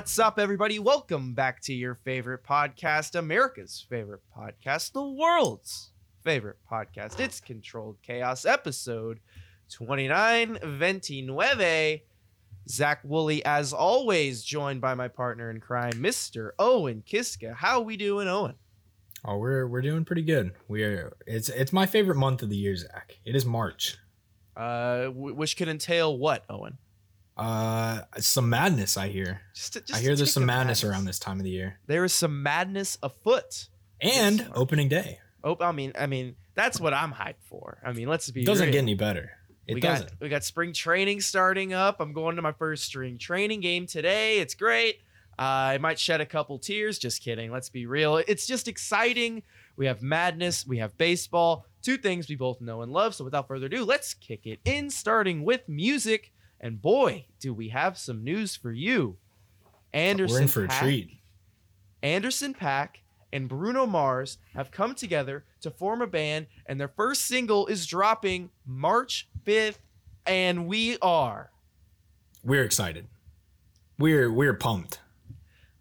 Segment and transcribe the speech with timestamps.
[0.00, 0.78] What's up, everybody?
[0.78, 5.90] Welcome back to your favorite podcast, America's favorite podcast, the world's
[6.24, 7.20] favorite podcast.
[7.20, 9.20] It's Controlled Chaos, episode
[9.70, 12.00] 29, Venti Nueve.
[12.66, 16.52] Zach Woolley, as always, joined by my partner in crime, Mr.
[16.58, 17.52] Owen Kiska.
[17.52, 18.54] How are we doing, Owen?
[19.22, 20.52] Oh, we're we're doing pretty good.
[20.66, 23.18] We're it's it's my favorite month of the year, Zach.
[23.26, 23.98] It is March.
[24.56, 26.78] Uh, w- which could entail what, Owen?
[27.40, 29.40] Uh, some madness I hear.
[29.54, 31.78] Just, to- just I hear there's some of madness around this time of the year.
[31.86, 33.68] There is some madness afoot.
[34.00, 35.18] And Yes, opening day.
[35.42, 37.78] Oh, I mean, I mean, that's what I'm hyped for.
[37.84, 38.72] I mean, let's be It doesn't real.
[38.72, 39.30] get any better.
[39.66, 40.10] It we doesn't.
[40.10, 42.00] got we got spring training starting up.
[42.00, 44.38] I'm going to my first spring training game today.
[44.40, 44.96] It's great.
[45.38, 46.98] Uh, I might shed a couple tears.
[46.98, 47.50] Just kidding.
[47.50, 48.16] Let's be real.
[48.18, 49.42] It's just exciting.
[49.76, 50.66] We have madness.
[50.66, 51.64] We have baseball.
[51.82, 53.14] Two things we both know and love.
[53.14, 54.90] So without further ado, let's kick it in.
[54.90, 56.32] Starting with music.
[56.60, 59.16] And boy, do we have some news for you.
[59.92, 61.18] Anderson We're in for a treat.
[62.02, 63.00] Anderson Paak
[63.32, 67.86] and Bruno Mars have come together to form a band, and their first single is
[67.86, 69.78] dropping March 5th,
[70.26, 71.50] and we are.
[72.44, 73.06] We're excited.
[73.98, 75.00] We're we're pumped.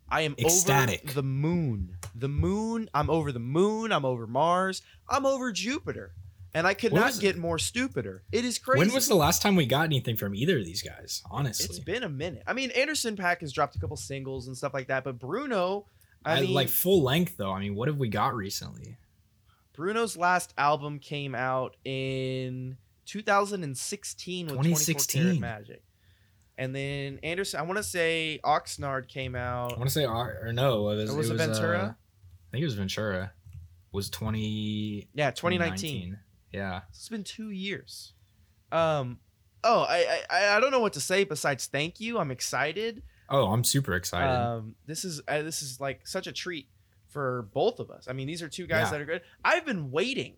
[0.10, 1.04] I am Ecstatic.
[1.06, 1.96] over the moon.
[2.16, 2.90] The moon.
[2.94, 3.92] I'm over the moon.
[3.92, 4.82] I'm over Mars.
[5.08, 6.12] I'm over Jupiter.
[6.54, 8.24] And I could not get more stupider.
[8.32, 8.80] It is crazy.
[8.80, 11.22] When was the last time we got anything from either of these guys?
[11.30, 12.44] Honestly, It's been a minute.
[12.48, 15.86] I mean, Anderson Paak has dropped a couple singles and stuff like that, but Bruno,
[16.26, 17.52] I, I, mean, like full length though.
[17.52, 18.98] I mean, what have we got recently?
[19.74, 25.22] Bruno's last album came out in 2016 with 2016.
[25.22, 25.84] 24 Karat Magic.
[26.58, 29.74] And then Anderson, I want to say Oxnard came out.
[29.74, 31.78] I want to say or, no, it was, Or was it it was, Ventura?
[31.78, 33.32] uh, I think it was Ventura.
[33.92, 36.18] Was twenty Yeah, 2019.
[36.18, 36.20] 2019.
[36.52, 36.82] Yeah.
[36.90, 38.14] It's been two years.
[38.72, 39.20] Um,
[39.64, 42.18] oh, I, I I don't know what to say besides thank you.
[42.20, 43.04] I'm excited.
[43.30, 44.34] Oh, I'm super excited.
[44.34, 46.68] Um, this is uh, this is like such a treat
[47.08, 48.08] for both of us.
[48.08, 48.92] I mean, these are two guys Yeah.
[48.92, 49.22] that are good.
[49.44, 50.36] I've been waiting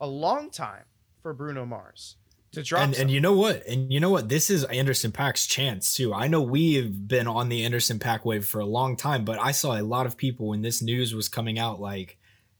[0.00, 0.84] a long time
[1.22, 2.16] for Bruno Mars
[2.52, 2.82] to drop.
[2.82, 3.66] and and you know what?
[3.66, 4.28] And you know what?
[4.28, 6.12] This is Anderson Paak's chance too.
[6.12, 9.52] I know we've been on the Anderson Paak wave for a long time, but I
[9.52, 12.18] saw a lot of people when this news was coming out like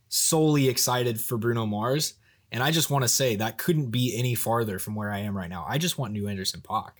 [0.08, 2.14] solely excited for Bruno Mars.
[2.52, 5.36] And I just want to say that couldn't be any farther from where I am
[5.36, 5.64] right now.
[5.66, 6.92] I just want new Anderson Paak.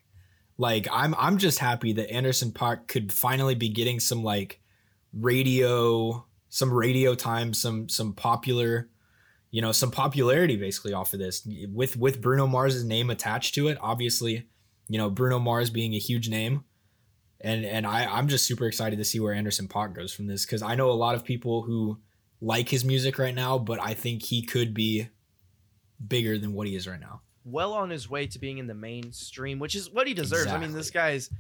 [0.57, 4.61] Like I'm I'm just happy that Anderson Paak could finally be getting some like
[5.13, 8.89] radio some radio time, some some popular
[9.51, 13.69] you know some popularity basically off of this with with Bruno Mars's name attached to
[13.69, 13.77] it.
[13.81, 14.49] Obviously,
[14.89, 16.65] you know Bruno Mars being a huge name,
[17.41, 20.47] and and I I'm just super excited to see where Anderson Paak goes from this
[20.47, 21.99] because I know a lot of people who
[22.41, 25.09] like his music right now, but I think he could be
[26.09, 27.21] bigger than what he is right now.
[27.45, 30.47] well on his way to being in the mainstream, which is what he deserves.
[30.47, 31.31] I mean, this guy's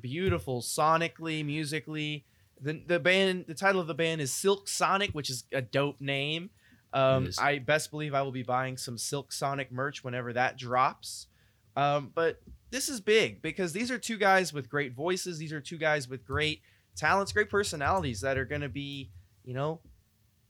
[0.00, 2.24] beautiful sonically, musically.
[2.60, 6.00] The the band, the title of the band is Silk Sonic, which is a dope
[6.00, 6.50] name.
[6.94, 11.26] Um, I best believe I will be buying some Silk Sonic merch whenever that drops.
[11.74, 12.40] Um, but
[12.70, 15.38] this is big because these are two guys with great voices.
[15.38, 16.60] These are two guys with great
[16.94, 19.10] talents, great personalities that are going to be,
[19.44, 19.80] you know,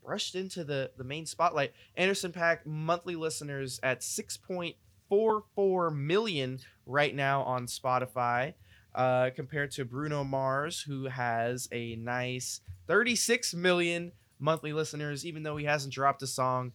[0.05, 1.73] brushed into the the main spotlight.
[1.97, 8.55] Anderson Paak monthly listeners at 6.44 million right now on Spotify,
[8.95, 15.57] uh, compared to Bruno Mars, who has a nice 36 million monthly listeners, even though
[15.57, 16.73] he hasn't dropped a song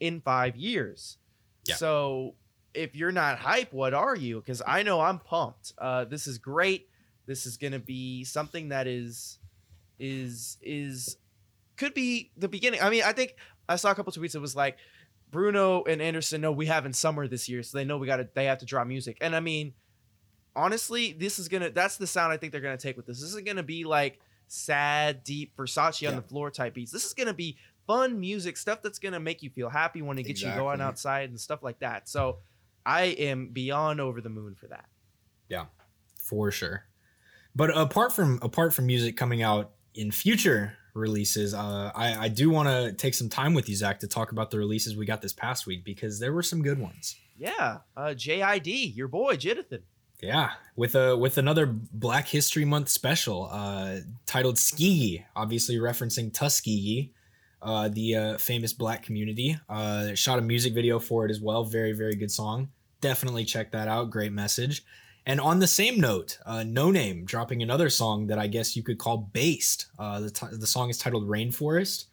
[0.00, 1.18] in five years.
[1.66, 1.76] Yeah.
[1.76, 2.34] So
[2.74, 4.40] if you're not hype, what are you?
[4.40, 5.72] Because I know I'm pumped.
[5.78, 6.88] Uh, this is great.
[7.26, 9.38] This is gonna be something that is
[9.98, 11.16] is is
[11.76, 12.80] could be the beginning.
[12.80, 13.36] I mean, I think
[13.68, 14.34] I saw a couple tweets.
[14.34, 14.76] It was like
[15.30, 18.16] Bruno and Anderson know we have in summer this year, so they know we got
[18.16, 19.18] to they have to drop music.
[19.20, 19.74] And I mean,
[20.54, 23.20] honestly, this is gonna that's the sound I think they're gonna take with this.
[23.20, 26.92] This isn't gonna be like sad, deep Versace on the floor type beats.
[26.92, 27.56] This is gonna be
[27.86, 31.30] fun music, stuff that's gonna make you feel happy when it gets you going outside
[31.30, 32.08] and stuff like that.
[32.08, 32.38] So
[32.86, 34.86] I am beyond over the moon for that.
[35.48, 35.66] Yeah,
[36.16, 36.84] for sure.
[37.56, 42.50] But apart from apart from music coming out in future releases, uh, I, I do
[42.50, 45.22] want to take some time with you, Zach, to talk about the releases we got
[45.22, 47.16] this past week because there were some good ones.
[47.36, 49.82] Yeah, uh, JID, your boy Jidithan.
[50.22, 57.10] Yeah, with a with another Black History Month special uh, titled "Skegee," obviously referencing Tuskegee,
[57.60, 59.58] uh, the uh, famous Black community.
[59.68, 61.64] Uh, shot a music video for it as well.
[61.64, 62.68] Very very good song.
[63.00, 64.10] Definitely check that out.
[64.10, 64.84] Great message.
[65.26, 68.98] And on the same note, uh, Noname dropping another song that I guess you could
[68.98, 69.86] call based.
[69.98, 72.06] Uh, the t- the song is titled "Rainforest."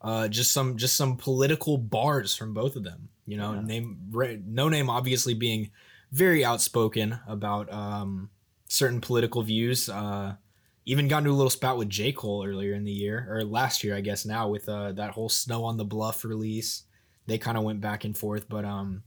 [0.00, 3.08] Uh, just some just some political bars from both of them.
[3.26, 3.60] You know, Yeah.
[3.62, 5.70] name Ra- Noname obviously being
[6.12, 8.30] very outspoken about um,
[8.68, 9.88] certain political views.
[9.88, 10.36] Uh,
[10.86, 12.12] even got into a little spat with J.
[12.12, 15.28] Cole earlier in the year, or last year, I guess now, with uh, that whole
[15.30, 16.84] Snow on the Bluff release.
[17.26, 19.02] They kind of went back and forth, but um,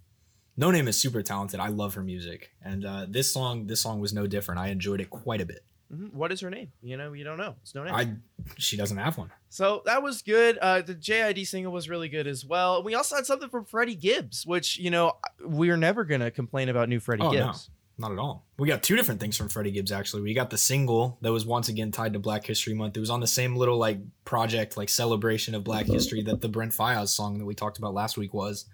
[0.60, 1.60] Noname is super talented.
[1.60, 4.60] I love her music, and uh, this song, this song was no different.
[4.60, 5.64] I enjoyed it quite a bit.
[5.94, 6.18] Mm-hmm.
[6.18, 6.72] What is her name?
[6.82, 7.56] You know, you don't know.
[7.62, 7.94] It's no name.
[7.94, 8.10] I,
[8.58, 9.32] she doesn't have one.
[9.50, 10.58] So that was good.
[10.58, 12.84] Uh, the JID single was really good as well.
[12.84, 16.90] We also had something from Freddie Gibbs, which you know we're never gonna complain about
[16.90, 17.46] new Freddie Oh, no.
[17.48, 17.70] Gibbs.
[18.00, 18.46] Not at all.
[18.60, 20.22] We got two different things from Freddie Gibbs actually.
[20.24, 22.96] We got the single that was once again tied to Black History Month.
[22.96, 26.50] It was on the same little like project, like celebration of Black History that the
[26.50, 28.66] Brent Faiyaz song that we talked about last week was.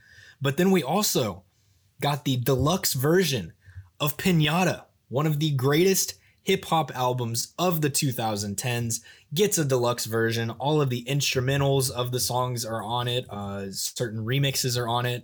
[0.42, 1.44] But then we also
[2.04, 3.54] got the deluxe version
[4.00, 9.00] of Pinata, one of the greatest hip hop albums of the 2010s.
[9.34, 10.50] Gets a deluxe version.
[10.52, 13.26] All of the instrumentals of the songs are on it.
[13.30, 15.24] Uh, certain remixes are on it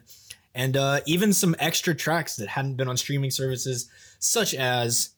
[0.55, 3.87] and uh, even some extra tracks that hadn't been on streaming services,
[4.17, 5.09] such as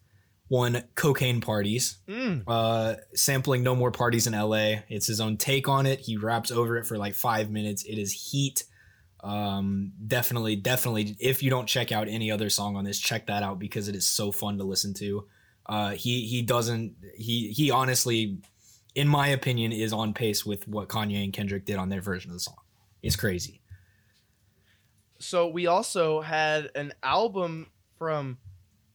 [0.50, 2.44] one "Cocaine Parties," Mm.
[2.48, 6.02] uh, sampling "No More Parties in L.A." It's his own take on it.
[6.02, 7.84] He raps over it for like five minutes.
[7.84, 8.66] It is heat.
[9.24, 11.16] Um, definitely, definitely.
[11.20, 13.96] If you don't check out any other song on this, check that out because it
[13.96, 15.28] is so fun to listen to.
[15.68, 18.40] Uh, he he doesn't he he honestly,
[18.96, 22.32] in my opinion, is on pace with what Kanye and Kendrick did on their version
[22.32, 22.58] of the song.
[23.04, 23.62] It's crazy.
[25.20, 27.68] So we also had an album
[28.00, 28.40] from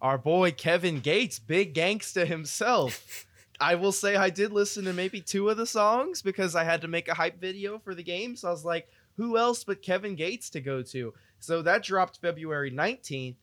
[0.00, 3.26] our boy Kevin Gates, big gangsta himself.
[3.60, 6.82] I will say I did listen to maybe two of the songs because I had
[6.82, 8.36] to make a hype video for the game.
[8.36, 11.12] So I was like, who else but Kevin Gates to go to?
[11.40, 13.36] So that dropped February 19th.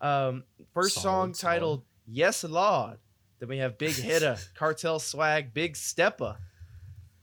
[0.00, 0.44] Um,
[0.74, 2.98] first Solid, song titled Yes Lord.
[3.40, 6.36] Then we have Big Hitter, Cartel Swag, Big Steppa.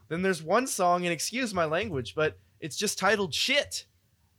[0.07, 3.85] Then there's one song, and excuse my language, but it's just titled Shit.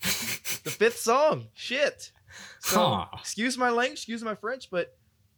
[0.01, 0.07] the
[0.71, 2.13] fifth song, Shit.
[2.61, 3.07] So Huh.
[3.19, 4.97] excuse my language, excuse my French, but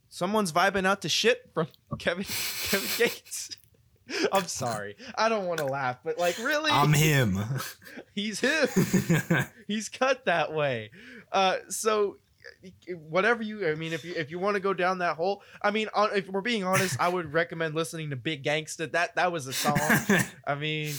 [0.08, 3.50] someone's vibing out to shit from Kevin Kevin Gates.
[4.32, 4.96] I'm sorry.
[5.16, 7.38] I don't want to laugh, but like really, I'm him.
[8.14, 8.68] he's him.
[9.66, 10.90] He's cut that way.
[11.30, 12.16] Uh, so
[13.08, 15.70] whatever you, I mean, if you if you want to go down that hole, I
[15.70, 18.90] mean, on, if we're being honest, I would recommend listening to Big Gangsta.
[18.92, 19.78] That that was a song.
[20.46, 20.94] I mean,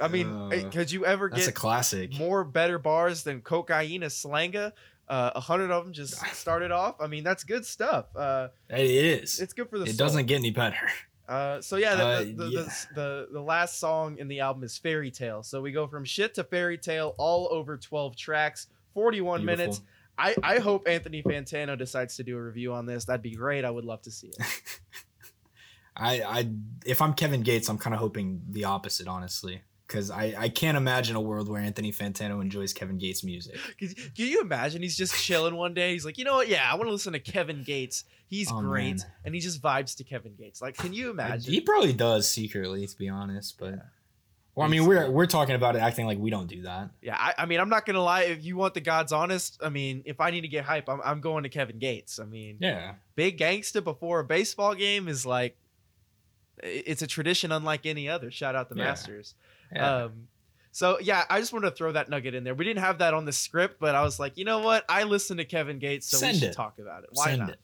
[0.00, 2.12] I mean, Uh, could you ever That's a classic.
[2.18, 4.72] more better bars than Cocaine Slanga?
[5.08, 6.96] Uh, A hundred of them just started off.
[7.00, 8.06] I mean, that's good stuff.
[8.16, 9.38] Uh, It is.
[9.40, 9.84] it's good for the.
[9.84, 10.06] It soul.
[10.06, 10.90] doesn't get any better.
[11.30, 12.60] Uh, so yeah, the, Uh, the, the, yeah.
[12.62, 15.44] The, the the last song in the album is Fairy Tale.
[15.44, 19.64] So we go from shit to fairy tale, all over twelve tracks, forty one Beautiful.
[19.64, 19.80] minutes.
[20.18, 23.04] I I hope Anthony Fantano decides to do a review on this.
[23.04, 23.64] That'd be great.
[23.64, 24.36] I would love to see it.
[25.96, 26.50] I, I,
[26.86, 30.76] if I'm Kevin Gates, I'm kind of hoping the opposite, honestly, because I, I can't
[30.76, 33.56] imagine a world where Anthony Fantano enjoys Kevin Gates' music.
[33.76, 34.82] Can, you imagine?
[34.82, 35.92] He's just chilling one day.
[35.92, 36.46] He's like, you know what?
[36.48, 38.04] Yeah, I want to listen to Kevin Gates.
[38.28, 39.06] He's Oh, great, man.
[39.24, 40.62] and he just vibes to Kevin Gates.
[40.62, 41.52] Like, can you imagine?
[41.52, 43.70] He probably does secretly, to be honest, but.
[43.70, 43.76] Yeah.
[44.54, 46.90] Well, I mean, we're we're talking about it, acting like we don't do that.
[47.00, 48.22] Yeah, I, I mean, I'm not gonna lie.
[48.22, 51.00] If you want the God's honest, I mean, if I need to get hype, I'm,
[51.04, 52.18] I'm going to Kevin Gates.
[52.18, 55.56] I mean, Yeah, big gangsta before a baseball game is like,
[56.62, 58.30] it's a tradition unlike any other.
[58.30, 58.84] Shout out the Yeah.
[58.84, 59.34] Masters.
[59.74, 60.04] Yeah.
[60.04, 60.28] Um,
[60.72, 62.54] so yeah, I just wanted to throw that nugget in there.
[62.54, 64.84] We didn't have that on the script, but I was like, you know what?
[64.88, 66.54] I listen to Kevin Gates, so Send we should it.
[66.54, 67.10] talk about it.
[67.12, 67.50] Why Send not?
[67.50, 67.60] it.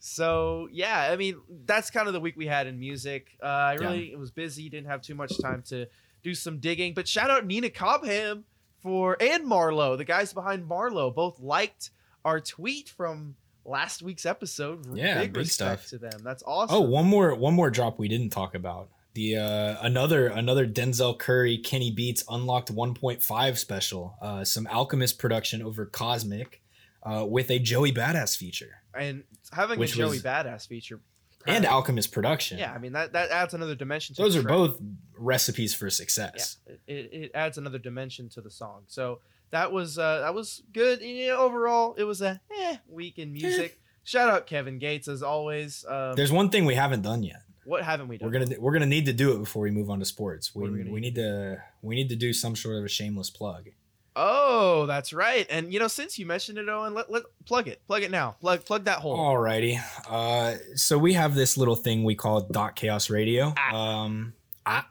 [0.00, 3.36] So yeah, I mean, that's kind of the week we had in music.
[3.42, 5.86] Uh, I really it was busy, didn't have too much time to
[6.22, 6.94] do some digging.
[6.94, 8.44] But shout out Nina Cobham
[8.80, 11.90] for and Marlowe, the guys behind Marlowe, both liked
[12.24, 14.96] our tweet from last week's episode.
[14.96, 16.00] Yeah, big, big respect stuff.
[16.00, 16.20] to them.
[16.22, 16.76] That's awesome.
[16.76, 18.88] Oh, one more one more drop we didn't talk about.
[19.18, 24.14] The uh another another Denzel Curry Kenny Beats Unlocked 1.5 special.
[24.22, 26.62] Uh some Alchemist production over Cosmic
[27.02, 28.82] uh with a Joey Badass feature.
[28.94, 31.00] and having a Joey was- Badass feature.
[31.48, 32.58] And Alchemist production.
[32.58, 34.14] Yeah, I mean that that adds another dimension.
[34.14, 34.54] to Those are track.
[34.56, 34.78] both
[35.16, 36.58] recipes for Yeah, success.
[36.86, 38.82] it, it adds another dimension to the song.
[38.86, 39.18] So
[39.50, 41.00] that was uh, that was good.
[41.00, 43.80] You know, overall, it was a eh, week in music.
[44.04, 45.84] Shout out Kevin Gates as always.
[45.88, 47.42] Um, There's one thing we haven't done yet.
[47.68, 48.30] What haven't we done?
[48.30, 50.54] We're gonna we're gonna need to do it before we move on to sports.
[50.54, 53.68] We, we we need to we need to do some sort of a shameless plug.
[54.16, 55.46] Oh, that's right.
[55.50, 57.86] And you know, since you mentioned it, Owen, let let plug it.
[57.86, 58.36] Plug it now.
[58.40, 59.18] Plug plug that hole.
[59.18, 59.78] Alrighty.
[60.08, 63.52] Uh, so we have this little thing we call Dot Chaos Radio.
[63.58, 63.76] Ah.
[63.76, 64.32] Um,
[64.64, 64.86] ah.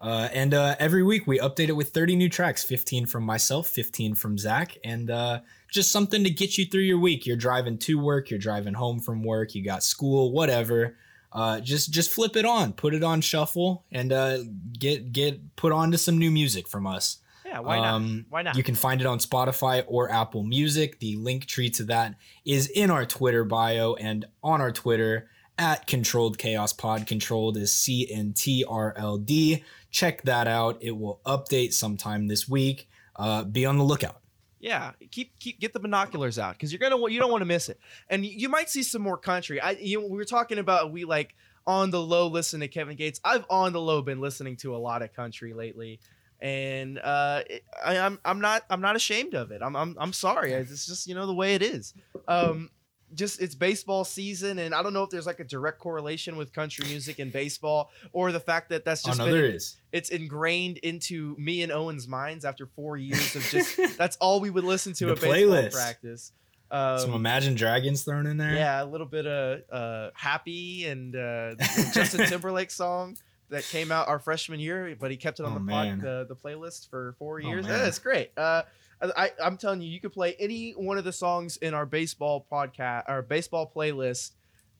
[0.00, 3.68] Uh, and uh, every week we update it with 30 new tracks 15 from myself,
[3.68, 7.26] 15 from Zach, and uh, just something to get you through your week.
[7.26, 10.96] You're driving to work, you're driving home from work, you got school, whatever.
[11.32, 14.38] Uh, just just flip it on, put it on shuffle, and uh,
[14.78, 17.18] get get put onto some new music from us.
[17.46, 17.94] Yeah, why not?
[17.94, 18.56] Um, Why not?
[18.56, 21.00] You can find it on Spotify or Apple Music.
[21.00, 25.86] The link tree to that is in our Twitter bio and on our Twitter at
[25.88, 27.06] Controlled Chaos Pod.
[27.08, 29.64] Controlled is C N T R L D.
[29.90, 30.78] Check that out.
[30.80, 32.88] It will update sometime this week.
[33.16, 34.19] Uh, be on the lookout.
[34.60, 37.70] Yeah, keep keep get the binoculars out because you're gonna you don't want to miss
[37.70, 39.58] it, and you might see some more country.
[39.58, 41.34] I you we were talking about we like
[41.66, 43.20] on the low listen to Kevin Gates.
[43.24, 45.98] I've on the low been listening to a lot of country lately,
[46.40, 47.42] and uh,
[47.84, 49.62] I, am I'm, I'm not I'm not ashamed of it.
[49.62, 50.52] I'm I'm I'm sorry.
[50.52, 51.94] It's just you know the way it is.
[52.28, 52.70] Um,
[53.14, 56.52] just it's baseball season, and I don't know if there's like a direct correlation with
[56.52, 59.76] country music and baseball, or the fact that that's just oh, no, been, there is.
[59.92, 64.50] it's ingrained into me and Owen's minds after four years of just that's all we
[64.50, 65.72] would listen to The at baseball playlist.
[65.72, 66.32] practice.
[66.72, 68.54] Um, Some Imagine Dragons thrown in there.
[68.54, 71.56] yeah, a little bit of uh, happy and uh,
[71.92, 73.16] Justin Timberlake song
[73.48, 76.26] that came out our freshman year, but he kept it on Oh, the, pod, the
[76.28, 77.66] the playlist for four years.
[77.66, 77.80] man.
[77.80, 78.30] yeah, it's great.
[78.36, 78.62] Uh,
[79.02, 82.46] I, I'm telling you, you could play any one of the songs in our baseball
[82.50, 84.32] podcast, our baseball playlist,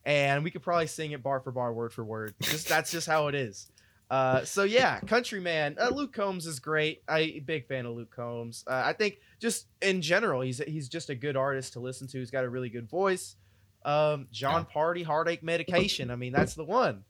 [0.05, 2.35] and we could probably sing it bar for bar, word for word.
[2.41, 3.71] Just that's just how it is.
[4.11, 5.77] Uh, so yeah, Countryman.
[5.79, 7.01] Uh, Luke Combs is great.
[7.07, 8.63] I big fan of Luke Combs.
[8.67, 12.19] Uh, I think just in general, he's he's just a good artist to listen to.
[12.19, 13.37] He's got a really good voice.
[13.83, 16.11] Um, Jon Pardi, Heartache Medication.
[16.11, 17.03] I mean, that's the one.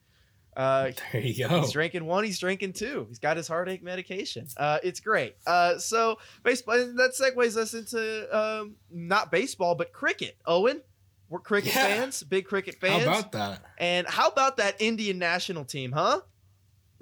[0.55, 1.61] Uh, There you go.
[1.61, 2.23] He's drinking one.
[2.23, 3.05] He's drinking two.
[3.09, 4.47] He's got his heartache medication.
[4.57, 5.35] Uh, it's great.
[5.47, 6.75] Uh, so baseball.
[6.77, 10.35] That segues us into um, not baseball, but cricket.
[10.45, 10.81] Owen,
[11.29, 11.85] we're cricket Yeah.
[11.87, 13.03] fans, big cricket fans.
[13.05, 13.63] How about that?
[13.77, 16.21] and how about that Indian national team, huh?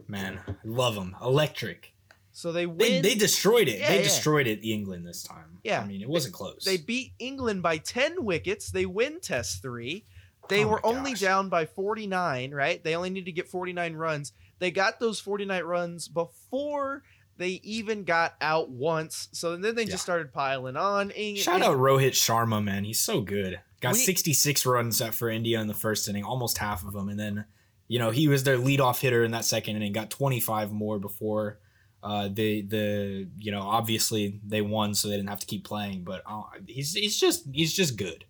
[0.07, 1.15] Man, I love them.
[1.21, 1.93] Electric.
[2.31, 3.01] So they They, win.
[3.01, 3.79] they destroyed it.
[3.79, 4.03] Yeah, they yeah.
[4.03, 5.59] destroyed it, England this time.
[5.63, 5.81] Yeah.
[5.81, 6.63] I mean, it wasn't close.
[6.63, 8.71] They beat England by 10 wickets.
[8.71, 10.05] They win test three.
[10.49, 12.83] They Oh were only down by 49, right?
[12.83, 14.33] They only need to get 49 runs.
[14.59, 17.03] They got those 49 runs before
[17.37, 19.29] they even got out once.
[19.31, 19.91] So then they Yeah.
[19.91, 21.11] just started piling on.
[21.11, 22.83] Eng- Shout out Rohit Sharma, man.
[22.83, 23.61] He's so good.
[23.79, 27.07] Got We- 66 runs for India in the first inning, almost half of them.
[27.07, 27.45] And then,
[27.87, 31.59] you know, he was their leadoff hitter in that second inning, got 25 more before
[32.01, 36.01] uh, they, the, you know, obviously they won, so they didn't have to keep playing.
[36.03, 38.23] But uh, he's, he's just, he's just good.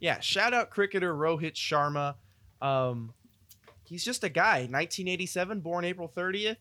[0.00, 2.14] Yeah, shout out cricketer Rohit Sharma.
[2.60, 3.12] Um,
[3.84, 4.60] he's just a guy.
[4.60, 6.56] 1987, born April 30th.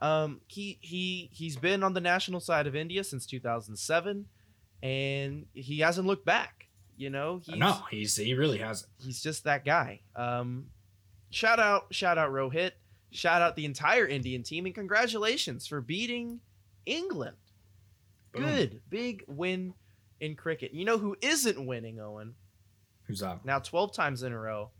[0.00, 4.26] Um, he he he's been on the national side of India since 2007,
[4.82, 6.68] and he hasn't looked back.
[6.96, 8.90] You know, he's, no, he's, he really hasn't.
[8.98, 10.00] he's just that guy.
[10.14, 10.66] Um,
[11.30, 12.72] shout out, shout out Rohit.
[13.10, 16.40] Shout out the entire Indian team, and congratulations for beating
[16.86, 17.36] England.
[18.32, 18.44] Boom.
[18.44, 19.74] Good, big win
[20.20, 20.74] in cricket.
[20.74, 22.34] You know who isn't winning, Owen?
[23.06, 23.44] Who's that?
[23.44, 24.70] now 12 times in a row.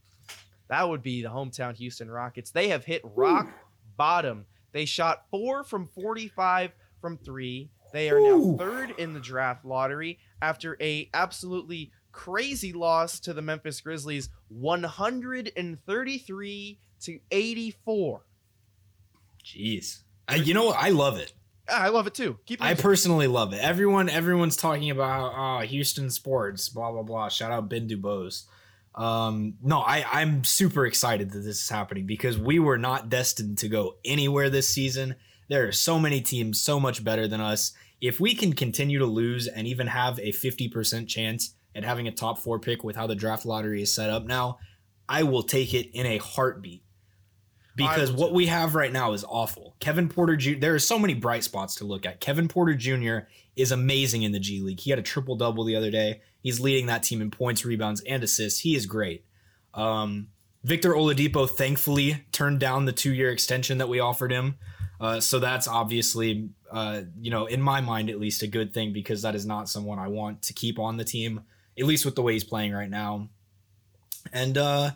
[0.68, 2.50] That would be the hometown Houston Rockets.
[2.50, 3.48] They have hit rock
[3.96, 4.46] bottom.
[4.72, 7.70] They shot four from 45 from three.
[7.92, 13.42] They are now third in the draft lottery after a absolutely crazy loss to the
[13.42, 18.22] Memphis Grizzlies, 133 to 84.
[19.44, 20.00] Jeez.
[20.26, 20.78] I, you know what?
[20.78, 21.32] I love it.
[21.68, 22.38] I love it too.
[22.47, 23.61] Keep it I personally love it.
[23.61, 27.28] Everyone, everyone's talking about oh, Houston sports, blah blah blah.
[27.28, 28.44] Shout out Ben Dubose.
[28.94, 33.59] Um, no, I I'm super excited that this is happening because we were not destined
[33.59, 35.16] to go anywhere this season.
[35.49, 37.73] There are so many teams so much better than us.
[38.00, 42.12] If we can continue to lose and even have a 50% chance at having a
[42.12, 44.59] top four pick with how the draft lottery is set up now,
[45.09, 46.83] I will take it in a heartbeat.
[47.76, 49.74] Because what we have right now is awful.
[49.80, 50.58] Kevin Porter Jr.
[50.58, 52.20] There are so many bright spots to look at.
[52.20, 53.26] Kevin Porter Jr.
[53.56, 54.80] is amazing in the G League.
[54.80, 56.20] He had a triple double the other day.
[56.40, 58.60] He's leading that team in points, rebounds, and assists.
[58.60, 59.24] He is great.
[59.72, 60.28] Um,
[60.62, 64.56] Victor Oladipo thankfully turned down the two year extension that we offered him.
[65.00, 68.92] Uh, so that's obviously, uh, you know, in my mind at least, a good thing
[68.92, 71.42] because that is not someone I want to keep on the team,
[71.78, 73.28] at least with the way he's playing right now.
[74.32, 74.92] And uh,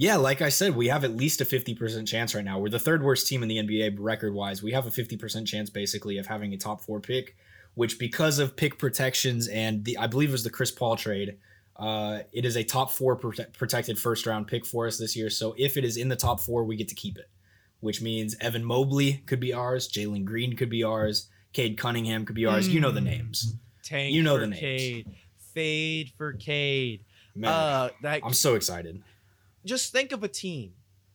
[0.00, 2.58] yeah, like I said, we have at least a 50% chance right now.
[2.58, 4.62] We're the third worst team in the NBA record wise.
[4.62, 7.36] We have a 50% chance basically of having a top four pick,
[7.74, 11.36] which because of pick protections and the, I believe it was the Chris Paul trade,
[11.76, 15.28] uh, it is a top four prote- protected first round pick for us this year.
[15.28, 17.28] So if it is in the top four, we get to keep it,
[17.80, 22.36] which means Evan Mobley could be ours, Jalen Green could be ours, Cade Cunningham could
[22.36, 22.68] be ours.
[22.68, 23.04] You know the Mm.
[23.04, 23.54] names.
[23.82, 24.60] Tank You know the names.
[24.60, 25.06] Cade.
[25.52, 27.04] Fade for Cade.
[27.34, 29.02] Man, Uh, that I'm so excited.
[29.64, 30.72] Just think of a team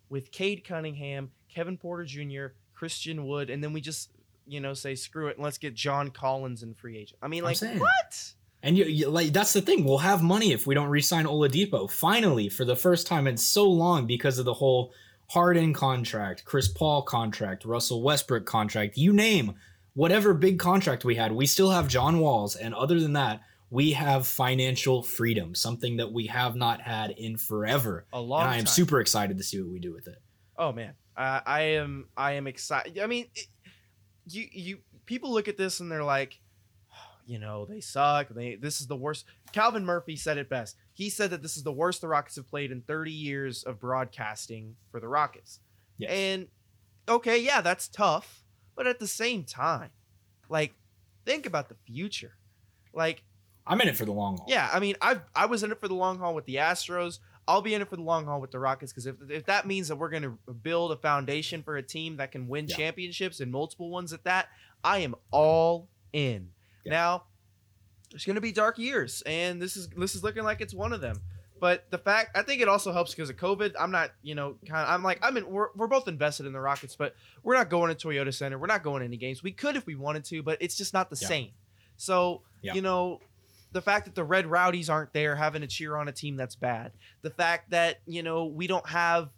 [0.10, 4.12] with Cade Cunningham, Kevin Porter Jr., Christian Wood, and then we just,
[4.46, 7.20] you know, say screw it and let's get John Collins in free agent.
[7.22, 8.34] I mean, like what?
[8.62, 9.84] And you, you like that's the thing.
[9.84, 11.90] We'll have money if we don't re-sign Oladipo.
[11.90, 14.92] Finally, for the first time in so long, because of the whole
[15.30, 19.56] Harden contract, Chris Paul contract, Russell Westbrook contract, you name
[19.94, 22.56] whatever big contract we had, we still have John Walls.
[22.56, 27.38] And other than that, we have financial freedom, something that we have not had in
[27.38, 28.05] forever.
[28.13, 28.67] A long and I am time.
[28.67, 30.22] super excited to see what we do with it.
[30.57, 33.00] Oh man, uh, I am I am excited.
[33.00, 33.48] I mean, it,
[34.27, 36.39] you you people look at this and they're like,
[37.25, 38.29] you know, they suck.
[38.29, 39.25] They this is the worst.
[39.51, 40.75] Calvin Murphy said it best.
[40.93, 43.79] He said that this is the worst the Rockets have played in 30 years of
[43.79, 45.60] broadcasting for the Rockets.
[45.98, 46.12] Yes.
[46.12, 46.48] And
[47.10, 48.43] okay, yeah, that's tough,
[48.75, 49.89] but at the same time,
[50.50, 50.75] like
[51.25, 52.38] think about the future.
[52.93, 53.24] Like
[53.67, 54.45] I'm in it for the long haul.
[54.48, 57.19] yeah, I mean, I I was in it for the long haul with the Astros.
[57.48, 59.67] I'll be in it for the long haul with the Rockets because if, if that
[59.67, 62.75] means that we're going to build a foundation for a team that can win Yeah.
[62.75, 64.48] championships and multiple ones at that,
[64.84, 66.50] I am all in.
[66.84, 66.91] Yeah.
[66.93, 67.24] Now,
[68.12, 70.91] there's going to be dark years, and this is this is looking like it's one
[70.93, 71.17] of them.
[71.60, 73.74] But the fact, I think it also helps because of COVID.
[73.79, 76.51] I'm not, you know, kind of, I'm like, I'm in, we're, we're both invested in
[76.53, 78.60] the Rockets, but we're not going to Toyota Center.
[78.60, 79.41] We're not going to any games.
[79.41, 81.27] We could if we wanted to, but it's just not the Yeah.
[81.29, 81.50] same.
[81.95, 83.22] So, you know,
[83.75, 86.55] the fact that the Red Rowdies aren't there having to cheer on a team that's
[86.55, 86.94] bad.
[87.24, 89.29] The fact that, you know, we don't have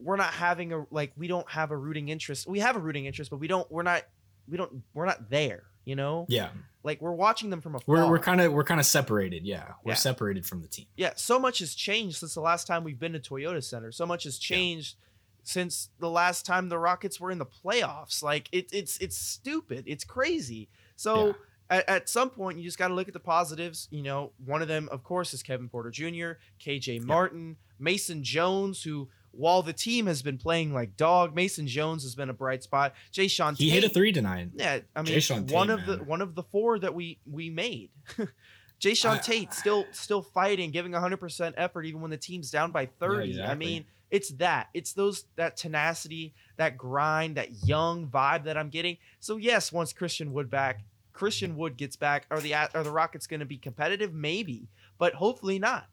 [0.00, 2.48] we're not having a like we don't have a rooting interest.
[2.48, 4.02] We have a rooting interest, but we don't we're not
[4.48, 6.26] we don't we're not there, you know?
[6.28, 6.48] Yeah.
[6.82, 7.84] Like we're watching them from afar.
[7.86, 9.44] We're we're kind of we're kind of separated.
[9.46, 9.74] Yeah.
[9.84, 9.96] We're Yeah.
[9.96, 10.86] separated from the team.
[10.96, 13.92] yeah, so much has changed since the last time we've been to Toyota Center.
[13.92, 14.96] So much has changed
[15.44, 18.20] since the last time the Rockets were in the playoffs.
[18.22, 19.84] Like it, it's it's stupid.
[19.86, 20.68] It's crazy.
[20.96, 21.32] So Yeah.
[21.70, 23.88] At, at some point, you just got to look at the positives.
[23.90, 28.82] You know, one of them, of course, is Kevin Porter Jr., KJ Martin, Mason Jones,
[28.82, 32.62] who while the team has been playing like dog, Mason Jones has been a bright
[32.64, 32.94] spot.
[33.12, 34.50] Jae'Sean Tate He hit a three tonight.
[34.54, 37.90] yeah, I mean, one Tate, of the one of the four that we we made.
[38.80, 42.86] Jae'Sean I- Tate still still fighting, giving 100% effort even when the team's down by
[42.86, 43.16] 30.
[43.16, 43.56] I exactly.
[43.56, 44.68] mean, it's that.
[44.74, 48.96] It's those that tenacity, that grind, that young vibe that I'm getting.
[49.20, 50.80] So yes, once Christian Wood back,
[51.12, 54.12] Christian Wood gets back, are the are the Rockets going to be competitive?
[54.14, 54.68] Maybe,
[54.98, 55.86] but hopefully not.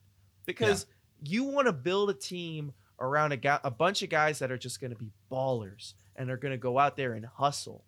[0.45, 0.85] Because
[1.21, 4.57] you want to build a team around a guy, a bunch of guys that are
[4.57, 7.83] just going to be ballers and are going to go out there and hustle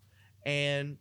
[0.45, 0.97] and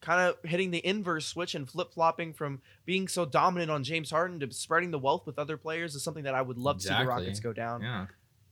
[0.00, 4.10] kind of hitting the inverse switch and flip flopping from being so dominant on James
[4.10, 6.88] Harden to spreading the wealth with other players is something that I would love to
[6.88, 7.82] see the Rockets go down.
[7.82, 8.06] Yeah.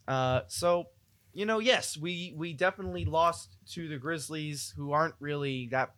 [0.06, 0.86] Uh, so,
[1.32, 5.94] you know, yes, we we definitely lost to the Grizzlies, who aren't really that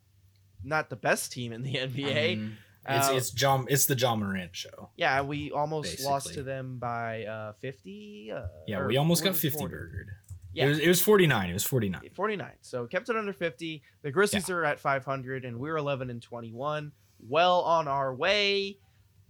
[0.65, 2.39] not the best team in the NBA.
[2.39, 2.57] Mean,
[2.89, 4.91] it's Uh, it's John it's the Ja Morant show.
[4.97, 8.33] yeah, we almost lost to them by uh, 50.
[8.35, 9.73] Uh, Yeah, we almost got 50 40?
[9.75, 10.09] burgered.
[10.55, 10.67] Yeah.
[10.67, 11.49] It was, it was 49.
[11.51, 12.01] It was 49.
[12.13, 12.51] 49.
[12.61, 13.83] So kept it under 50.
[14.03, 16.93] The Grizzlies are at 500, and we're 11 and 21.
[17.27, 18.77] Well on our way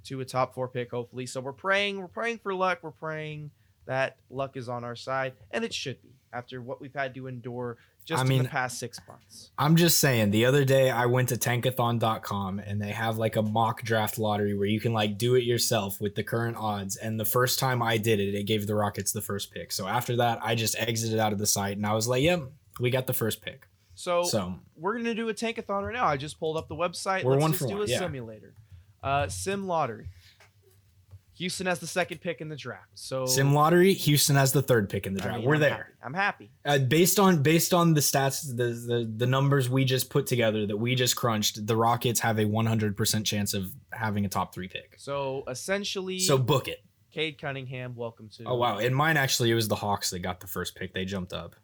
[0.05, 1.27] to a top four pick, hopefully.
[1.27, 2.01] So we're praying.
[2.01, 2.79] We're praying for luck.
[2.83, 3.51] We're praying
[3.87, 7.27] that luck is on our side, and it should be after what we've had to
[7.29, 9.51] endure just I in mean- the past six months.
[9.59, 13.43] I'm just saying, the other day I went to tankathon.com and they have like a
[13.43, 16.97] mock draft lottery where you can like do it yourself with the current odds.
[16.97, 19.71] And the first time I did it, it gave the Rockets the first pick.
[19.73, 22.43] So after that, I just exited out of the site and I was like, yep,
[22.81, 23.67] we got the first pick.
[23.95, 26.07] So, So we're gonna do a tankathon right now.
[26.07, 27.25] I just pulled up the website.
[27.25, 27.99] We're Let's one just for do one, a yeah.
[27.99, 28.55] simulator.
[29.03, 30.09] Uh, sim lottery.
[31.39, 32.91] Houston has the second pick in the draft.
[32.95, 35.39] So sim lottery, Houston has the third pick in the I draft.
[35.39, 35.71] mean, We're I'm there.
[35.71, 35.93] happy.
[36.05, 36.51] I'm happy.
[36.65, 40.67] Uh, based on based on the stats, the, the the numbers we just put together
[40.67, 44.69] that we just crunched, the Rockets have a 100% chance of having a top three
[44.69, 44.95] pick.
[44.99, 46.83] So essentially, So book it.
[47.13, 48.45] Cade Cunningham, welcome to.
[48.45, 48.79] Oh wow!
[48.79, 50.95] In mine, actually, it was the Hawks that got the first pick.
[50.95, 51.55] They jumped up,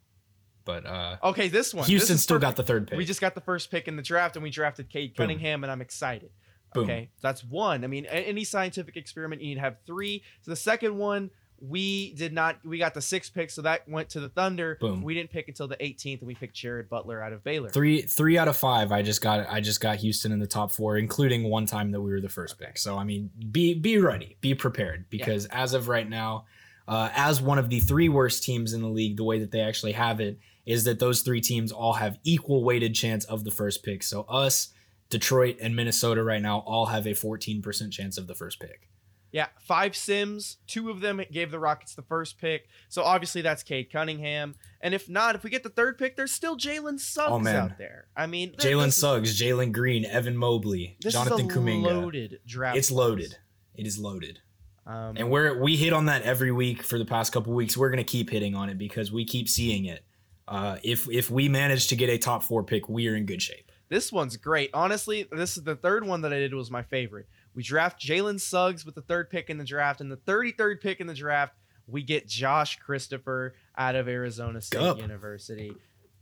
[0.66, 1.86] but uh, Okay, this one.
[1.86, 2.48] Houston this still perfect.
[2.50, 2.98] got the third pick.
[2.98, 5.24] We just got the first pick in the draft, and we drafted Cade Boom.
[5.24, 6.30] Cunningham, and I'm excited.
[6.74, 6.84] Boom.
[6.84, 7.84] Okay, that's one.
[7.84, 10.22] I mean, any scientific experiment, you need to have three.
[10.42, 12.58] So the second one, we did not.
[12.64, 14.76] We got the sixth pick, so that went to the Thunder.
[14.80, 15.02] Boom.
[15.02, 17.70] We didn't pick until the 18th, and we picked Jared Butler out of Baylor.
[17.70, 18.92] three three out of five.
[18.92, 22.00] I just got I just got Houston in the top four, including one time that
[22.00, 22.78] we were the first pick.
[22.78, 26.44] So I mean, be be ready, be prepared, because as of right now,
[26.86, 29.60] uh, as one of the three worst teams in the league, the way that they
[29.60, 33.50] actually have it is that those three teams all have equal weighted chance of the
[33.50, 34.02] first pick.
[34.02, 34.68] So us,
[35.10, 38.88] Detroit, and Minnesota right now all have a 14% chance of the first pick.
[39.30, 40.56] Yeah, five Sims.
[40.66, 42.66] Two of them gave the Rockets the first pick.
[42.88, 44.54] So obviously that's Cade Cunningham.
[44.80, 47.56] And if not, if we get the third pick, there's still Jalen Suggs Oh, man.
[47.56, 48.06] out there.
[48.16, 51.82] I mean, Jalen Suggs, Jalen Green, Evan Mobley, Jonathan Kuminga.
[51.84, 52.78] loaded draft.
[52.78, 53.36] It's loaded.
[53.74, 54.40] It is loaded.
[54.86, 57.76] Um, And we're we hit on that every week for the past couple weeks.
[57.76, 60.02] We're gonna keep hitting on it because we keep seeing it.
[60.48, 63.42] Uh, if if we manage to get a top four pick, we are in good
[63.42, 63.67] shape.
[63.88, 64.70] This one's great.
[64.74, 67.26] Honestly, this is the third one that I did was my favorite.
[67.54, 71.00] We draft Jalen Suggs with the third pick in the draft, and the 33rd pick
[71.00, 71.54] in the draft,
[71.86, 75.00] we get Josh Christopher out of Arizona State Gup.
[75.00, 75.72] University.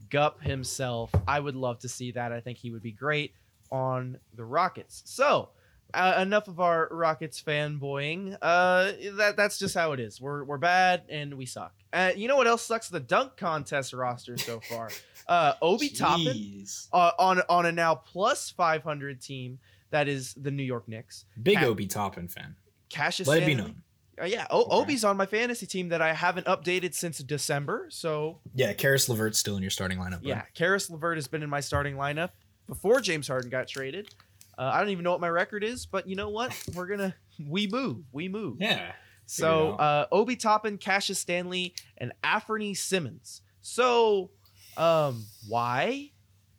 [0.09, 1.11] Gup himself.
[1.27, 2.33] I would love to see that.
[2.33, 3.35] I think he would be great
[3.73, 5.03] on the Rockets.
[5.07, 5.49] So
[5.95, 8.37] uh, enough of our Rockets fanboying.
[8.43, 10.21] Uh, that that's just how it is.
[10.21, 11.75] We're we're bad and we suck.
[11.93, 12.89] Uh, you know what else sucks?
[12.89, 14.91] The dunk contest roster so far.
[15.29, 19.59] Uh, Obi Toppin uh, on on a now plus 500 team
[19.91, 21.25] that is the New York Knicks.
[21.43, 22.57] Big Cat- Obi Toppin fan.
[22.89, 23.83] Cassius Let it be known.
[24.21, 24.77] Uh, yeah, o- Okay.
[24.77, 27.87] Obi's on my fantasy team that I haven't updated since December.
[27.91, 30.23] So Yeah, Caris LeVert's still in your starting lineup.
[30.23, 30.25] bud.
[30.25, 32.31] yeah, Caris LeVert has been in my starting lineup
[32.67, 34.15] before James Harden got traded.
[34.59, 36.57] Uh, I don't even know what my record is, but you know what?
[36.75, 37.15] We're gonna
[37.45, 38.59] we move, we move.
[38.61, 38.93] Yeah.
[39.27, 43.43] So uh, Obi Toppin, Cassius Stanley, and Anfernee Simons.
[43.61, 44.31] So
[44.77, 46.13] um, why?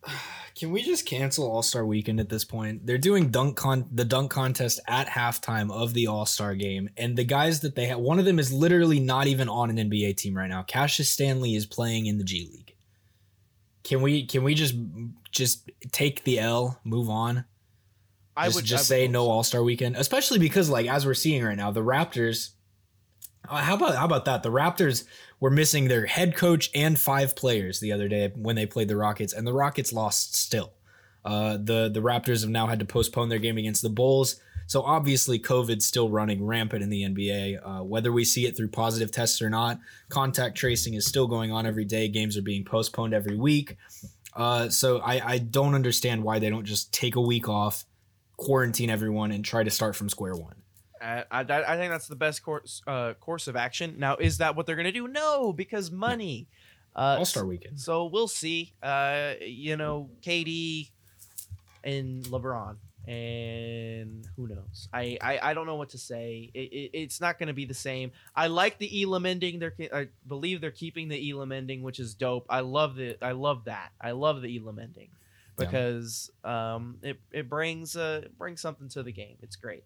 [0.54, 2.84] Can we just cancel All Star Weekend at this point?
[2.84, 7.16] They're doing dunk con the dunk contest at halftime of the All Star game, and
[7.16, 10.16] the guys that they have, one of them is literally not even on an NBA
[10.16, 10.62] team right now.
[10.62, 12.74] Cassius Stanley is playing in the G League.
[13.84, 14.74] Can we can we just
[15.30, 17.44] just take the L, move on?
[18.38, 19.30] I just would just I say hope no.
[19.30, 22.50] All Star Weekend, especially because like as we're seeing right now, the Raptors.
[23.48, 24.42] Uh, how about how about that?
[24.42, 25.04] The Raptors
[25.40, 28.96] were missing their head coach and five players the other day when they played the
[28.96, 30.72] Rockets, and the Rockets lost still.
[31.24, 34.40] Uh, the the Raptors have now had to postpone their game against the Bulls.
[34.68, 37.58] So obviously, COVID's still running rampant in the NBA.
[37.64, 41.50] Uh, whether we see it through positive tests or not, contact tracing is still going
[41.50, 42.06] on every day.
[42.06, 43.78] Games are being postponed every week.
[44.36, 47.86] Uh, so I, I don't understand why they don't just take a week off,
[48.38, 50.54] quarantine everyone, and try to start from square one.
[51.00, 53.96] I, I, I think that's the best course uh, course of action.
[53.98, 55.06] Now, is that what they're gonna do?
[55.06, 56.48] No, because money.
[56.96, 57.78] Uh, All Star Weekend.
[57.78, 58.72] So we'll see.
[58.82, 60.88] Uh, you know, KD
[61.84, 64.88] and LeBron, and who knows?
[64.92, 66.50] I I, I don't know what to say.
[66.54, 68.10] It, it, it's not going to be the same.
[68.34, 69.60] I like the Elam ending.
[69.60, 72.46] They're I believe they're keeping the Elam ending, which is dope.
[72.48, 73.92] I love the I love that.
[74.00, 75.10] I love the Elam ending
[75.58, 75.66] Yeah.
[75.66, 79.36] because um it it brings uh it brings something to the game.
[79.42, 79.84] It's great.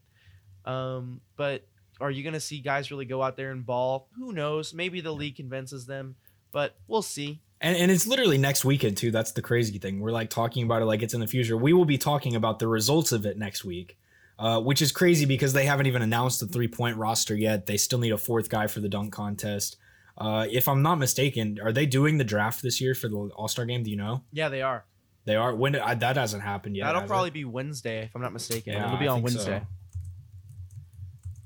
[0.64, 1.66] Um, but
[2.00, 4.08] are you going to see guys really go out there and ball?
[4.16, 4.74] Who knows?
[4.74, 6.16] Maybe the league convinces them,
[6.52, 7.40] but we'll see.
[7.60, 9.10] And, and it's literally next weekend too.
[9.10, 10.00] That's the crazy thing.
[10.00, 11.56] We're like talking about it like it's in the future.
[11.56, 13.98] We will be talking about the results of it next week,
[14.38, 17.66] uh, which is crazy because they haven't even announced the three point roster yet.
[17.66, 19.76] They still need a fourth guy for the dunk contest.
[20.18, 23.48] Uh, if I'm not mistaken, are they doing the draft this year for the All
[23.48, 23.82] Star game?
[23.82, 24.24] Do you know?
[24.32, 24.84] Yeah, they are.
[25.24, 25.54] They are.
[25.54, 26.86] When I, that hasn't happened yet.
[26.86, 27.12] That'll has it?
[27.12, 28.72] probably be Wednesday, if I'm not mistaken.
[28.72, 29.50] Yeah, It'll be I on think so.
[29.50, 29.66] Wednesday.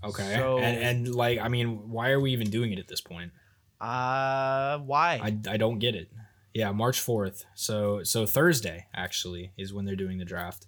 [0.04, 0.34] okay.
[0.36, 3.32] So- and, and like, I mean, why are we even doing it at this point?
[3.80, 5.20] Uh, why?
[5.22, 6.10] I, I don't get it.
[6.54, 7.44] Yeah, March fourth.
[7.54, 10.66] So so Thursday actually is when they're doing the draft.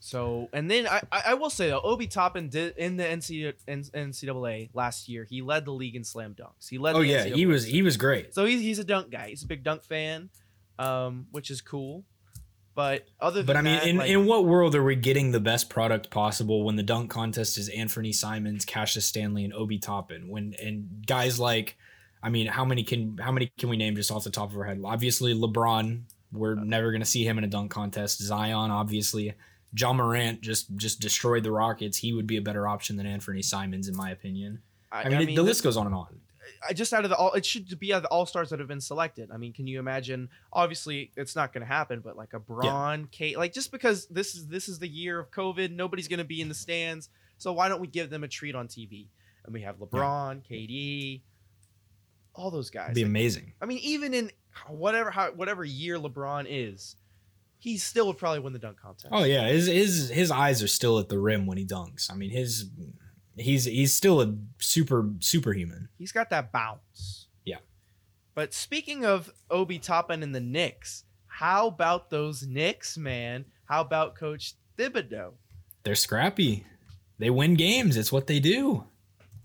[0.00, 5.10] so, and then I, I will say though, Obi Toppin did in the NCAA, last
[5.10, 5.24] year.
[5.28, 6.70] He led the league in slam dunks.
[6.70, 6.96] He led.
[6.96, 7.48] Oh the yeah, he NCAA.
[7.48, 8.34] was he was great.
[8.34, 9.28] So he's he's a dunk guy.
[9.28, 10.30] He's a big dunk fan,
[10.78, 12.04] um, which is cool.
[12.74, 15.32] But other than But I mean, that, in, like, in what world are we getting
[15.32, 19.78] the best product possible when the dunk contest is Anthony Simons, Cassius Stanley, and Obi
[19.78, 20.28] Toppin?
[20.28, 21.78] When and guys like,
[22.22, 24.58] I mean, how many can how many can we name just off the top of
[24.58, 24.80] our head?
[24.84, 26.02] Obviously, LeBron.
[26.32, 28.20] We're never gonna see him in a dunk contest.
[28.20, 29.32] Zion, obviously.
[29.74, 31.96] Ja Morant just just destroyed the Rockets.
[31.96, 34.60] He would be a better option than Anthony Simons, in my opinion.
[34.92, 36.20] I mean, it- the list goes on and on.
[36.68, 38.58] I just out of the all, it should be out of the all stars that
[38.58, 39.30] have been selected.
[39.32, 40.28] I mean, can you imagine?
[40.52, 44.34] Obviously, it's not going to happen, but like a Braun, Kate, like just because this
[44.34, 47.08] is this is the year of COVID, nobody's going to be in the stands.
[47.38, 49.06] So why don't we give them a treat on TV?
[49.44, 51.20] And we have LeBron, KD,
[52.34, 52.86] all those guys.
[52.86, 53.52] It'd be Like, amazing.
[53.60, 54.30] I mean, even in
[54.68, 56.96] whatever how, whatever year LeBron is,
[57.58, 59.08] he still would probably win the dunk contest.
[59.12, 62.10] Oh yeah, his his his eyes are still at the rim when he dunks.
[62.10, 62.70] I mean, his
[63.36, 65.88] he's he's still a super superhuman.
[65.98, 67.28] He's got that bounce.
[67.44, 67.58] Yeah.
[68.34, 73.44] But speaking of Obi Toppin and the Knicks, how about those Knicks, man?
[73.66, 75.32] How about Coach Thibodeau?
[75.82, 76.66] They're scrappy.
[77.18, 77.96] They win games.
[77.96, 78.84] It's what they do.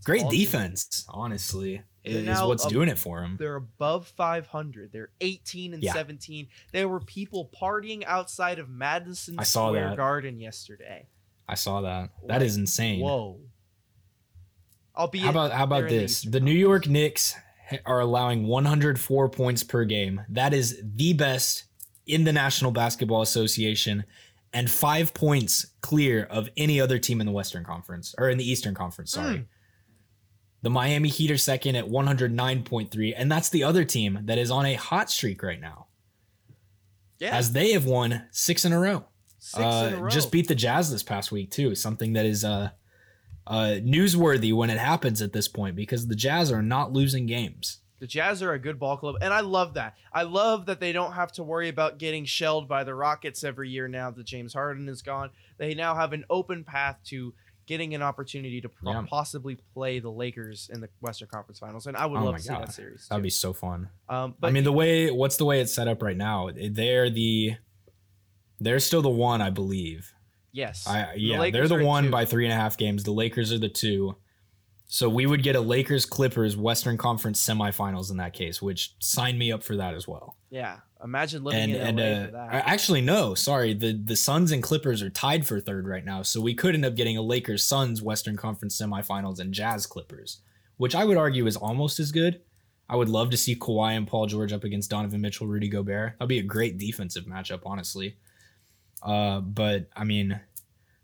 [0.03, 3.37] Great defense, honestly, They're is what's ab- doing it for them.
[3.39, 4.91] They're above 500.
[4.91, 5.93] They're 18 and Yeah.
[5.93, 6.47] 17.
[6.73, 9.95] There were people partying outside of Madison I saw Square.
[9.97, 11.07] Garden yesterday.
[11.47, 12.09] I saw that.
[12.27, 13.01] That Like, is insane.
[13.01, 13.39] Whoa.
[15.01, 16.21] Albeit, How about how about in the this?
[16.21, 17.35] The New York Knicks
[17.85, 20.21] are allowing 104 points per game.
[20.29, 21.63] That is the best
[22.05, 24.03] in the National Basketball Association
[24.53, 28.49] and 5 points clear of any other team in the Western Conference or in the
[28.49, 29.37] Eastern Conference, sorry.
[29.37, 29.45] Mm.
[30.61, 34.65] The Miami Heat are second at 109.3 and that's the other team that is on
[34.65, 35.87] a hot streak right now
[37.17, 39.05] yeah, as they have won 6 in a row.
[39.39, 40.09] six Uh, in a row.
[40.09, 41.73] Just beat the Jazz this past week too.
[41.73, 42.69] Something that is uh,
[43.47, 47.79] uh, newsworthy when it happens at this point because the Jazz are not losing games.
[47.99, 49.95] The Jazz are a good ball club, and I love that.
[50.11, 53.69] I love that they don't have to worry about getting shelled by the Rockets every
[53.69, 55.29] year now that James Harden is gone.
[55.59, 57.33] They now have an open path to
[57.67, 59.05] getting an opportunity to pro- Yeah.
[59.07, 62.41] possibly play the Lakers in the Western Conference Finals, and I would Oh love to
[62.41, 63.07] see that series.
[63.07, 63.25] That'd too.
[63.25, 63.89] be so fun.
[64.09, 66.49] um, but I mean, the way what's the way it's set up right now?
[66.55, 67.57] They're the
[68.59, 70.11] they're still the one, I believe.
[70.51, 73.03] Yes, I yeah, Lakers they're the one by three and a half games.
[73.03, 74.15] The Lakers are the two.
[74.87, 79.37] So we would get a Lakers Clippers Western Conference semifinals in that case, which sign
[79.37, 80.37] me up for that as well.
[80.49, 80.77] yeah.
[81.03, 82.67] Imagine living and in and LA uh, for that.
[82.67, 86.39] Actually no, sorry, the the Suns and Clippers are tied for third right now, so
[86.39, 90.41] we could end up getting a Lakers Suns Western Conference semifinals and Jazz Clippers,
[90.77, 92.41] which I would argue is almost as good.
[92.87, 96.19] I would love to see Kawhi and Paul George up against Donovan Mitchell, Rudy Gobert.
[96.19, 98.17] That'd be a great defensive matchup, honestly.
[99.01, 100.39] Uh, but I mean,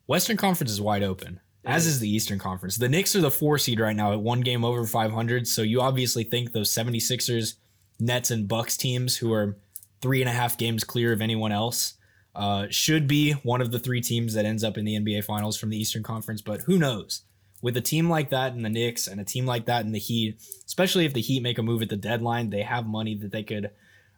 [0.08, 1.96] Western Conference is wide open, It as is.
[1.96, 2.78] is the Eastern Conference.
[2.78, 5.48] The Knicks are the four seed right now at one game over 500.
[5.48, 7.56] So you obviously think those 76ers,
[8.00, 9.58] Nets, and Bucks teams who are
[10.02, 11.96] three and a half games clear of anyone else
[12.36, 15.58] uh, should be one of the three teams that ends up in the NBA Finals
[15.58, 16.42] from the Eastern Conference.
[16.42, 17.24] But who knows?
[17.64, 19.98] With a team like that in the Knicks and a team like that in the
[20.00, 23.32] Heat, especially if the Heat make a move at the deadline, they have money that
[23.32, 23.72] they could,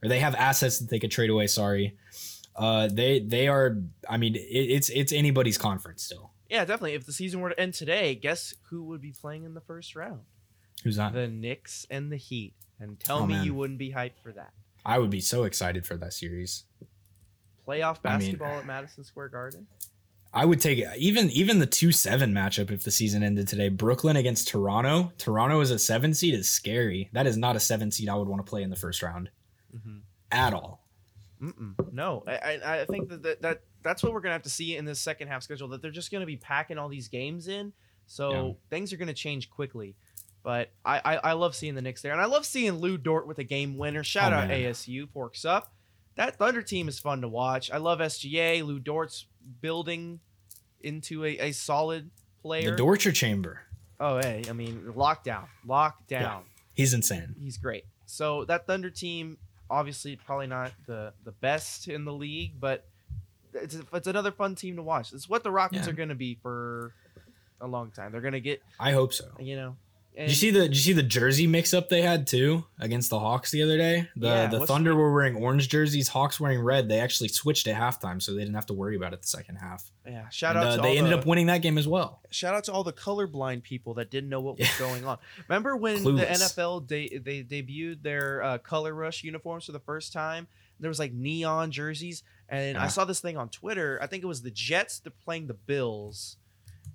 [0.04, 1.48] or they have assets that they could trade away.
[1.48, 1.96] Sorry,
[2.60, 3.78] uh, they they are.
[4.10, 6.32] I mean, it, it's it's anybody's conference still.
[6.50, 6.94] yeah, definitely.
[6.94, 9.96] If the season were to end today, guess who would be playing in the first
[9.96, 10.22] round?
[10.84, 11.14] Who's that?
[11.14, 12.54] The Knicks and the Heat.
[12.80, 13.46] And tell Oh, me man.
[13.46, 14.54] you wouldn't be hyped for that.
[14.86, 16.64] I would be so excited for that series.
[17.68, 19.68] Playoff I mean- basketball at Madison Square Garden.
[20.32, 23.70] I would take even even the two seven matchup if the season ended today.
[23.70, 25.12] Brooklyn against Toronto.
[25.18, 27.10] Toronto is a seven seed is scary.
[27.14, 29.32] That is not a seven seed I would want to play in the first round
[29.76, 29.98] Mm-hmm.
[30.32, 30.79] at all.
[31.42, 31.94] Mm-mm.
[31.94, 34.76] No, I, I I think that, that that that's what we're gonna have to see
[34.76, 35.68] in this second half schedule.
[35.70, 37.72] That they're just gonna be packing all these games in,
[38.08, 38.52] so Yeah.
[38.70, 39.96] things are gonna change quickly.
[40.44, 43.28] But I, I I love seeing the Knicks there, and I love seeing Lu Dort
[43.28, 44.04] with a game winner.
[44.04, 44.62] Shout Oh, out man.
[44.64, 45.74] ASU, forks up.
[46.16, 47.72] That Thunder team is fun to watch.
[47.72, 48.64] I love SGA.
[48.66, 49.26] Lu Dort's
[49.62, 50.20] building
[50.82, 52.10] into a, a solid
[52.42, 52.72] player.
[52.72, 53.62] The Dorcher Chamber.
[54.00, 55.94] oh, hey, I mean lockdown, lockdown.
[56.10, 56.40] Yeah.
[56.74, 57.36] He's insane.
[57.40, 57.86] he's great.
[58.06, 59.38] So that Thunder team,
[59.70, 62.86] obviously, probably not the the best in the league, but
[63.54, 65.12] it's it's another fun team to watch.
[65.14, 65.92] It's what the Rockets Yeah.
[65.92, 66.94] are going to be for
[67.62, 68.12] a long time.
[68.12, 69.26] They're going to get, I hope so.
[69.40, 69.76] you know.
[70.20, 73.10] Did you see the Did you see the jersey mix up they had too against
[73.10, 74.10] the Hawks the other day?
[74.16, 76.90] The Yeah, the Thunder were wearing orange jerseys, Hawks wearing red.
[76.90, 79.56] They actually switched at halftime, so they didn't have to worry about it the second
[79.58, 79.92] half.
[80.06, 81.88] Yeah, shout And, out uh, to they all ended the, up winning that game as
[81.88, 82.22] well.
[82.32, 85.18] shout out to all the colorblind people that didn't know what was going on.
[85.48, 90.12] Remember when the NFL they they debuted their uh, color rush uniforms for the first
[90.14, 90.48] time?
[90.82, 94.00] There was like neon jerseys, and I saw this thing on Twitter.
[94.02, 95.00] I think it was the Jets.
[95.00, 96.38] They're playing the Bills,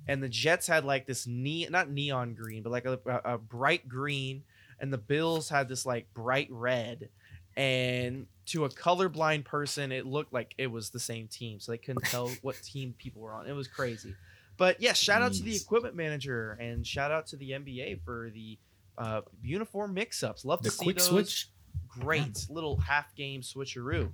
[0.08, 3.88] and the Jets had like this ne not neon green, but like a, a, bright
[3.88, 4.42] green,
[4.80, 7.08] and the Bills had this like bright red.
[7.56, 11.78] And to a colorblind person, it looked like it was the same team, so they
[11.78, 13.46] couldn't tell what team people were on.
[13.46, 14.14] It was crazy.
[14.56, 18.30] But yeah, shout out to the equipment manager and shout out to the NBA for
[18.32, 18.56] the
[18.96, 20.44] uh, uniform mix-ups.
[20.44, 21.06] Love to The see quick those.
[21.08, 21.48] switch.
[21.88, 24.12] Great little half game switcheroo,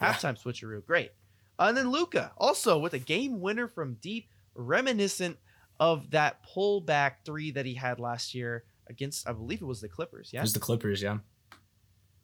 [0.00, 0.12] Yeah.
[0.12, 0.84] halftime switcheroo.
[0.84, 1.10] Great.
[1.58, 5.36] Uh, and then Luka also with a game winner from deep, reminiscent
[5.78, 9.88] of that pullback three that he had last year against, I believe it was the
[9.88, 10.30] Clippers.
[10.32, 11.18] Yeah, It was the Clippers, yeah.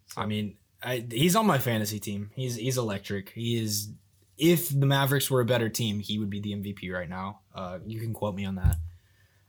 [0.07, 2.31] So- I mean, I, he's on my fantasy team.
[2.35, 3.31] He's he's electric.
[3.31, 3.91] He is.
[4.39, 7.41] If the Mavericks were a better team, he would be the MVP right now.
[7.55, 8.77] Uh, you can quote me on that.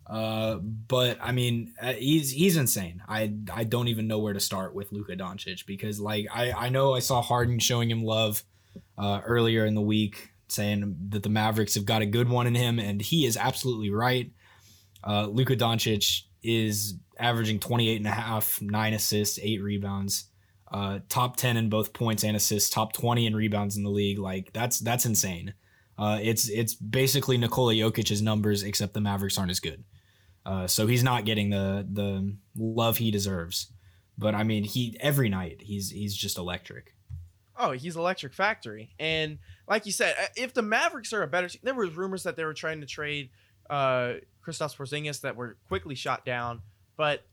[0.10, 3.04] Uh, but I mean, uh, he's he's insane.
[3.10, 6.70] I I don't even know where to start with Luka Doncic because like I I
[6.70, 8.44] know I saw Harden showing him love
[8.98, 12.56] uh, earlier in the week, saying that the Mavericks have got a good one in
[12.56, 14.32] him, and he is absolutely right.
[15.06, 20.30] Uh, Luka Doncic is averaging 28 and a half, nine assists, eight rebounds
[20.72, 24.20] uh, top 10 in both points and assists, top 20 in rebounds in the league.
[24.20, 25.54] Like that's that's insane.
[25.98, 29.84] Uh, it's it's basically Nikola Jokic's numbers, except the Mavericks aren't as good.
[30.46, 33.72] Uh, so he's not getting the the love he deserves.
[34.18, 36.94] But I mean, he every night he's he's just electric.
[37.60, 38.94] Oh, he's Electric Factory.
[39.00, 42.24] And like you said, uh, if the Mavericks are a better team, there were rumors
[42.24, 43.30] that they were trying to trade
[43.70, 44.14] uh
[44.46, 46.62] Kristaps Porzingis that were quickly shot down.
[46.96, 47.24] But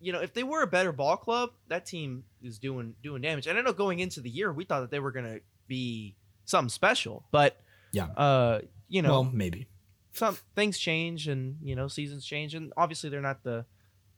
[0.00, 3.46] you know, if they were a better ball club, that team is doing doing damage.
[3.46, 6.68] And I know going into the year, we thought that they were gonna be something
[6.68, 7.56] special, but
[7.92, 8.06] Yeah.
[8.16, 9.66] uh, you know, well, maybe.
[10.12, 13.64] some things change and you know seasons change and obviously they're not the,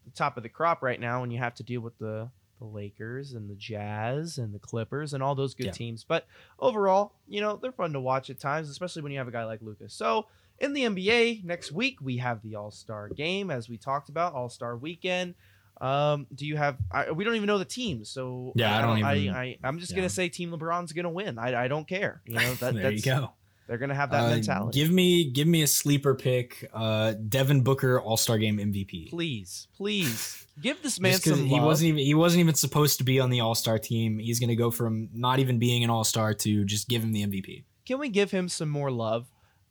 [0.04, 2.64] the top of the crop right now when you have to deal with the the
[2.64, 5.72] Lakers and the Jazz and the Clippers and all those good Yeah.
[5.72, 6.04] teams.
[6.04, 6.26] But
[6.58, 9.44] overall, you know, they're fun to watch at times, especially when you have a guy
[9.44, 9.92] like Lucas.
[9.94, 10.26] So
[10.58, 14.32] in the NBA next week we have the All Star game as we talked about
[14.34, 15.34] All Star Weekend.
[15.80, 16.78] Um, do you have?
[16.90, 19.78] I, we don't even know the teams, so Yeah, I don't even- I, I, I'm
[19.78, 19.96] just yeah.
[19.96, 21.38] gonna say Team LeBron's gonna win.
[21.38, 22.22] I, I don't care.
[22.24, 23.32] You know that, there that's you go.
[23.66, 24.78] They're gonna have that Uh, mentality.
[24.78, 26.68] Give me give me a sleeper pick.
[26.72, 29.10] Uh, Devin Booker All Star Game MVP.
[29.10, 31.64] please, please give this man Just 'cause some he love.
[31.64, 34.18] wasn't even he wasn't even supposed to be on the All Star team.
[34.18, 37.22] He's gonna go from not even being an All Star to just give him the
[37.22, 37.64] MVP.
[37.86, 39.26] Can we give him some more love?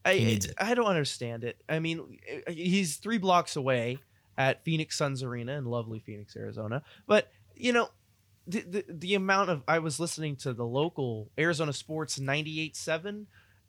[0.05, 0.53] I, He needs it.
[0.59, 1.57] I don't understand it.
[1.67, 3.97] I mean, he's three blocks away
[4.37, 6.83] at Phoenix Suns Arena in lovely Phoenix, Arizona.
[7.07, 7.89] But you know,
[8.47, 13.25] the the, the amount of I was listening to the local Arizona Sports 98.7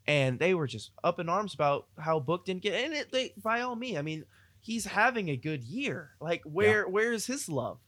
[0.07, 3.11] and they were just up in arms about how Book didn't get and it.
[3.11, 4.25] They by all means, I mean,
[4.61, 6.11] he's having a good year.
[6.19, 7.79] Like where where is his love?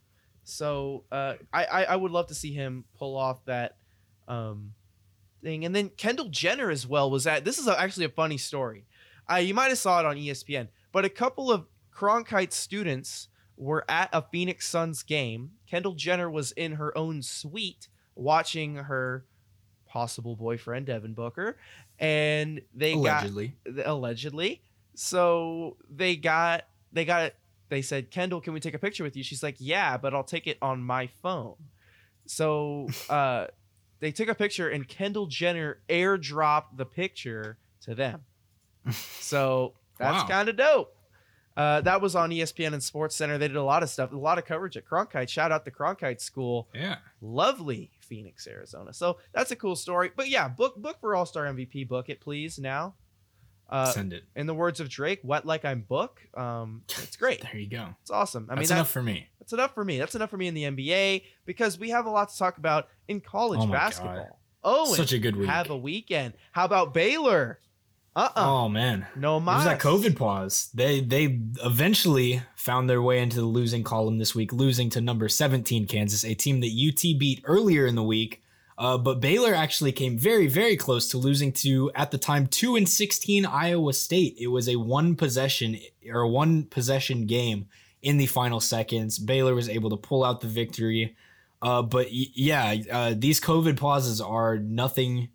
[0.43, 3.77] So uh, I, I I would love to see him pull off that
[4.27, 4.73] um,
[5.41, 5.65] thing.
[5.65, 7.45] And then Kendall Jenner as well was at.
[7.45, 8.86] This is a, actually a funny story.
[9.32, 13.27] Uh, you might have saw it on ESPN, but a couple of Cronkite students
[13.58, 15.51] were at a Phoenix Suns game.
[15.67, 19.25] Kendall Jenner was in her own suite watching her
[19.89, 21.58] possible boyfriend Devin Booker,
[21.99, 23.56] and they got Allegedly.
[23.86, 24.62] allegedly.
[24.95, 27.34] So they got they got
[27.69, 29.23] they said, Kendall, can we take a picture with you?
[29.23, 31.56] She's like, Yeah, but I'll take it on my phone.
[32.25, 33.47] So uh
[33.99, 38.21] they took a picture and Kendall Jenner airdropped the picture to them.
[39.19, 40.28] So that's Wow.
[40.28, 40.95] kind of dope.
[41.58, 43.38] Uh, that was on ESPN and Sports Center.
[43.38, 45.28] They did a lot of stuff, a lot of coverage at Cronkite.
[45.28, 46.97] Shout out the Cronkite School Yeah.
[47.19, 48.91] lovely Phoenix, Arizona.
[48.91, 50.12] So that's a cool story.
[50.15, 51.88] But yeah, book book for All Star MVP.
[51.88, 52.60] Book it, please.
[52.60, 52.95] Now,
[53.69, 54.24] uh, Send it.
[54.36, 57.41] in the words of Drake, "Wet like I'm book." Um, it's great.
[57.43, 57.89] There you go.
[58.02, 58.48] It's awesome.
[58.50, 59.28] I mean, That's enough for me.
[59.39, 60.00] that's enough for me.
[60.00, 62.88] That's enough for me in the NBA because we have a lot to talk about
[63.08, 63.80] in college Oh my God.
[63.80, 64.39] basketball.
[64.63, 65.48] Oh, Such a good week.
[65.48, 66.34] have a weekend.
[66.52, 67.60] How about Baylor?
[68.15, 69.08] Uh uh Oh man.
[69.15, 69.80] No It was that.
[69.80, 70.69] COVID pause.
[70.74, 75.30] They they eventually found their way into the losing column this week, losing to number
[75.30, 78.41] 17 Kansas, a team that UT beat earlier in the week.
[78.78, 82.78] Uh, but Baylor actually came very, very close to losing to at the time two
[82.78, 84.38] and 16 Iowa State.
[84.39, 85.78] It was a one possession
[86.10, 87.67] or one possession game
[88.02, 89.19] in the final seconds.
[89.19, 91.15] Baylor was able to pull out the victory.
[91.62, 95.28] Uh, but yeah, uh, these COVID pauses are nothing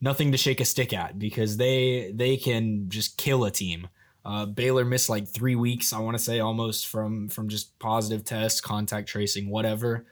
[0.00, 3.88] nothing to shake a stick at because they they can just kill a team.
[4.24, 8.24] Uh, Baylor missed like three weeks, I want to say, almost from from just positive
[8.24, 10.04] tests, contact tracing, whatever.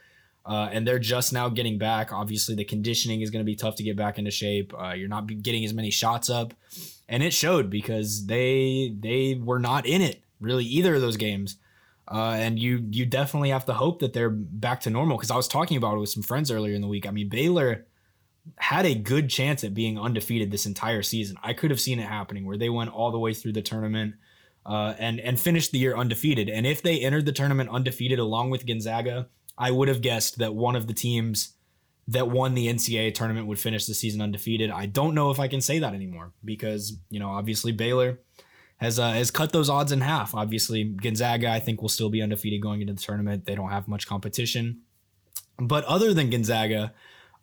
[0.47, 2.12] Uh, and they're just now getting back.
[2.12, 4.75] Obviously, the conditioning is going to be tough to get back into shape.
[4.79, 6.55] Uh, you're not getting as many shots up,
[7.09, 11.57] and it showed because they they were not in it really either of those games.
[12.07, 15.16] Uh, and you you definitely have to hope that they're back to normal.
[15.16, 17.07] Because I was talking about it with some friends earlier in the week.
[17.07, 17.87] I mean, Baylor
[18.57, 21.37] had a good chance at being undefeated this entire season.
[21.42, 24.14] I could have seen it happening where they went all the way through the tournament
[24.66, 26.48] uh, and and finished the year undefeated.
[26.48, 30.54] And if they entered the tournament undefeated along with Gonzaga, I would have guessed that
[30.54, 31.54] one of the teams
[32.09, 34.70] that won the NCAA tournament would finish the season undefeated.
[34.70, 38.20] I don't know if I can say that anymore because you know obviously Baylor
[38.78, 40.35] has uh, has cut those odds in half.
[40.35, 43.46] Obviously Gonzaga I think will still be undefeated going into the tournament.
[43.46, 44.80] They don't have much competition.
[45.57, 46.92] But other than Gonzaga,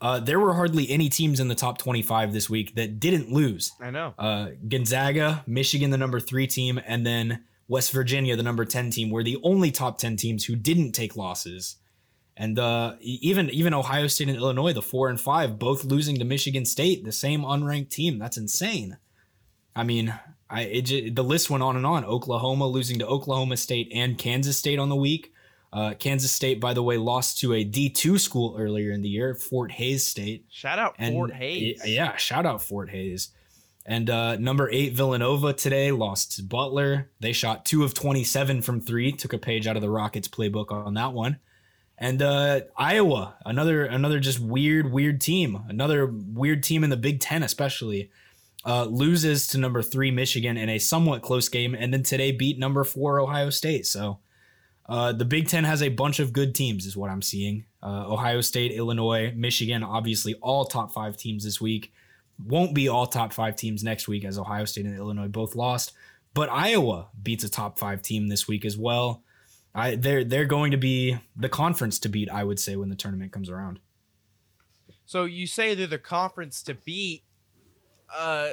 [0.02, 3.72] uh, there were hardly any teams in the top 25 this week that didn't lose.
[3.80, 4.16] I know.
[4.18, 9.12] Uh, Gonzaga, Michigan, the number three team, and then West Virginia, the number 10 team,
[9.12, 11.78] were the only top 10 teams who didn't take losses.
[12.36, 16.26] And uh, even even Ohio State and Illinois, the four and five, both losing to
[16.26, 18.18] Michigan State, the same unranked team.
[18.18, 18.98] That's insane.
[19.76, 20.18] I mean,
[20.50, 22.04] I it, the list went on and on.
[22.04, 25.32] Oklahoma losing to Oklahoma State and Kansas State on the week.
[25.74, 29.36] Uh, Kansas State, by the way, lost to a D2 school earlier in the year,
[29.36, 30.46] Fort Hays State.
[30.50, 31.82] Shout out And Fort Hays.
[31.86, 33.30] Yeah, shout out Fort Hays.
[33.86, 37.10] And uh, number eight, Villanova today lost to Butler.
[37.20, 40.72] They shot two of 27 from three, took a page out of the Rockets playbook
[40.72, 41.40] on that one.
[41.98, 45.64] And uh, Iowa, another another just weird, weird team.
[45.70, 48.10] Another weird team in the Big Ten, especially,
[48.66, 52.58] uh, loses to number three Michigan in a somewhat close game, and then today beat
[52.58, 53.86] number four Ohio State.
[53.86, 54.20] So
[54.88, 57.66] uh, the Big Ten has a bunch of good teams, is what I'm seeing.
[57.82, 61.94] Uh, Ohio State, Illinois, Michigan, obviously all top five teams this week.
[62.46, 65.94] Won't be all top five teams next week, as Ohio State and Illinois both lost.
[66.34, 69.24] But Iowa beats a top five team this week as well.
[69.74, 72.96] I they're they're going to be the conference to beat, I would say, when the
[72.96, 73.80] tournament comes around.
[75.06, 77.24] So you say they're the conference to beat.
[78.14, 78.52] Uh,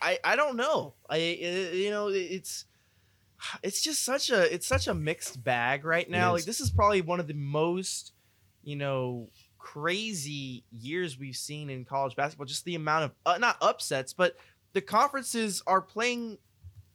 [0.00, 0.94] I I don't know.
[1.08, 2.64] I you know it's
[3.62, 6.32] it's just such a it's such a mixed bag right now.
[6.32, 8.12] Like this is probably one of the most
[8.62, 9.28] you know
[9.58, 12.46] crazy years we've seen in college basketball.
[12.46, 14.36] Just the amount of uh, not upsets, but
[14.72, 16.38] the conferences are playing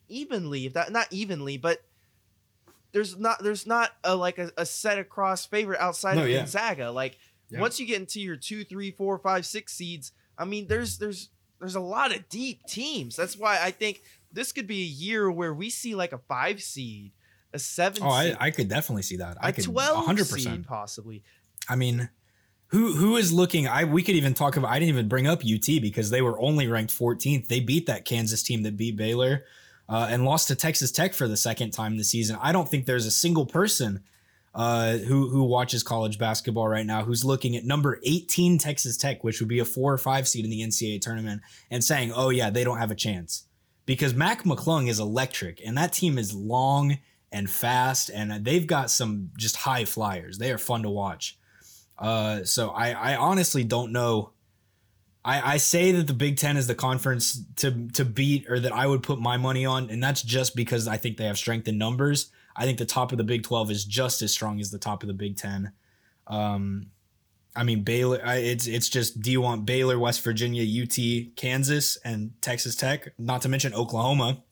[0.08, 0.66] evenly.
[0.66, 1.82] If that not evenly, but
[2.92, 6.38] there's not there's not a like a, a set across favorite outside No, of yeah.
[6.40, 6.92] Gonzaga.
[6.92, 7.18] Like
[7.50, 7.60] Yeah.
[7.60, 11.30] once you get into your two, three, four, five, six seeds, I mean, there's there's
[11.60, 13.16] there's a lot of deep teams.
[13.16, 14.02] That's why I think
[14.34, 17.12] this could be a year where we see like a five seed,
[17.54, 18.04] a seven.
[18.04, 19.38] I, seed, I could definitely see that.
[19.42, 20.26] I a could twelve 100%.
[20.26, 21.24] seed possibly.
[21.70, 22.10] I mean,
[22.68, 23.68] who who is looking?
[23.68, 24.70] I we could even talk about.
[24.72, 27.48] I didn't even bring up UT because they were only ranked 14th.
[27.48, 29.44] They beat that Kansas team that beat Baylor,
[29.90, 32.38] uh, and lost to Texas Tech for the second time this season.
[32.42, 34.04] I don't think there's a single person
[34.54, 39.24] uh, who who watches college basketball right now who's looking at number 18 Texas Tech,
[39.24, 42.30] which would be a four or five seed in the NCAA tournament, and saying, "Oh
[42.30, 43.46] yeah, they don't have a chance,"
[43.92, 46.98] because Mac McClung is electric, and that team is long
[47.30, 50.38] and fast, and they've got some just high flyers.
[50.38, 51.38] They are fun to watch.
[52.00, 54.32] Uh, so I, I honestly don't know.
[55.26, 58.72] I, I say that the Big Ten is the conference to to beat, or that
[58.72, 61.68] I would put my money on, and that's just because I think they have strength
[61.68, 62.32] in numbers.
[62.56, 65.04] I think the top of the Big Twelve is just as strong as the top
[65.04, 65.74] of the Big Ten.
[66.28, 66.92] Um,
[67.56, 68.22] I mean Baylor.
[68.24, 73.42] It's it's just do you want Baylor, West Virginia, UT, Kansas, and Texas Tech, not
[73.42, 74.44] to mention Oklahoma,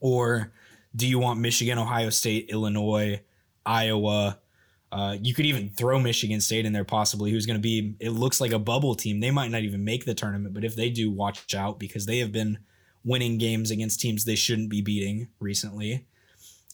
[0.00, 0.52] or
[0.94, 3.20] do you want Michigan, Ohio State, Illinois,
[3.66, 4.38] Iowa?
[4.92, 8.10] Uh, you could even throw Michigan State in there, possibly, who's going to be, it
[8.10, 9.18] looks like a bubble team.
[9.18, 12.18] They might not even make the tournament, but if they do, watch out because they
[12.18, 12.58] have been
[13.04, 16.06] winning games against teams they shouldn't be beating recently.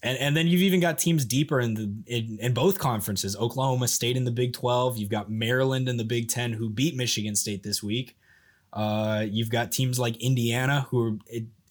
[0.03, 3.37] And, and then you've even got teams deeper in the in, in both conferences.
[3.37, 4.97] Oklahoma State in the Big 12.
[4.97, 8.17] You've got Maryland in the Big 10 who beat Michigan State this week.
[8.73, 11.19] Uh, you've got teams like Indiana who are,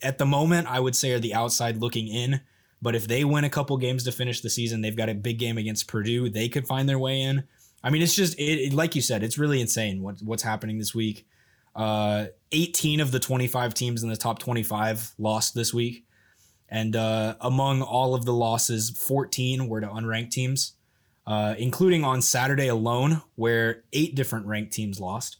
[0.03, 2.41] at the moment, I would say are the outside looking in.
[2.82, 5.38] But if they win a couple games to finish the season, they've got a big
[5.38, 6.30] game against Purdue.
[6.30, 7.43] They could find their way in.
[7.84, 10.77] I mean, it's just it, it- like you said, it's really insane what what's happening
[10.77, 11.25] this week.
[11.75, 16.05] Uh, 18 of the 25 teams in the top 25 lost this week,
[16.70, 20.74] and uh, among all of the losses, 14 were to unranked teams,
[21.26, 25.38] uh, including on Saturday alone, where eight different ranked teams lost.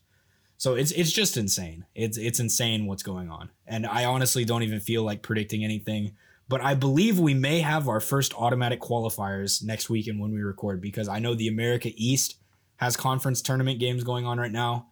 [0.58, 1.86] So it's it's just insane.
[1.96, 6.12] It's it's insane what's going on, and I honestly don't even feel like predicting anything
[6.50, 10.42] but I believe we may have our first automatic qualifiers next week and when we
[10.42, 12.36] record because I know the America East
[12.78, 14.88] has conference tournament games going on right now.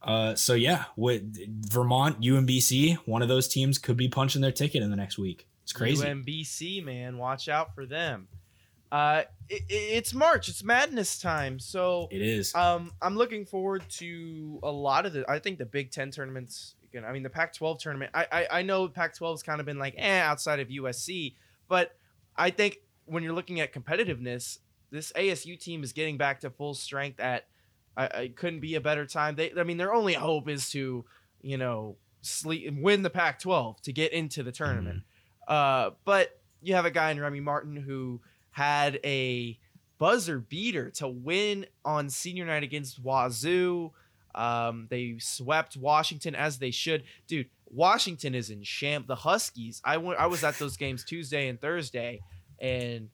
[0.00, 1.36] Uh, so yeah, with
[1.68, 5.48] Vermont, UMBC, one of those teams could be punching their ticket in the next week.
[5.64, 6.04] It's crazy.
[6.06, 8.28] UMBC, man, watch out for them.
[8.92, 10.48] Uh, it, it- it's March.
[10.48, 11.58] It's madness time.
[11.58, 12.54] So It is.
[12.54, 15.28] Um, I'm looking forward to a lot of the.
[15.28, 16.76] I think the Big Ten tournaments.
[16.84, 18.12] Again, I mean the Pac-12 tournament.
[18.14, 21.34] I I, I know Pac-12 has kind of been like eh outside of USC,
[21.66, 21.96] but
[22.36, 24.58] I think when you're looking at competitiveness,
[24.92, 27.18] this ASU team is getting back to full strength.
[27.18, 27.46] At
[27.96, 29.34] I, I couldn't be a better time.
[29.34, 31.04] They, I mean, their only hope is to
[31.42, 35.02] you know sleep win the Pac-12 to get into the tournament.
[35.48, 38.20] Uh, but you have a guy in Remy Martin who
[38.50, 39.58] had a
[39.98, 43.92] buzzer beater to win on senior night against Wazoo.
[44.34, 47.04] Um, they swept Washington as they should.
[47.28, 49.06] Dude, Washington is in champ.
[49.06, 49.80] The Huskies.
[49.84, 52.20] I went, I was at those games Tuesday and Thursday,
[52.58, 53.10] and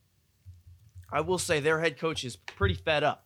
[1.12, 3.24] I will say their head coach is pretty fed up.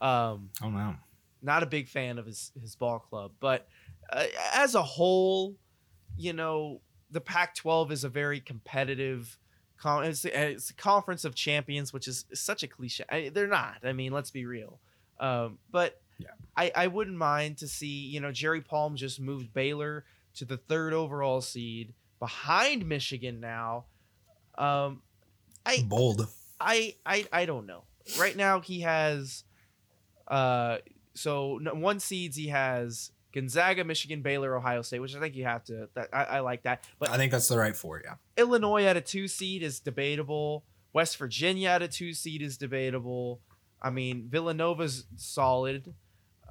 [0.00, 0.94] Um, Oh no.
[1.42, 3.66] not a big fan of his his ball club, but
[4.12, 4.24] uh,
[4.54, 5.54] as a whole,
[6.16, 6.80] you know,
[7.12, 9.38] the Pac-12 is a very competitive.
[9.78, 13.04] Con- it's, it's a conference of champions, which is such a cliche.
[13.08, 13.76] I, they're not.
[13.84, 14.80] I mean, let's be real.
[15.20, 16.28] Um, but Yeah.
[16.56, 18.06] I, I wouldn't mind to see.
[18.06, 20.04] You know, Jerry Palm just moved Baylor
[20.36, 23.84] to the third overall seed behind Michigan now.
[24.56, 25.02] Um,
[25.66, 26.26] I Bold.
[26.60, 27.84] I I I don't know.
[28.18, 29.44] Right now he has
[30.28, 30.78] uh
[31.14, 35.64] so one seeds he has Gonzaga, Michigan, Baylor, Ohio State, which I think you have
[35.64, 36.84] to that I, I like that.
[36.98, 38.02] But I think that's the right four.
[38.04, 38.14] Yeah.
[38.36, 40.64] Illinois at a 2 seed is debatable.
[40.92, 43.40] West Virginia at a 2 seed is debatable.
[43.80, 45.94] I mean, Villanova's solid.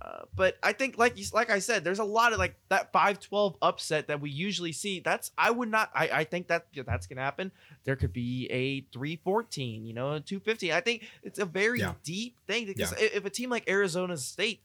[0.01, 2.91] Uh, but I think, like you, like I said, there's a lot of like that
[2.91, 4.99] 5-12 upset that we usually see.
[4.99, 5.91] That's I would not.
[5.93, 7.51] I, I think that yeah, that's gonna happen.
[7.84, 10.73] There could be a 3-14, you know, a 2-15.
[10.73, 11.93] I think it's a very Yeah.
[12.03, 14.61] deep thing because i- if a team like Arizona State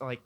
[0.00, 0.22] like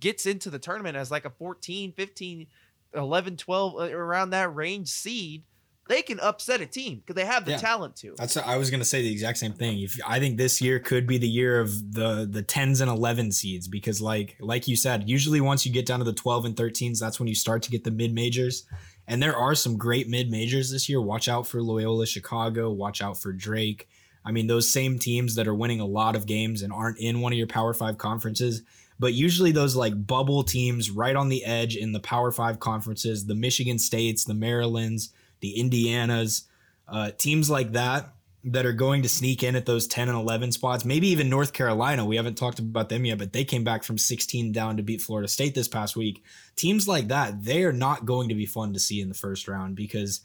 [0.00, 2.46] gets into the tournament as like a 14, 15,
[2.94, 5.42] 11, 12 uh, around that range seed,
[5.88, 7.56] they can upset a team because they have the Yeah.
[7.58, 8.14] talent to.
[8.18, 9.80] That's I was gonna say the exact same thing.
[9.80, 13.32] If I think this year could be the year of the the tens and eleven
[13.32, 16.54] seeds because like like you said, usually once you get down to the twelve and
[16.54, 18.66] thirteens, that's when you start to get the mid majors.
[19.06, 21.00] And there are some great mid majors this year.
[21.00, 22.70] Watch out for Loyola Chicago.
[22.70, 23.88] Watch out for Drake.
[24.26, 27.22] I mean, those same teams that are winning a lot of games and aren't in
[27.22, 28.60] one of your Power Five conferences.
[28.98, 33.26] But usually those like bubble teams right on the edge in the Power Five conferences,
[33.26, 36.44] the Michigan States, the Marylands, the Indianas,
[36.88, 38.12] uh, teams like that
[38.44, 40.84] that are going to sneak in at those 10 and 11 spots.
[40.84, 42.04] Maybe even North Carolina.
[42.04, 45.02] We haven't talked about them yet, but they came back from 16 down to beat
[45.02, 46.22] Florida State this past week.
[46.56, 49.48] Teams like that, they are not going to be fun to see in the first
[49.48, 50.20] round because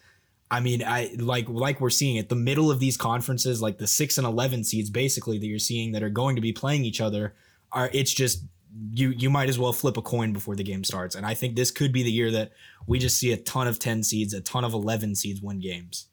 [0.51, 3.87] I mean, I like like we're seeing at the middle of these conferences, like the
[3.87, 7.01] 6 and 11 seeds basically that you're seeing that are going to be playing each
[7.01, 7.33] other
[7.71, 8.43] are it's just
[8.91, 11.15] you you might as well flip a coin before the game starts.
[11.15, 12.51] And I think this could be the year that
[12.87, 16.07] we just see a ton of 10 seeds, a ton of 11 seeds win games.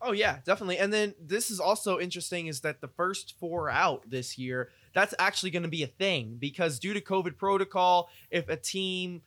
[0.00, 0.78] Oh yeah, definitely.
[0.78, 5.14] And then this is also interesting is that the first four out this year, that's
[5.18, 9.22] actually going to be a thing because due to COVID protocol, if a team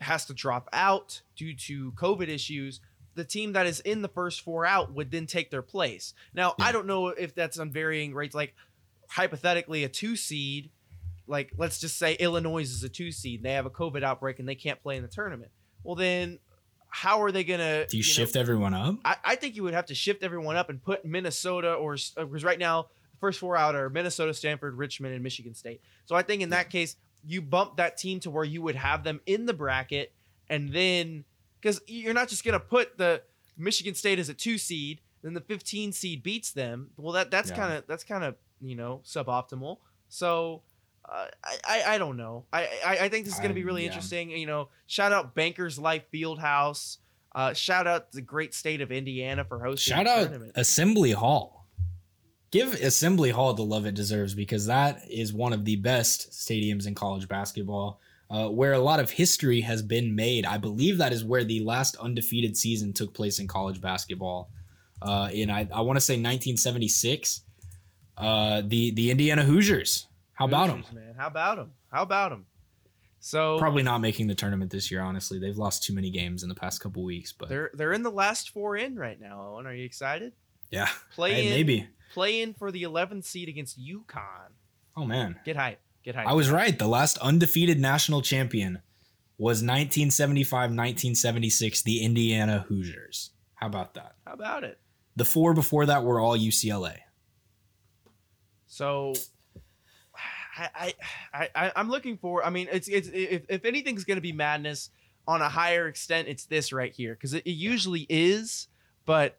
[0.00, 2.80] has to drop out due to COVID issues,
[3.14, 6.14] the team that is in the first four out would then take their place.
[6.32, 6.64] Now, Yeah.
[6.64, 8.54] I don't know if that's on varying rates like
[9.10, 10.70] hypothetically a 2 seed
[11.26, 14.38] like let's just say Illinois is a 2 seed and they have a COVID outbreak
[14.38, 15.50] and they can't play in the tournament.
[15.84, 16.38] Well then
[16.94, 18.96] how are they going to Do you, shift everyone up?
[19.02, 22.44] I, I think you would have to shift everyone up and put Minnesota or because
[22.44, 25.80] uh, right now the first four out are Minnesota, Stanford, Richmond, and Michigan State.
[26.04, 29.04] So I think in that case you bump that team to where you would have
[29.04, 30.12] them in the bracket,
[30.50, 31.24] and then
[31.60, 33.22] because you're not just gonna put the
[33.56, 36.90] Michigan State as a two seed, then the 15 seed beats them.
[36.98, 37.56] Well, that that's Yeah.
[37.56, 39.78] kind of that's kind of you know suboptimal.
[40.08, 40.62] So.
[41.08, 42.44] Uh, I, I I don't know.
[42.52, 43.88] I I, I think this is going to be really yeah.
[43.88, 44.30] interesting.
[44.30, 46.98] You know, shout out Bankers Life Fieldhouse.
[47.34, 49.94] Uh, shout out the great state of Indiana for hosting.
[49.94, 50.52] Shout out tournament.
[50.54, 51.66] Assembly Hall.
[52.50, 56.86] Give Assembly Hall the love it deserves because that is one of the best stadiums
[56.86, 57.98] in college basketball,
[58.30, 60.44] uh, where a lot of history has been made.
[60.44, 64.50] I believe that is where the last undefeated season took place in college basketball.
[65.00, 67.40] Uh, in I, I want to say 1976.
[68.18, 70.06] Uh, the the Indiana Hoosiers.
[70.34, 70.84] How about them?
[70.94, 71.14] Man?
[71.16, 71.72] How about them?
[71.90, 72.46] How about them?
[73.20, 75.00] So Probably not making the tournament this year.
[75.00, 77.32] Honestly, they've lost too many games in the past couple weeks.
[77.32, 79.52] But they're they're in the last four in right now.
[79.54, 80.32] Owen, are you excited?
[80.70, 81.88] yeah, Play hey, in, maybe.
[82.14, 84.50] play in for the 11th seed against UConn.
[84.96, 85.38] Oh man.
[85.44, 85.80] Get hype.
[86.02, 86.26] Get hype.
[86.26, 86.76] I was right.
[86.78, 88.80] The last undefeated national champion
[89.38, 93.30] was 1975-1976, the Indiana Hoosiers.
[93.54, 94.14] How about that?
[94.26, 94.78] How about it?
[95.16, 96.96] The four before that were all UCLA.
[98.66, 99.14] So,
[100.74, 100.94] I,
[101.32, 102.44] I, I, I'm looking for.
[102.44, 104.90] I mean, it's it's if, if anything's gonna be madness
[105.26, 108.68] on a higher extent, it's this right here because it, it usually is,
[109.04, 109.38] but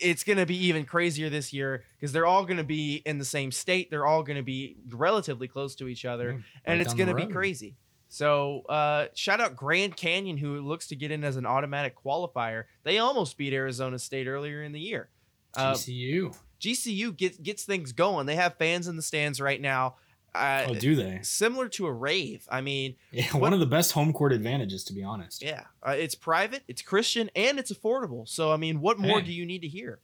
[0.00, 3.50] it's gonna be even crazier this year because they're all gonna be in the same
[3.50, 3.90] state.
[3.90, 7.76] They're all gonna be relatively close to each other, Yeah, and it's gonna be crazy.
[8.10, 12.64] So, uh, shout out Grand Canyon, who looks to get in as an automatic qualifier.
[12.82, 15.10] They almost beat Arizona State earlier in the year.
[15.54, 16.34] Uh, TCU.
[16.60, 18.26] GCU gets gets things going.
[18.26, 19.96] They have fans in the stands right now.
[20.34, 21.18] Uh, oh, do they?
[21.22, 22.46] similar to a rave.
[22.50, 25.42] I mean, Yeah, what- one of the best home court advantages, to be honest.
[25.42, 28.28] yeah, uh, it's private, it's Christian, and it's affordable.
[28.28, 29.26] So I mean, what more Hey.
[29.26, 30.00] do you need to hear?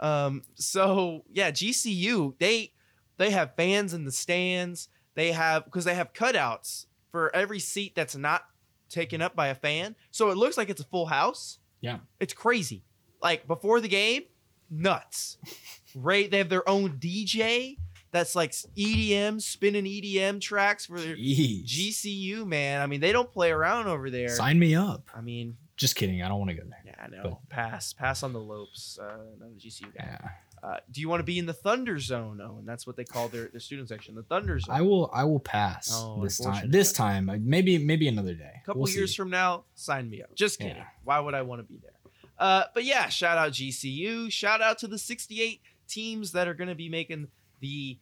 [0.00, 2.72] Um, so yeah, GCU they
[3.16, 4.88] they have fans in the stands.
[5.14, 8.44] They have because they have cutouts for every seat that's not
[8.88, 9.94] taken up by a fan.
[10.10, 11.58] So it looks like it's a full house.
[11.80, 11.98] Yeah.
[12.20, 12.82] It's crazy.
[13.22, 14.22] Like before the game,
[14.70, 15.38] nuts.
[15.94, 16.30] right?
[16.30, 17.78] They have their own DJ
[18.14, 21.66] that's like EDM, spinning EDM tracks for their Jeez.
[21.66, 22.80] GCU, man.
[22.80, 24.28] I mean, they don't play around over there.
[24.30, 25.10] Sign me up.
[25.14, 26.22] I mean, Just kidding.
[26.22, 26.82] I don't want to go there.
[26.86, 27.22] yeah, I know.
[27.24, 28.98] But- pass, pass on the Lopes.
[29.02, 30.18] Uh, the GCU guy.
[30.22, 30.28] Yeah.
[30.62, 32.40] Uh, do you want to be in the Thunder Zone?
[32.42, 34.74] Oh, and that's what they call their, their student section, the Thunder Zone.
[34.74, 35.10] I will.
[35.12, 36.70] I will pass Oh, this time.
[36.70, 38.52] This time, maybe maybe another day.
[38.62, 39.16] A couple We'll years see.
[39.16, 40.34] from now, sign me up.
[40.34, 40.76] Just kidding.
[40.76, 40.84] Yeah.
[41.02, 41.90] Why would I want to be there?
[42.38, 44.32] Uh, but yeah, shout out GCU.
[44.32, 47.28] Shout out to the 68 teams that are going to be making
[47.64, 47.98] the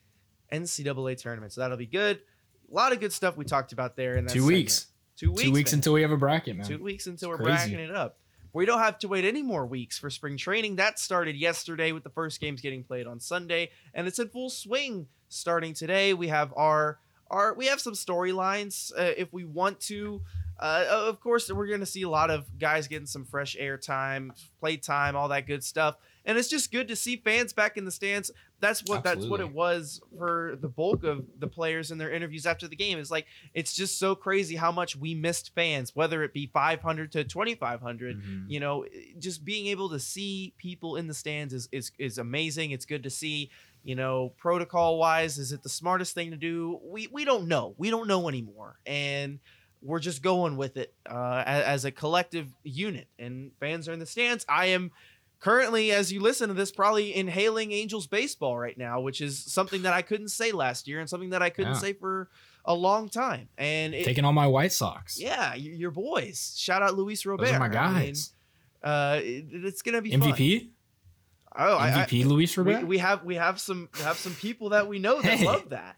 [0.53, 1.53] NCAA tournament.
[1.53, 2.21] So that'll be good.
[2.71, 4.57] A lot of good stuff we talked about there in that two segment.
[4.57, 4.87] weeks.
[5.17, 5.43] Two weeks.
[5.43, 5.79] Two weeks man.
[5.79, 6.67] until we have a bracket, man.
[6.67, 7.51] Two weeks until we're crazy.
[7.51, 8.19] bracketing it up.
[8.53, 10.77] We don't have to wait any more weeks for spring training.
[10.77, 14.51] That started yesterday with the first games getting played on Sunday, and it's in full
[14.51, 16.13] swing starting today.
[16.13, 16.99] We have our
[17.31, 20.21] our we have some storylines uh, if we want to.
[20.59, 23.79] Uh, of course, we're going to see a lot of guys getting some fresh air
[23.79, 27.77] time, play time, all that good stuff, and it's just good to see fans back
[27.77, 28.31] in the stands.
[28.63, 32.47] That's what that's what it was for the bulk of the players in their interviews
[32.47, 32.99] after the game.
[32.99, 37.11] It's like it's just so crazy how much we missed fans, whether it be 500
[37.13, 38.23] to 2,500.
[38.23, 38.45] Mhm.
[38.49, 38.87] You know,
[39.19, 42.71] just being able to see people in the stands is is is amazing.
[42.71, 43.51] It's good to see.
[43.85, 46.79] You know, protocol wise, is it the smartest thing to do?
[46.85, 47.75] We we don't know.
[47.79, 49.41] We don't know anymore, and
[49.83, 53.09] we're just going with it uh, as, as a collective unit.
[53.19, 54.47] And fans are in the stands.
[54.49, 54.93] I am
[55.43, 59.83] currently, as you listen to this, probably inhaling Angels baseball right now, which is something
[59.83, 61.79] that I couldn't say last year and something that I couldn't Yeah.
[61.81, 62.29] say for
[62.65, 63.49] a long time.
[63.59, 65.21] And it, Taking on my White Sox.
[65.21, 66.55] yeah, your boys.
[66.57, 67.45] Shout out Luis Robert.
[67.47, 67.75] Those are my I mean,
[68.07, 68.33] guys.
[68.83, 70.21] uh, it- it's gonna be fun.
[70.21, 70.69] MVP.
[71.55, 72.87] Oh, I, I, MVP Luis we, Robert.
[72.87, 75.45] we have we have some have some people that we know that Hey.
[75.45, 75.97] love that.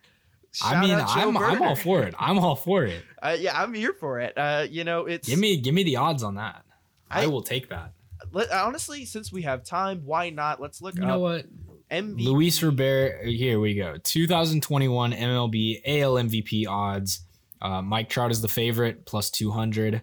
[0.63, 2.15] I mean, I'm, I'm all for it.
[2.19, 3.03] I'm all for it.
[3.25, 4.37] Uh, yeah, I'm here for it.
[4.37, 6.63] Uh, you know, it's Give me give me the odds on that.
[7.11, 7.93] I, I- will take that.
[8.33, 10.61] Let, honestly since we have time, why not?
[10.61, 11.47] Let's look You up know what?
[11.91, 12.25] MVP.
[12.25, 13.25] Luis Robert.
[13.27, 13.97] Here we go.
[14.03, 17.21] 2021 MLB AL MVP odds.
[17.61, 20.03] Uh, Mike Trout is the favorite, plus 200.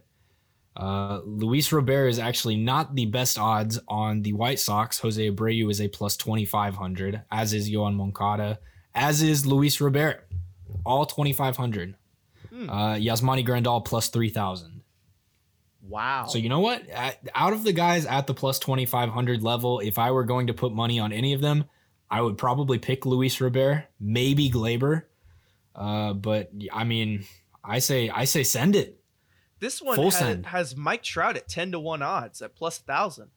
[0.75, 4.99] Uh, Luis Robert is actually not the best odds on the White Sox.
[4.99, 8.59] Jose Abreu is a plus 2,500, as is Yoan Moncada,
[8.95, 10.27] as is Luis Robert,
[10.85, 11.95] all 2,500.
[12.49, 12.69] Hmm.
[12.69, 14.80] Uh, Yasmani Grandal plus 3,000.
[15.87, 16.27] Wow.
[16.27, 16.87] So you know what?
[16.89, 20.53] At, out of the guys at the plus 2,500 level, if I were going to
[20.53, 21.65] put money on any of them,
[22.09, 25.03] I would probably pick Luis Robert, maybe Gleyber.
[25.75, 27.25] Uh, but I mean,
[27.63, 28.99] I say I say send it.
[29.59, 33.29] This one Full has, Mike Trout at ten to one odds at plus thousand.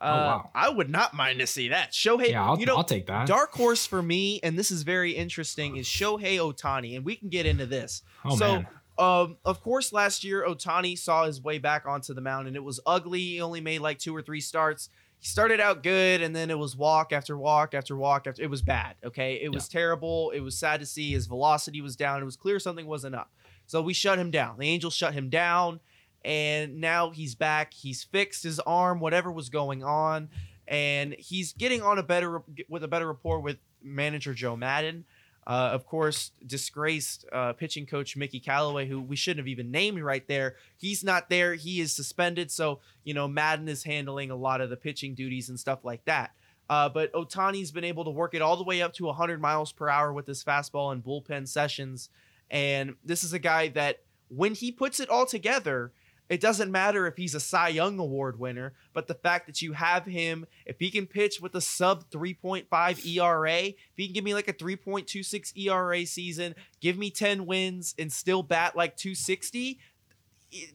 [0.00, 0.50] Uh, Oh, wow.
[0.54, 1.92] I would not mind to see that.
[1.92, 3.26] Shohei, yeah, I'll, you know, I'll take that.
[3.26, 7.30] dark horse for me, and this is very interesting, is Shohei Ohtani, and we can
[7.30, 8.02] get into this.
[8.24, 8.66] oh so, man,
[8.96, 12.62] Um, of course, last year Ohtani saw his way back onto the mound, and it
[12.62, 13.20] was ugly.
[13.20, 14.88] He only made like two or three starts.
[15.18, 18.42] He started out good, and then it was walk after walk after walk after.
[18.42, 18.94] It was bad.
[19.04, 20.30] Okay, it was terrible.
[20.30, 22.20] It was sad to see his velocity was down.
[22.20, 23.32] It was clear something wasn't up.
[23.66, 24.58] So we shut him down.
[24.58, 25.80] The Angels shut him down,
[26.24, 27.72] and now he's back.
[27.72, 30.28] He's fixed his arm, whatever was going on,
[30.68, 35.04] and he's getting on a better with a better rapport with manager Joe Maddon.
[35.46, 40.00] Uh, of course, disgraced uh, pitching coach Mickey Callaway, who we shouldn't have even named
[40.00, 40.56] right there.
[40.76, 41.54] He's not there.
[41.54, 42.50] He is suspended.
[42.50, 46.04] So, you know, Maddon is handling a lot of the pitching duties and stuff like
[46.06, 46.32] that.
[46.70, 49.72] Uh, but Ohtani's been able to work it all the way up to 100 miles
[49.72, 52.08] per hour with his fastball and bullpen sessions.
[52.50, 55.92] And this is a guy that, when he puts it all together,
[56.28, 59.72] it doesn't matter if he's a Cy Young Award winner, but the fact that you
[59.74, 64.24] have him, if he can pitch with a sub 3.5 ERA, if he can give
[64.24, 69.78] me like a 3.26 ERA season, give me 10 wins, and still bat like 260,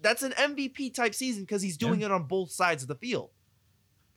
[0.02, 3.30] that's an MVP type season because he's doing it on both sides of the field.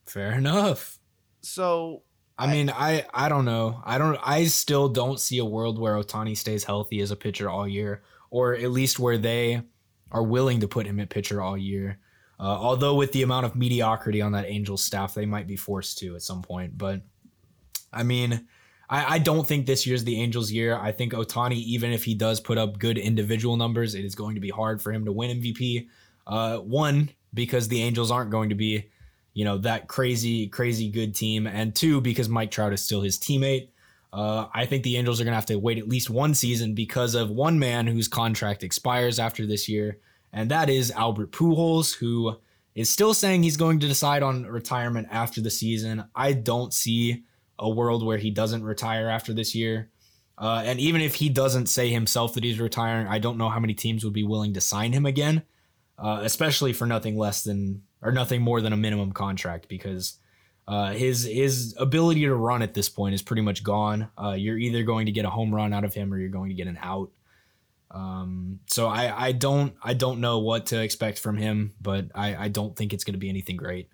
[0.06, 0.98] fair enough.
[1.40, 2.02] So,
[2.38, 3.80] I mean, I I don't know.
[3.84, 4.18] I don't.
[4.22, 8.02] I still don't see a world where Ohtani stays healthy as a pitcher all year,
[8.30, 9.62] or at least where they
[10.12, 11.98] are willing to put him at pitcher all year.
[12.38, 15.98] Uh, although with the amount of mediocrity on that Angels staff, they might be forced
[15.98, 16.78] to at some point.
[16.78, 17.02] But
[17.92, 18.46] I mean,
[18.88, 20.76] I, I don't think this year's the Angels' year.
[20.76, 24.36] I think Ohtani, even if he does put up good individual numbers, it is going
[24.36, 25.88] to be hard for him to win MVP.
[26.26, 28.90] Uh, one because the Angels aren't going to be
[29.34, 33.18] you know that crazy crazy good team and two because mike trout is still his
[33.18, 33.68] teammate
[34.12, 36.74] uh, i think the angels are going to have to wait at least one season
[36.74, 39.98] because of one man whose contract expires after this year
[40.32, 42.36] and that is albert pujols who
[42.74, 46.04] is still saying he's going to decide on retirement after the season.
[46.14, 47.24] I don't see
[47.58, 49.90] a world where he doesn't retire after this year.
[50.38, 53.60] Uh, and even if he doesn't say himself that he's retiring i don't know how
[53.60, 55.42] many teams would be willing to sign him again
[55.98, 60.18] uh, especially for nothing less than or nothing more than a minimum contract because
[60.68, 64.10] uh, his his ability to run at this point is pretty much gone.
[64.16, 66.50] Uh, you're either going to get a home run out of him or you're going
[66.50, 67.10] to get an out.
[67.90, 72.44] Um, so I, I don't I don't know what to expect from him, but I,
[72.44, 73.88] I don't think it's going to be anything great.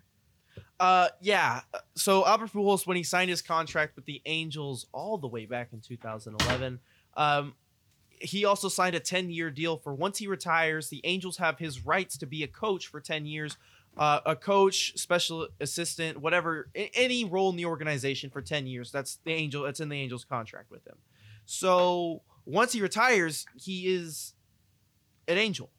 [0.79, 1.61] uh, yeah.
[1.95, 5.69] So Albert Pujols, when he signed his contract with the Angels all the way back
[5.73, 6.79] in 2011,
[7.17, 7.55] um,
[8.21, 11.85] he also signed a 10 year deal for once he retires, the Angels have his
[11.85, 13.57] rights to be a coach for 10 years.
[13.99, 18.93] Uh, a coach, special assistant, whatever, any role in the organization for 10 years.
[18.93, 19.63] That's the Angel.
[19.63, 20.95] That's in the Angels contract with him.
[21.45, 24.35] So once he retires, he is
[25.27, 25.69] an Angel,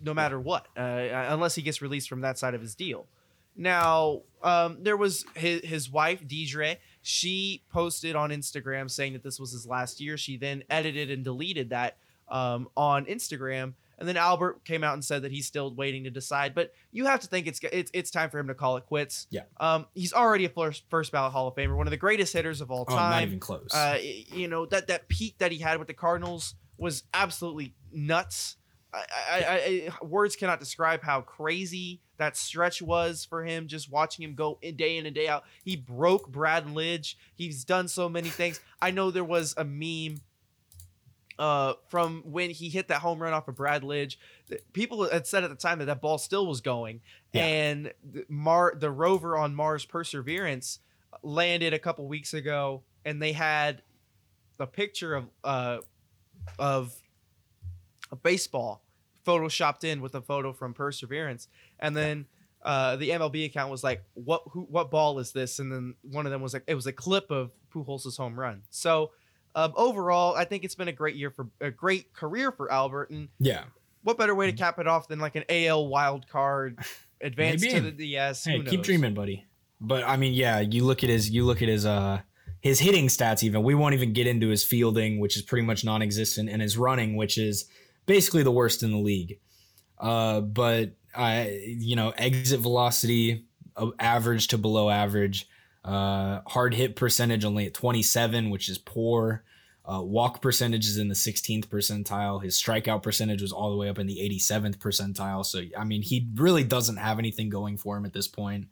[0.00, 3.06] no matter what, uh, unless he gets released from that side of his deal.
[3.54, 6.76] Now, um, there was his, his wife, Deidre.
[7.02, 10.16] She posted on Instagram saying that this was his last year.
[10.16, 11.98] She then edited and deleted that
[12.28, 13.74] um, on Instagram.
[13.98, 16.54] And then Albert came out and said that he's still waiting to decide.
[16.54, 19.26] But you have to think it's it's, it's time for him to call it quits.
[19.30, 19.42] Yeah.
[19.58, 22.60] Um, he's already a first, first ballot Hall of Famer, one of the greatest hitters
[22.60, 23.22] of all Oh, not time.
[23.28, 23.72] even close.
[23.72, 28.56] Uh, you know that that peak that he had with the Cardinals was absolutely nuts.
[28.92, 28.98] I,
[29.30, 33.66] I, I, I words cannot describe how crazy that stretch was for him.
[33.66, 37.14] Just watching him go in day in and day out, he broke Brad Lidge.
[37.34, 38.60] He's done so many things.
[38.80, 40.20] I know there was a meme
[41.38, 44.16] uh, from when he hit that home run off of Brad Lidge.
[44.72, 47.00] People had said at the time that that ball still was going,
[47.32, 47.44] Yeah.
[47.44, 50.78] and the Mar the rover on Mars Perseverance
[51.22, 53.82] landed a couple weeks ago, and they had
[54.58, 55.78] a picture of uh
[56.58, 56.94] of
[58.10, 58.82] a baseball
[59.26, 61.48] photoshopped in with a photo from Perseverance,
[61.80, 62.26] and then
[62.62, 66.26] uh, the MLB account was like, "What who what ball is this?" And then one
[66.26, 69.10] of them was like, "It was a clip of Pujols' home run." So
[69.56, 73.10] um, overall, I think it's been a great year for a great career for Albert.
[73.10, 73.64] And Yeah.
[74.04, 74.58] what better way to Mm-hmm.
[74.58, 76.78] cap it off than like an AL wild card
[77.20, 78.44] advance to the DS?
[78.44, 79.44] Hey, keep dreaming, buddy.
[79.80, 82.20] But I mean, yeah, you look at his you look at his uh
[82.60, 83.62] his hitting stats even.
[83.62, 87.16] We won't even get into his fielding, which is pretty much non-existent, and his running,
[87.16, 87.66] which is
[88.06, 89.38] basically the worst in the league.
[89.98, 93.46] Uh but I you know, exit velocity
[93.76, 95.48] uh, average to below average.
[95.86, 99.44] Uh hard hit percentage only at 27, which is poor.
[99.88, 102.42] Uh, walk percentage is in the 16th percentile.
[102.42, 105.46] His strikeout percentage was all the way up in the 87th percentile.
[105.46, 108.66] So, I mean, he really doesn't have anything going for him at this point.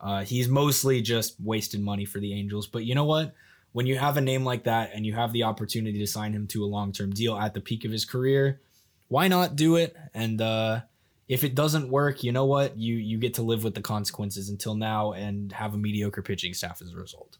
[0.00, 2.66] Uh, he's mostly just wasted money for the Angels.
[2.66, 3.34] But you know what?
[3.72, 6.46] When you have a name like that and you have the opportunity to sign him
[6.48, 8.60] to a long term deal at the peak of his career,
[9.08, 9.94] why not do it?
[10.14, 10.80] And uh,
[11.28, 12.76] if it doesn't work, you know what?
[12.78, 16.54] You you get to live with the consequences until now and have a mediocre pitching
[16.54, 17.38] staff as a result.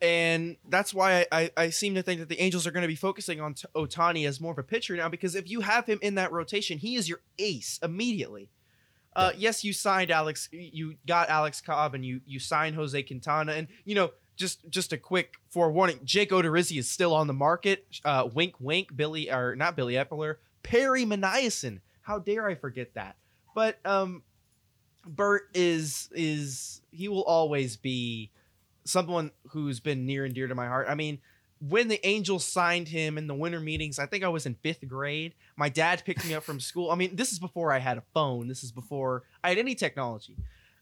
[0.00, 2.88] and that's why I, I, I seem to think that the Angels are going to
[2.88, 5.86] be focusing on T- Ohtani as more of a pitcher now because if you have
[5.86, 8.50] him in that rotation, he is your ace immediately.
[9.16, 13.52] Uh, yes, you signed Alex, you got Alex Cobb, and you you signed Jose Quintana,
[13.52, 17.86] and you know just just a quick forewarning: Jake Odorizzi is still on the market.
[18.04, 18.94] Uh, wink, wink.
[18.96, 21.80] Billy or not Billy Eppler, Perry Minasian.
[22.02, 23.16] How dare I forget that?
[23.54, 24.22] But um,
[25.06, 28.30] Bert is is he will always be
[28.84, 30.86] someone who's been near and dear to my heart.
[30.88, 31.20] I mean,
[31.60, 34.86] when the Angels signed him in the winter meetings, I think I was in fifth
[34.86, 35.34] grade.
[35.56, 36.90] My dad picked me up from school.
[36.90, 38.48] I mean, this is before I had a phone.
[38.48, 40.36] This is before I had any technology.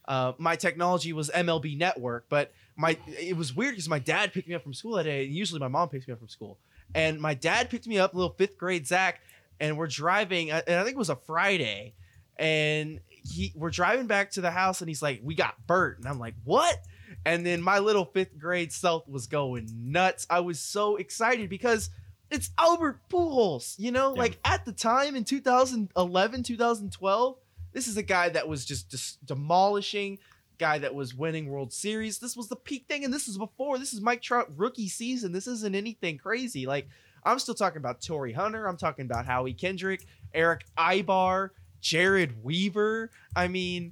[0.05, 4.49] Uh, my technology was MLB Network, but my it was weird because my dad picked
[4.49, 5.23] me up from school that day.
[5.23, 6.57] Usually, my mom picks me up from school,
[6.93, 9.21] and my dad picked me up, little fifth grade Zach,
[9.59, 10.51] and we're driving.
[10.51, 11.93] And I think it was a Friday,
[12.37, 16.07] and he we're driving back to the house, and he's like, "We got Bert," and
[16.07, 16.77] I'm like, "What?"
[17.25, 20.25] And then my little fifth grade self was going nuts.
[20.29, 21.89] I was so excited because
[22.31, 23.75] it's Albert Pujols.
[23.77, 24.21] You know, Yeah.
[24.21, 27.37] like at the time in 2011, 2012,
[27.71, 30.19] this is a guy that was just, just demolishing,
[30.57, 32.19] guy that was winning World Series.
[32.19, 33.77] This was the peak thing, and this is before.
[33.77, 35.31] This is Mike Trout rookie season.
[35.31, 36.65] This isn't anything crazy.
[36.65, 36.87] Like
[37.23, 38.67] I'm still talking about Torii Hunter.
[38.67, 41.49] I'm talking about Howie Kendrick, Erick Aybar,
[41.83, 43.11] Jered Weaver.
[43.35, 43.91] I mean,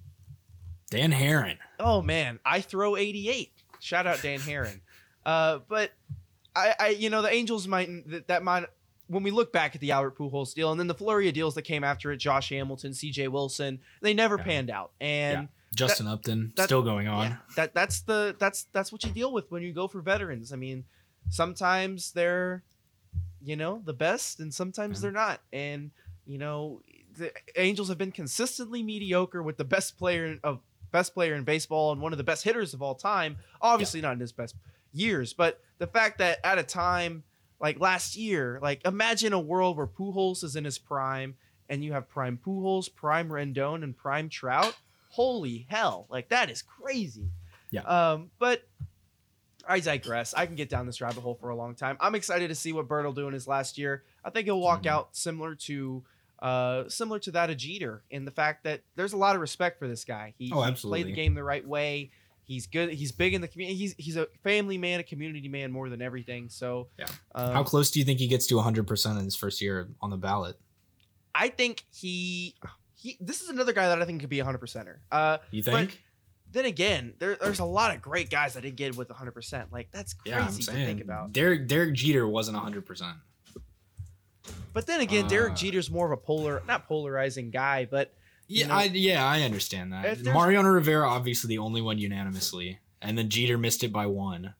[0.90, 1.58] Dan Haren.
[1.80, 3.52] oh man, I throw 88.
[3.80, 4.80] Shout out Dan Haren.
[5.24, 5.92] Uh, but
[6.56, 8.66] I, I, you know, the Angels might that, that might
[9.06, 10.96] when we look back at the Albert Pujols deal and then the
[11.28, 13.28] of deals that came after it, Josh Hamilton, C.J.
[13.28, 14.44] Wilson, they never Yeah.
[14.46, 14.94] panned out.
[15.00, 17.28] And Justin Upton that- still going on.
[17.30, 20.52] yeah, that that's the that's that's what you deal with when you go for veterans.
[20.52, 20.86] I mean,
[21.30, 22.64] sometimes they're,
[23.44, 25.02] you know, the best, and sometimes Yeah.
[25.04, 25.42] they're not.
[25.54, 25.92] And
[26.26, 26.82] you know,
[27.18, 30.60] the Angels have been consistently mediocre with the best player of
[30.92, 33.38] best player in baseball and one of the best hitters of all time.
[33.62, 34.56] Obviously, not in his best
[34.92, 37.24] years, but the fact that at a time
[37.60, 41.36] like last year, like imagine a world where Pujols is in his prime,
[41.70, 44.76] and you have prime Pujols, prime Rendon, and prime Trout.
[45.10, 46.08] Holy hell!
[46.10, 47.30] Like that is crazy.
[47.70, 47.82] Yeah.
[47.84, 48.68] Um, but
[49.68, 50.34] I digress.
[50.34, 51.96] I can get down this rabbit hole for a long time.
[52.00, 54.04] I'm excited to see what Bird will do in his last year.
[54.26, 54.88] I think he'll walk Mhm.
[54.88, 56.04] out similar to
[56.42, 59.80] uh similar to that of Jeter in the fact that there's a lot of respect
[59.80, 60.34] for this guy.
[60.38, 62.12] He, Oh, he played the game the right way.
[62.44, 62.92] He's good.
[62.92, 63.78] He's big in the community.
[63.78, 66.50] He's he's a family man, a community man more than everything.
[66.50, 67.06] So Yeah.
[67.36, 70.10] um, How close do you think he gets to 100% in his first year on
[70.10, 70.58] the ballot?
[71.34, 72.56] I think he
[72.94, 73.18] he.
[73.22, 74.98] This is another guy that I think could be a hundred percenter.
[75.12, 76.02] Uh, You think?
[76.52, 79.72] then again, there, there's a lot of great guys that didn't get with 100%.
[79.72, 81.32] Like, that's crazy yeah, to think about.
[81.32, 83.14] Derek Derek Jeter wasn't 100%.
[84.74, 88.14] But then again, Derek Uh, Jeter's more of a polar, not polarizing guy, but
[88.48, 90.22] Yeah, know- I yeah, I understand that.
[90.24, 94.54] Mariano Rivera obviously the only one unanimously, and then Jeter missed it by one.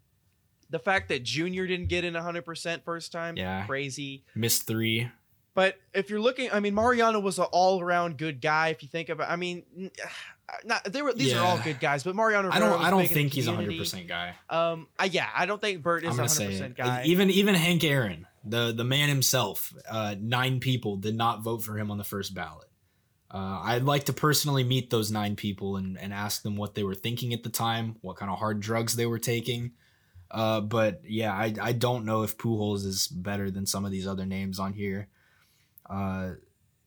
[0.70, 3.66] the fact that Junior didn't get in 100% first time, Yeah.
[3.66, 4.24] crazy.
[4.34, 5.12] Missed 3.
[5.54, 8.70] But if you're looking, I mean, Mariano was an all around good guy.
[8.70, 9.64] If you think about, I mean,
[10.64, 11.12] not they were.
[11.14, 12.50] These are all good guys, but Mariano.
[12.52, 14.36] I don't I don't big in the think he's a 100% guy.
[14.50, 17.04] Um, I, yeah, I don't think Bert is a gonna 100 say percent guy.
[17.04, 21.78] even even Hank Aaron, the the man himself, uh, nine people did not vote for
[21.78, 22.68] him on the first ballot.
[23.34, 26.84] Uh, I'd like to personally meet those nine people and, and ask them what they
[26.84, 29.72] were thinking at the time, what kind of hard drugs they were taking.
[30.30, 34.06] Uh, but yeah, I, I don't know if Pujols is better than some of these
[34.06, 35.08] other names on here.
[35.90, 36.32] Uh,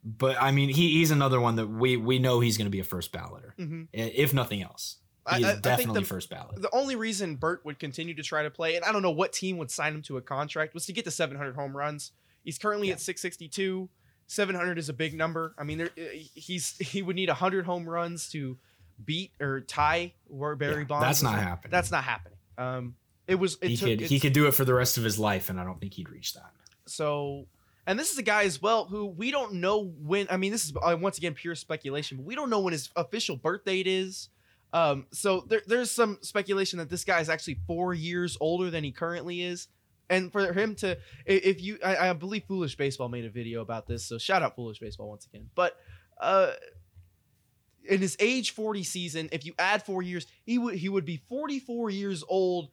[0.04, 2.80] but I mean, he, he's another one that we, we know he's going to be
[2.80, 3.88] a first balloter, Mhm.
[3.92, 4.96] if nothing else.
[5.26, 6.60] I- He I- I is think definitely the- first ballot.
[6.60, 9.32] the only reason Bert would continue to try to play, and I don't know what
[9.32, 12.12] team would sign him to a contract, was to get to 700 home runs.
[12.44, 12.94] He's currently Yeah.
[12.94, 13.88] at 662.
[14.26, 15.54] 700 is a big number.
[15.58, 16.02] I mean, there, uh,
[16.34, 18.58] he's he would need 100 home runs to
[19.04, 21.04] beat or tie where Barry Yeah, Bonds.
[21.06, 21.70] that's not happening.
[21.70, 22.38] That's not happening.
[22.56, 22.96] Um,
[23.26, 23.56] it was.
[23.60, 25.58] It he took, could he could do it for the rest of his life, and
[25.60, 26.52] I don't think he'd reach that.
[26.86, 27.46] So,
[27.86, 30.26] and this is a guy as well who we don't know when.
[30.30, 32.90] I mean, this is uh, once again pure speculation, but we don't know when his
[32.96, 34.28] official birth date is.
[34.74, 38.84] Um, so there, there's some speculation that this guy is actually four years older than
[38.84, 39.68] he currently is.
[40.10, 43.86] And for him to, if you, I, I believe Foolish Baseball made a video about
[43.86, 45.48] this, so shout out Foolish Baseball once again.
[45.54, 45.76] But
[46.20, 46.50] uh,
[47.88, 51.22] in his age 40 season, if you add four years, he would he would be
[51.28, 52.68] 44 years old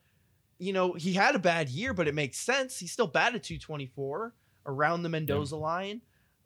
[0.62, 2.78] you know, he had a bad year, but it makes sense.
[2.78, 4.32] He still batted 224
[4.68, 6.02] around the Mendoza line.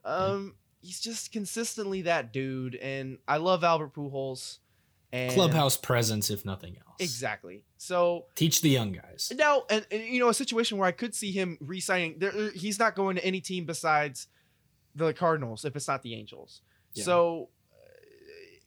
[0.06, 4.60] Um, he's just consistently that dude, and I love Albert Pujols.
[5.16, 6.98] And Clubhouse presence, if nothing else.
[7.00, 7.64] exactly.
[7.78, 9.32] So Teach the young guys.
[9.36, 12.16] now, and, and, you know, a situation where I could see him re-signing.
[12.20, 14.28] There, er, he's not going to any team besides
[14.94, 16.62] the Cardinals if it's not the Angels.
[16.94, 17.06] Yeah.
[17.06, 17.78] So, uh,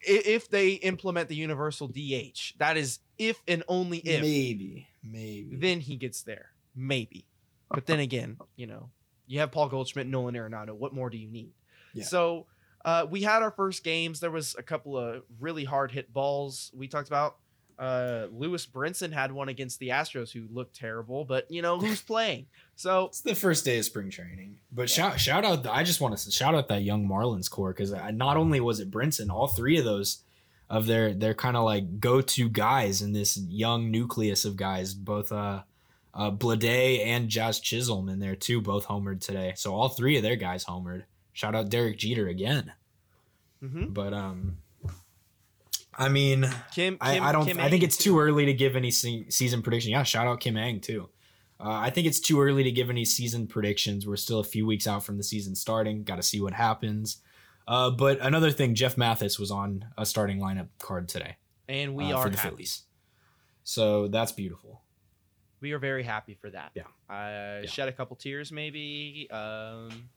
[0.01, 5.57] if they implement the universal DH, that is if and only if maybe, maybe.
[5.57, 6.47] then he gets there.
[6.75, 7.27] Maybe.
[7.71, 8.91] But then again, you know,
[9.27, 10.73] you have Paul Goldschmidt, Nolan Arenado.
[10.73, 11.53] What more do you need?
[11.93, 12.05] Yeah.
[12.05, 12.47] So
[12.85, 14.21] uh, we had our first games.
[14.21, 17.37] There was a couple of really hard hit balls we talked about.
[17.79, 22.03] Uh, Lewis Brinson had one against the Astros who looked terrible, but you know who's
[22.03, 22.47] playing.
[22.75, 25.67] So It's the first day of spring training, but shout shout out!
[25.67, 28.91] I just want to shout out that young Marlins core because not only was it
[28.91, 30.25] Brinson, all three of those
[30.69, 34.93] of their their kind of like go to guys in this young nucleus of guys,
[34.93, 35.63] both uh,
[36.15, 39.53] uh Blade and Jazz Chisholm in there too, both homered today.
[39.57, 41.05] So all three of their guys homered.
[41.39, 42.73] Shout out Derek Jeter again.
[43.63, 43.95] mhm.
[43.95, 44.59] But um,
[45.97, 46.43] I mean,
[46.75, 47.47] Kim, Kim, I, I don't.
[47.47, 49.93] Kim I think it's too early to give any se- season prediction.
[49.93, 51.09] Yeah, shout out Kim Ng too.
[51.61, 54.05] Uh, I think it's too early to give any season predictions.
[54.05, 56.03] We're still a few weeks out from the season starting.
[56.03, 57.19] Got to see what happens.
[57.69, 61.37] Uh, but another thing, Jeff Mathis was on a starting lineup card today
[61.69, 62.49] and we uh, are for the happy.
[62.51, 62.83] Phillies.
[63.63, 64.83] So that's beautiful.
[65.61, 66.71] We are very happy for that.
[66.75, 66.83] Yeah.
[67.09, 67.67] I Yeah.
[67.69, 69.29] shed a couple tears, maybe.
[69.31, 70.09] Um,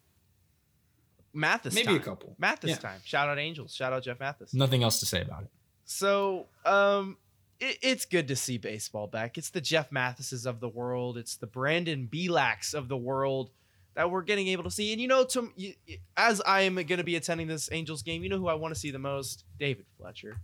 [1.33, 1.95] Mathis, Maybe time.
[1.95, 2.35] a couple.
[2.37, 2.75] Mathis Yeah.
[2.77, 3.01] time.
[3.05, 3.73] Shout out Angels.
[3.73, 4.53] Shout out Jeff Mathis.
[4.53, 5.49] Nothing else to say about it.
[5.85, 7.17] So, um,
[7.59, 9.37] it, it's good to see baseball back.
[9.37, 11.17] It's the Jeff Mathises of the world.
[11.17, 13.51] It's the Brandon Belaks of the world
[13.93, 14.91] that we're getting able to see.
[14.93, 18.01] And you know, to y- y- as I am going to be attending this Angels
[18.03, 19.43] game, you know who I want to see the most?
[19.59, 20.37] David Fletcher.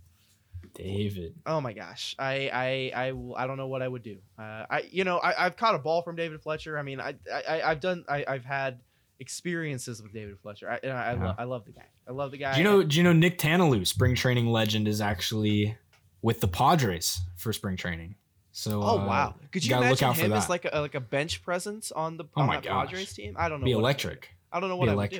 [0.74, 1.34] David.
[1.46, 4.18] Oh my gosh, I I I, will- I don't know what I would do.
[4.38, 6.78] Uh, I you know I, I've caught a ball from David Fletcher.
[6.78, 8.80] I mean I, I I've done I, I've had
[9.20, 10.70] experiences with David Fletcher.
[10.70, 11.24] I and I, I, Yeah.
[11.26, 11.86] lo- I love the guy.
[12.08, 12.52] I love the guy.
[12.54, 12.82] Do you know?
[12.82, 15.76] Do you know Nick Tanielu, spring training legend, is actually
[16.22, 18.14] with the Padres for spring training.
[18.52, 19.34] So Oh uh, wow!
[19.52, 22.16] Could you gotta imagine look out him as like a like a bench presence on
[22.16, 22.64] the Oh on my that.
[22.64, 23.36] Padres team?
[23.38, 23.66] I don't know.
[23.66, 24.30] be what I electric.
[24.50, 25.16] I don't know Be what I would do.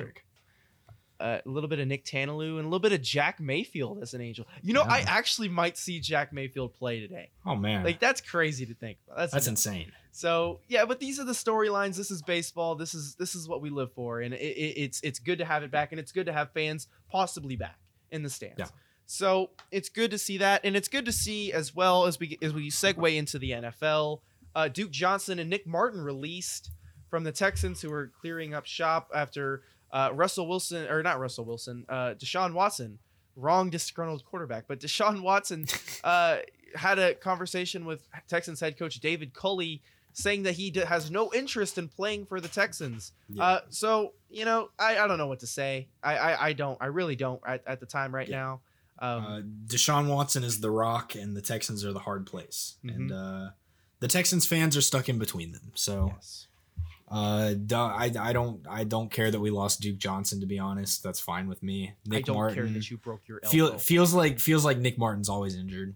[1.19, 4.13] Uh, a little bit of Nick Tanielu and a little bit of Jack Mayfield as
[4.13, 4.47] an angel.
[4.61, 7.29] You know, I actually might see Jack Mayfield play today.
[7.45, 9.17] Oh man, Like that's crazy to think about.
[9.17, 9.65] That's that's nuts.
[9.65, 9.91] insane.
[10.11, 11.97] So yeah, but these are the storylines.
[11.97, 12.75] This is baseball.
[12.75, 15.45] This is this is what we live for, and it, it, it's it's good to
[15.45, 17.77] have it back, and it's good to have fans possibly back
[18.11, 18.55] in the stands.
[18.59, 18.67] Yeah.
[19.05, 22.37] So it's good to see that, and it's good to see as well as we
[22.41, 24.21] as we segue into the NFL.
[24.55, 26.71] Uh, Duke Johnson and Nick Martin released
[27.09, 31.45] from the Texans, who are clearing up shop after uh, Russell Wilson or not Russell
[31.45, 32.99] Wilson, uh, Deshaun Watson,
[33.35, 35.65] wrong disgruntled quarterback, but Deshaun Watson
[36.03, 36.37] uh,
[36.75, 39.81] had a conversation with Texans head coach David Culley
[40.13, 43.13] saying that he d- has no interest in playing for the Texans.
[43.29, 43.43] Yeah.
[43.43, 45.87] Uh, so you know, I, I don't know what to say.
[46.03, 46.77] I I, I don't.
[46.81, 48.37] I really don't at, at the time right Yeah.
[48.37, 48.61] now.
[49.01, 49.41] Um, uh,
[49.73, 52.95] Deshaun Watson is the rock, and the Texans are the hard place, Mhm.
[52.95, 53.49] and uh,
[54.01, 55.71] the Texans fans are stuck in between them.
[55.73, 56.47] So yes.
[57.11, 60.39] Uh, I, I don't I don't care that we lost Duke Johnson.
[60.41, 61.93] To be honest, that's fine with me.
[62.05, 63.51] Nick I don't Martin care that you broke your elbow.
[63.51, 65.95] feel, feels like feels like Nick Martin's always injured.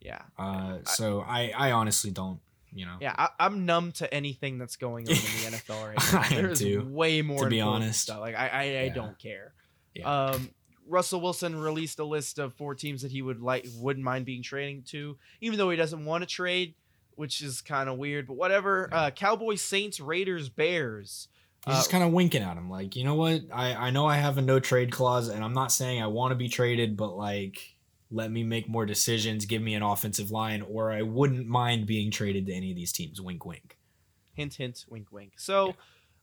[0.00, 0.22] yeah.
[0.38, 2.40] Uh, so I I honestly don't.
[2.72, 2.96] You know.
[3.00, 6.36] Yeah, I, I'm numb to anything that's going on in the NFL right now.
[6.42, 8.02] There's too, way more to be honest.
[8.02, 8.20] stuff.
[8.20, 8.88] Like I, I, I Yeah.
[8.94, 9.52] don't care.
[9.92, 10.26] Yeah.
[10.26, 10.50] Um,
[10.86, 14.42] Russell Wilson released a list of four teams that he would like wouldn't mind being
[14.44, 16.74] trading to, even though he doesn't want to trade,
[17.20, 18.26] which is kind of weird.
[18.26, 18.88] But whatever.
[18.90, 21.28] Uh, Cowboys, Saints, Raiders, Bears.
[21.66, 23.42] He's Uh, just kind of winking at him, like, you know what?
[23.52, 26.30] I, I know I have a no trade clause, and I'm not saying I want
[26.32, 27.76] to be traded, but like,
[28.10, 32.10] let me make more decisions, give me an offensive line, or I wouldn't mind being
[32.10, 33.20] traded to any of these teams.
[33.20, 33.76] Wink, wink.
[34.32, 35.34] hint, hint, wink, wink.
[35.36, 35.74] So,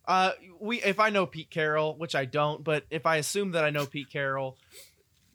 [0.07, 3.63] uh, we if I know Pete Carroll, which I don't, but if I assume that
[3.63, 4.57] I know Pete Carroll,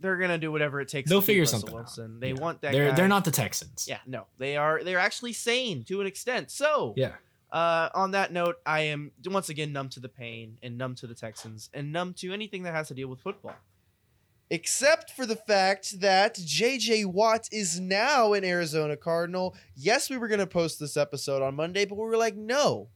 [0.02, 1.08] they're gonna do whatever it takes.
[1.08, 2.20] They'll to figure Russell something out.
[2.20, 2.40] They Yeah.
[2.40, 2.72] want that.
[2.72, 2.94] they're guy.
[2.96, 3.86] they're not the Texans.
[3.88, 4.82] Yeah, no, they are.
[4.84, 6.50] They're actually sane to an extent.
[6.50, 7.12] So, Yeah.
[7.50, 11.06] Uh, on that note, I am once again numb to the pain and numb to
[11.06, 13.56] the Texans and numb to anything that has to deal with football.
[14.50, 19.56] except for the fact that JJ Watt is now an Arizona Cardinal.
[19.74, 22.88] Yes, we were going to post this episode on Monday, but we were like, no.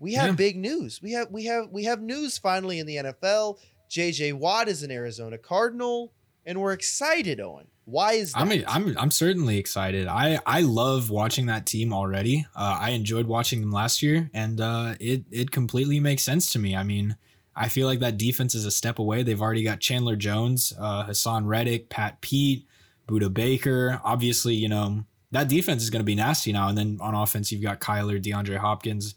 [0.00, 0.34] We have Yeah.
[0.34, 1.00] big news.
[1.02, 3.58] We have we have we have news finally in the NFL.
[3.90, 6.12] JJ Watt is an Arizona Cardinal
[6.46, 7.66] and we're excited, Owen.
[7.84, 8.40] Why is that?
[8.40, 10.06] I'm I'm I'm certainly excited.
[10.06, 12.46] I I love watching that team already.
[12.54, 16.58] Uh, I enjoyed watching them last year, and uh, it it completely makes sense to
[16.58, 16.76] me.
[16.76, 17.16] I mean,
[17.56, 19.22] I feel like that defense is a step away.
[19.22, 22.66] They've already got Chandler Jones, uh, Haason Reddick, Pat Pete,
[23.08, 24.00] Budda Baker.
[24.04, 26.68] Obviously, you know that defense is going to be nasty now.
[26.68, 29.14] And then on offense, you've got Kyler, DeAndre Hopkins.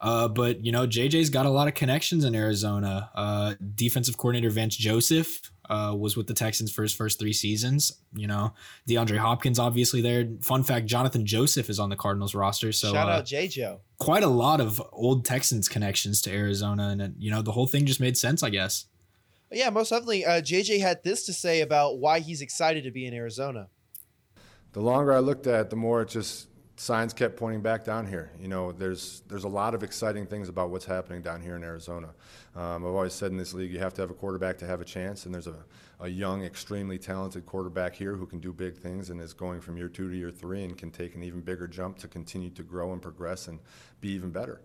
[0.00, 3.10] Uh, but you know, JJ's got a lot of connections in Arizona.
[3.14, 7.92] Uh, defensive coordinator Vance Joseph uh, was with the Texans for his first three seasons.
[8.14, 8.52] You know,
[8.88, 10.28] DeAndre Hopkins obviously there.
[10.42, 12.70] Fun fact: Johnathan Joseph is on the Cardinals roster.
[12.72, 13.78] So Shout uh, out JJo.
[13.98, 17.66] quite a lot of old Texans connections to Arizona, and uh, you know the whole
[17.66, 18.86] thing just made sense, I guess.
[19.50, 20.24] Yeah, most definitely.
[20.24, 23.68] Uh, JJ had this to say about why he's excited to be in Arizona.
[24.72, 28.06] the longer I looked at it, the more it just signs kept pointing back down
[28.06, 28.30] here.
[28.40, 31.62] You know, there's there's a lot of exciting things about what's happening down here in
[31.62, 32.08] Arizona.
[32.56, 34.80] Um, I've always said in this league, you have to have a quarterback to have
[34.80, 35.64] a chance, and there's a,
[36.00, 39.76] a young, extremely talented quarterback here who can do big things and is going from
[39.76, 42.62] year two to year three and can take an even bigger jump to continue to
[42.62, 43.60] grow and progress and
[44.00, 44.60] be even better.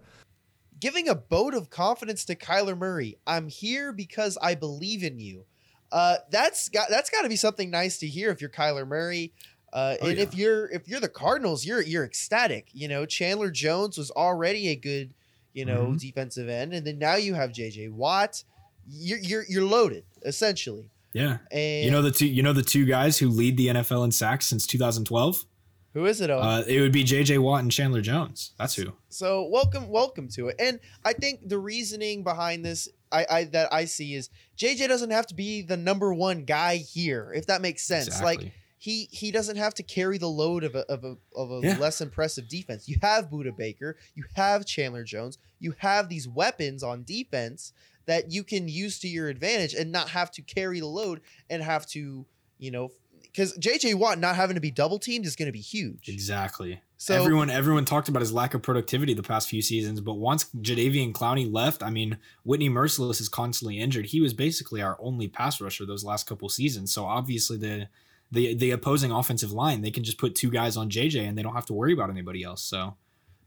[0.79, 3.17] Giving a vote of confidence to Kyler Murray.
[3.27, 5.45] I'm here because I believe in you.
[5.91, 9.33] Uh, that's got that's got to be something nice to hear if you're Kyler Murray.
[9.73, 10.23] Uh, Oh, and yeah.
[10.23, 12.67] if you're if you're the Cardinals, you're you're ecstatic.
[12.73, 15.13] You know, Chandler Jones was already a good,
[15.53, 15.99] you know, Mhm.
[15.99, 17.89] defensive end, and then now you have J.J.
[17.89, 18.43] Watt.
[18.87, 20.89] You're you're you're loaded essentially.
[21.13, 24.03] Yeah, And you know the two you know the two guys who lead the NFL
[24.05, 25.45] in sacks since 2012.
[25.93, 26.29] who is it?
[26.29, 27.39] Uh, it would be J.J.
[27.39, 28.51] Watt and Chandler Jones.
[28.59, 28.93] That's who.
[29.09, 30.55] So welcome, welcome to it.
[30.59, 35.09] And I think the reasoning behind this, I, I that I see is JJ doesn't
[35.09, 38.05] have to be the number one guy here, if that makes sense.
[38.07, 38.35] Exactly.
[38.45, 41.59] Like he he doesn't have to carry the load of a of a of a
[41.61, 41.77] Yeah.
[41.77, 42.87] less impressive defense.
[42.87, 47.73] You have Budda Baker, you have Chandler Jones, you have these weapons on defense
[48.05, 51.61] that you can use to your advantage and not have to carry the load and
[51.61, 52.25] have to,
[52.57, 52.89] you know,
[53.21, 56.07] because JJ Watt not having to be double teamed is going to be huge.
[56.09, 56.81] Exactly.
[56.97, 60.45] So everyone everyone talked about his lack of productivity the past few seasons, but once
[60.57, 64.07] Jadeveon Clowney left, I mean, Whitney Mercilus is constantly injured.
[64.07, 66.91] He was basically our only pass rusher those last couple seasons.
[66.93, 67.87] So obviously the
[68.31, 71.43] the the opposing offensive line, they can just put two guys on JJ and they
[71.43, 72.61] don't have to worry about anybody else.
[72.61, 72.95] So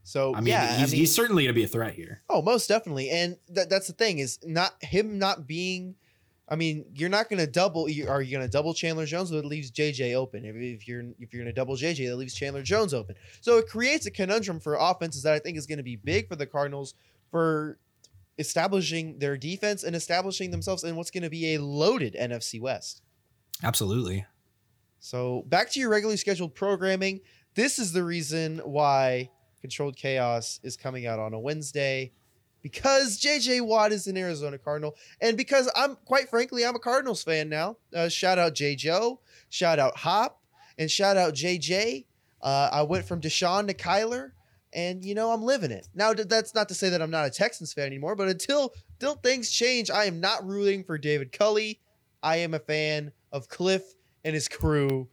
[0.05, 2.23] so I mean, yeah, he's, I mean, he's certainly going to be a threat here.
[2.29, 3.11] Oh, most definitely.
[3.11, 5.95] And that that's the thing is not him not being.
[6.49, 7.89] I mean, you're not going to double.
[7.89, 9.31] You, are you going to double Chandler Jones?
[9.31, 10.45] But it leaves JJ open.
[10.45, 13.15] If, if you're if you're going to double JJ, that leaves Chandler Jones open.
[13.41, 16.29] So it creates a conundrum for offenses that I think is going to be big
[16.29, 16.95] for the Cardinals
[17.31, 17.79] for
[18.39, 23.03] establishing their defense and establishing themselves in what's going to be a loaded NFC West.
[23.63, 24.27] Absolutely.
[25.03, 27.23] So back to your regularly scheduled programming.
[27.57, 29.31] This is the reason why
[29.61, 32.13] Controlled Chaos is coming out on a Wednesday.
[32.63, 37.25] Because JJ Watt is an Arizona Cardinal, and because I'm quite frankly, I'm a Cardinals
[37.25, 37.79] fan now.
[37.93, 40.41] Uh, shout out J Joe, shout out Hop,
[40.79, 42.07] and shout out JJ.
[42.41, 44.31] Uh, I went from Deshaun to Kyler,
[44.73, 45.89] and you know I'm living it.
[45.97, 49.17] Now that's not to say that I'm not a Texans fan anymore, but until until
[49.17, 51.81] things change, I am not rooting for David Culley.
[52.23, 53.83] I am a fan of Cliff
[54.25, 55.09] and his crew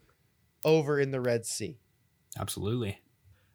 [0.63, 1.77] over in the Red Sea.
[2.39, 2.99] Absolutely.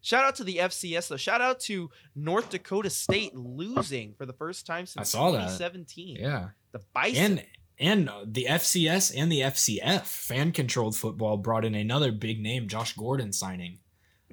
[0.00, 1.16] Shout out to the FCS though.
[1.16, 5.38] Shout out to North Dakota State losing for the first time since I saw that.
[5.38, 6.16] 2017.
[6.20, 6.48] Yeah.
[6.72, 7.24] The Bison.
[7.24, 7.46] And
[7.78, 12.68] and uh, the FCS and the FCF fan controlled football brought in another big name,
[12.68, 13.78] Josh Gordon signing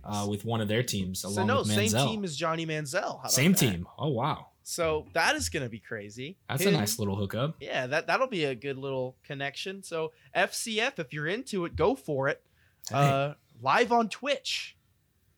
[0.03, 3.01] uh, with one of their teams along so no, with same team as Johnny Manziel.
[3.01, 3.59] How about Same that?
[3.59, 3.87] team.
[3.97, 6.37] Oh wow, So that is gonna be crazy.
[6.47, 7.57] that's a nice little hookup.
[7.59, 9.83] Yeah, that that'll be a good little connection.
[9.83, 12.41] So FCF, if you're into it, go for it.
[12.89, 14.77] Hey, Uh, live on Twitch.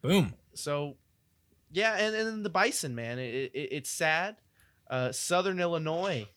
[0.04, 0.36] boom.
[0.54, 0.98] So
[1.72, 4.36] yeah, and and then the Bison man, it, it, it's sad.
[4.88, 6.28] Uh, Southern Illinois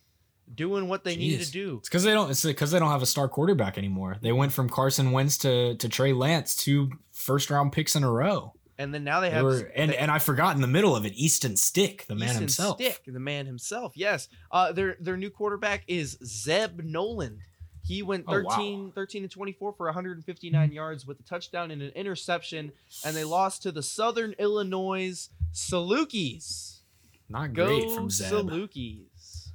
[0.54, 1.44] doing what they Jeez.
[1.44, 1.76] to do.
[1.80, 2.30] It's because they don't.
[2.30, 4.16] It's because they don't have a star quarterback anymore.
[4.22, 8.10] They went from Carson Wentz to to Trey Lance, two first round picks in a
[8.10, 8.54] row.
[8.78, 10.94] And then now they They have were, and they- and I forgot in the middle
[10.94, 12.76] of it, Easton Stick, the man Easton himself.
[12.76, 13.94] Stick, the man himself.
[13.96, 14.28] Yes.
[14.50, 17.38] Uh, their their new quarterback is Zeb Noland.
[17.82, 18.50] He went Oh, wow.
[18.50, 22.72] 13, 13 and 24 for 159 yards with a touchdown and an interception,
[23.04, 26.80] and they lost to the Southern Illinois Salukis.
[27.28, 28.32] Not Go great from Zeb.
[28.32, 29.50] Salukis.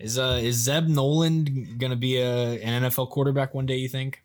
[0.00, 3.76] Is uh is Zeb Noland gonna be a an NFL quarterback one day?
[3.76, 4.23] You think?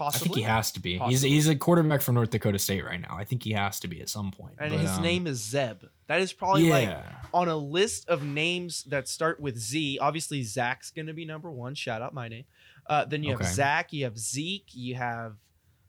[0.00, 0.98] I think he has to be.
[0.98, 1.12] Possibly.
[1.12, 3.16] He's he's a quarterback from North Dakota State right now.
[3.16, 4.54] I think he has to be at some point.
[4.58, 5.84] and But, his um, name is Zeb.
[6.06, 7.04] That is probably like yeah.
[7.32, 9.98] on a list of names that start with Z.
[10.00, 11.74] Obviously, Zach's going to be number one.
[11.74, 12.44] Shout out my name.
[12.86, 13.50] Uh, then you have Okay.
[13.50, 13.92] Zach.
[13.92, 14.74] You have Zeke.
[14.74, 15.36] You have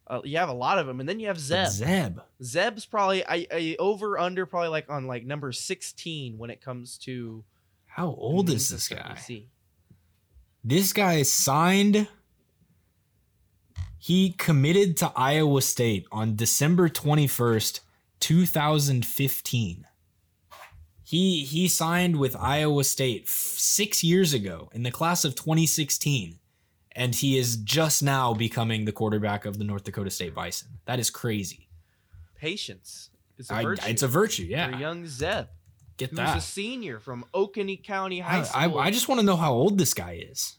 [0.07, 1.69] uh, you have a lot of them, and then you have Zeb.
[1.69, 2.19] Zeb.
[2.43, 6.97] Zeb's probably I, I over under probably like on like number sixteen when it comes
[6.99, 7.43] to
[7.87, 9.17] How old is this guy?
[10.63, 12.07] This guy signed.
[13.97, 17.79] He committed to Iowa State on December 21st,
[18.19, 19.85] 2015.
[21.03, 26.39] He he signed with Iowa State f- 6 years ago in the class of 2016
[26.93, 30.69] and he is just now becoming the quarterback of the North Dakota State Bison.
[30.85, 31.67] That is crazy.
[32.35, 33.87] Patience is a I- virtue.
[33.87, 34.77] it's a virtue, for yeah.
[34.79, 35.47] young Zeb,
[35.97, 36.37] Get who's that.
[36.37, 38.79] a senior from Oconee County High I, School.
[38.79, 40.57] I, I just want to know how old this guy is.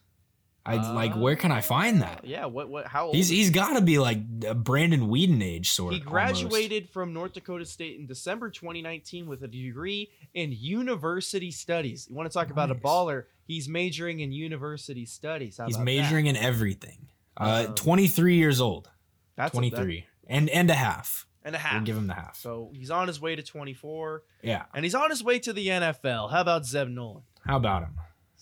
[0.67, 2.19] I like where can I find that?
[2.19, 3.15] Uh, Yeah, what what how old?
[3.15, 5.95] He's he's got to be like a Brandon Weeden age sort.
[5.95, 6.11] Of He almost.
[6.13, 12.07] graduated from North Dakota State in December 2019 with a degree in university studies.
[12.11, 13.25] You want to talk about a baller?
[13.47, 15.59] He's majoring in university studies.
[15.59, 17.09] How He's majoring in everything.
[17.37, 18.85] Uh, Um, 23 years old.
[18.87, 18.91] that?
[19.37, 21.27] That's a- 23 and and a half.
[21.45, 21.75] and a half.
[21.75, 22.37] We'll give him the half.
[22.37, 24.65] So he's on his way to 24, yeah.
[24.75, 26.31] and he's on his way to the NFL.
[26.33, 27.25] How about Zeb Noland?
[27.45, 27.95] How about him?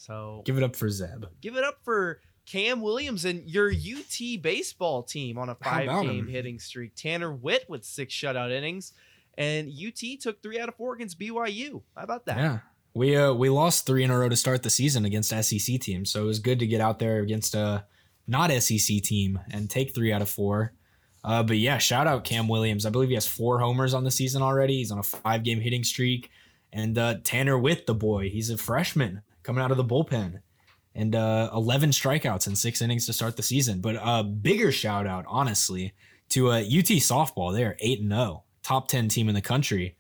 [0.04, 1.24] So Give it up for Zeb.
[1.40, 6.26] give it up for Cam Williams and your UT baseball team on a five game
[6.26, 6.28] him?
[6.28, 6.94] hitting streak.
[6.94, 8.92] Tanner Witt with six shutout innings,
[9.38, 11.80] and UT took three out of four against BYU.
[11.96, 12.36] How about that?
[12.36, 12.58] Yeah.
[12.92, 16.10] We uh we lost three in a row to start the season against SEC teams,
[16.10, 17.86] so it was good to get out there against a
[18.26, 20.74] not SEC team and take three out of four.
[21.24, 22.84] Uh, but yeah, shout out Cam Williams.
[22.84, 24.76] I believe he has four homers on the season already.
[24.76, 26.30] He's on a five game hitting streak.
[26.72, 30.40] And uh, Tanner Witt, the boy, he's a freshman coming out of the bullpen.
[30.96, 33.80] And uh, 11 strikeouts in six innings to start the season.
[33.80, 35.92] But a bigger shout out, honestly,
[36.30, 37.52] to uh, UT softball.
[37.54, 39.96] They're 8 and 0, top 10 team in the country.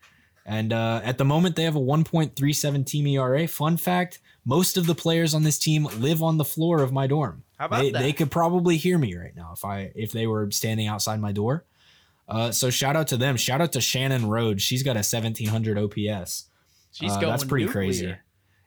[0.46, 3.46] And uh, at the moment, they have a 1.37 team ERA.
[3.48, 7.06] Fun fact most of the players on this team live on the floor of my
[7.06, 7.42] dorm.
[7.58, 8.02] How about they, that?
[8.02, 11.32] they could probably hear me right now if I if they were standing outside my
[11.32, 11.64] door.
[12.28, 13.36] Uh, so shout out to them.
[13.36, 14.62] Shout out to Shannon Rhodes.
[14.62, 16.46] She's got a 1700 OPS.
[16.92, 17.30] She's Uh, going.
[17.30, 17.82] that's pretty nuclear.
[17.86, 18.14] crazy.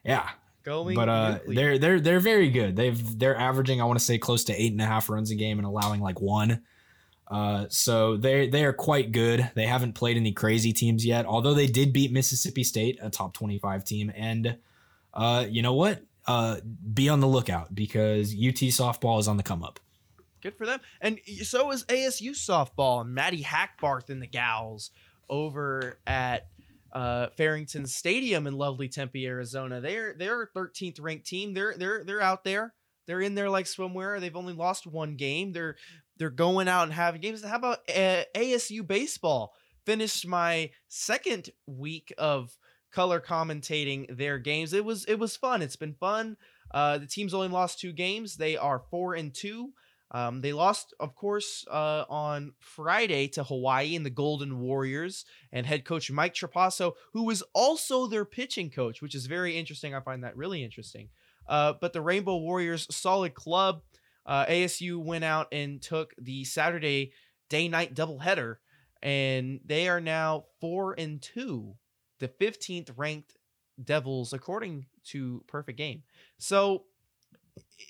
[0.04, 0.28] Yeah,
[0.64, 1.54] Going, but uh, nuclear.
[1.54, 2.76] they're they're they're very good.
[2.76, 5.34] They've they're averaging I want to say close to eight and a half runs a
[5.34, 6.62] game and allowing like one.
[7.26, 9.50] Uh, so they they are quite good.
[9.54, 13.34] They haven't played any crazy teams yet, although they did beat Mississippi State, a top
[13.34, 14.12] twenty five team.
[14.14, 14.58] And
[15.14, 16.02] uh, you know what?
[16.26, 16.56] Uh,
[16.92, 19.80] be on the lookout because UT softball is on the come up.
[20.42, 20.80] Good for them.
[21.00, 23.00] And so is ASU softball.
[23.00, 24.90] And Maddie Hackbarth and the gals
[25.28, 26.48] over at
[26.98, 29.80] uh, Farrington Stadium in lovely Tempe, Arizona.
[29.80, 31.54] They're they're a 13th ranked team.
[31.54, 32.74] They're they're they're out there.
[33.06, 34.18] They're in there like swimwear.
[34.18, 35.52] They've only lost one game.
[35.52, 35.76] They're
[36.16, 37.44] they're going out and having games.
[37.44, 39.54] How about uh, ASU baseball?
[39.86, 42.58] Finished my second week of
[42.90, 44.72] color commentating their games.
[44.72, 45.62] It was it was fun.
[45.62, 46.36] It's been fun.
[46.72, 48.36] Uh, the team's only lost two games.
[48.36, 49.72] They are four and two.
[50.10, 55.66] Um, they lost, of course, uh, on Friday to Hawaii and the Golden Warriors and
[55.66, 59.94] head coach Mike Trapasso, who was also their pitching coach, which is very interesting.
[59.94, 61.10] I find that really interesting.
[61.46, 63.82] Uh, but the Rainbow Warriors, solid club.
[64.24, 67.12] Uh, ASU went out and took the Saturday
[67.48, 68.56] day night doubleheader,
[69.02, 71.74] and they are now four and two,
[72.18, 73.36] the 15th ranked
[73.82, 76.02] Devils, according to Perfect Game.
[76.38, 76.84] So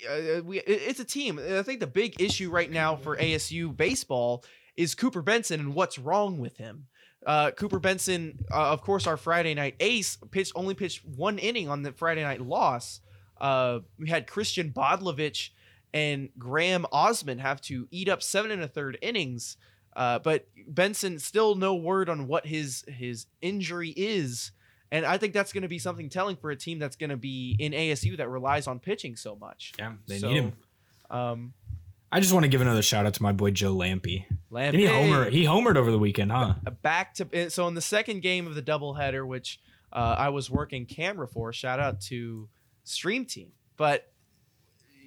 [0.08, 1.38] uh, we it's a team.
[1.38, 4.44] I think the big issue right now for ASU baseball
[4.76, 6.86] is Cooper Benson and what's wrong with him.
[7.26, 11.68] Uh, Cooper Benson, uh, of course, our Friday night ace, pitched only pitched one inning
[11.68, 13.00] on the Friday night loss.
[13.40, 15.50] Uh, we had Christian Bodlovich
[15.92, 19.56] and Graham Osmond have to eat up seven and a third innings.
[19.96, 24.52] Uh, but Benson still no word on what his his injury is,
[24.90, 27.16] and I think that's going to be something telling for a team that's going to
[27.16, 29.72] be in ASU that relies on pitching so much.
[29.78, 30.52] Yeah, they So, need him.
[31.10, 31.52] Um,
[32.10, 34.24] I just want to give another shout out to my boy Joe Lampe.
[34.50, 35.28] Lampe, Did he homer?
[35.30, 36.54] He homered over the weekend, huh?
[36.82, 39.60] back to so in the second game of the doubleheader, which
[39.92, 41.52] uh, I was working camera for.
[41.52, 42.48] Shout out to
[42.84, 44.10] Stream Team, but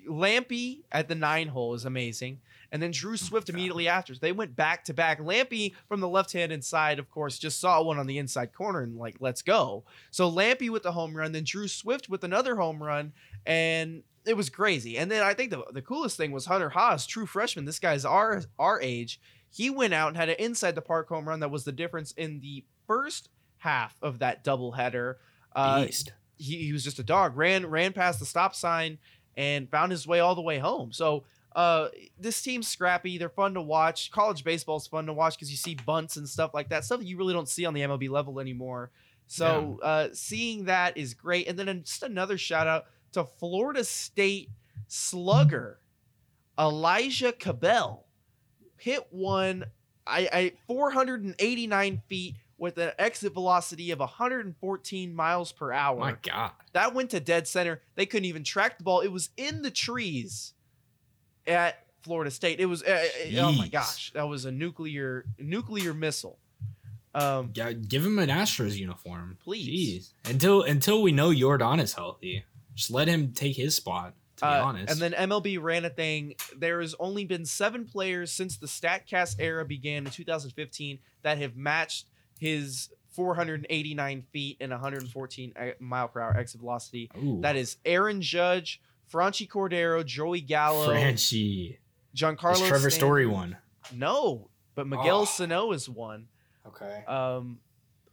[0.07, 2.39] Lampe at the nine hole is amazing,
[2.71, 4.15] and then Drew Swift immediately after.
[4.15, 5.19] They went back to back.
[5.19, 8.81] Lampe from the left hand inside, of course, just saw one on the inside corner
[8.81, 9.83] and like, let's go.
[10.09, 13.13] So Lampe with the home run, then Drew Swift with another home run,
[13.45, 14.97] and it was crazy.
[14.97, 17.65] And then I think the, the coolest thing was Hunter Haas, true freshman.
[17.65, 19.19] This guy's our our age.
[19.49, 22.11] He went out and had an inside the park home run that was the difference
[22.13, 25.15] in the first half of that doubleheader.
[25.53, 26.13] Uh, Beast.
[26.37, 27.35] he, he was just a dog.
[27.35, 28.97] Ran ran past the stop sign
[29.37, 30.91] and found his way all the way home.
[30.91, 31.23] So
[31.55, 31.89] uh,
[32.19, 33.17] this team's scrappy.
[33.17, 34.11] They're fun to watch.
[34.11, 36.85] College baseball's fun to watch because you see bunts and stuff like that.
[36.85, 38.91] Stuff that you really don't see on the MLB level anymore.
[39.27, 41.47] So uh, seeing that is great.
[41.47, 44.49] And then just another shout out to Florida State
[44.87, 45.79] slugger
[46.59, 48.05] Elijah Cabell
[48.77, 49.65] hit one
[50.05, 55.97] I, I 489 feet with an exit velocity of 114 miles per hour.
[55.97, 56.51] My God.
[56.73, 57.81] That went to dead center.
[57.95, 58.99] They couldn't even track the ball.
[59.01, 60.53] It was in the trees
[61.47, 62.59] at Florida State.
[62.59, 63.03] It was uh,
[63.35, 66.37] uh, oh my gosh, that was a nuclear nuclear missile.
[67.15, 70.13] Um, Yeah, give him an Astros uniform, Please.
[70.23, 70.31] Jeez.
[70.31, 74.13] Until until we know Jordan is healthy, just let him take his spot.
[74.37, 76.35] To be uh, honest, and then MLB ran a thing.
[76.55, 81.55] There has only been seven players since the Statcast era began in 2015 that have
[81.55, 82.05] matched
[82.41, 87.09] his 489 feet and 114 e- mile per hour exit velocity.
[87.17, 88.81] Ooh, That is Aaron Judge,
[89.13, 91.77] Franchy Cordero, Joey Gallo, Franchy,
[92.15, 92.53] Giancarlo.
[92.53, 92.91] Is Trevor Stanton.
[92.91, 93.57] Story one.
[93.93, 95.25] No, but Miguel Oh.
[95.25, 96.27] Sano is one.
[96.67, 97.03] Okay.
[97.07, 97.59] Um,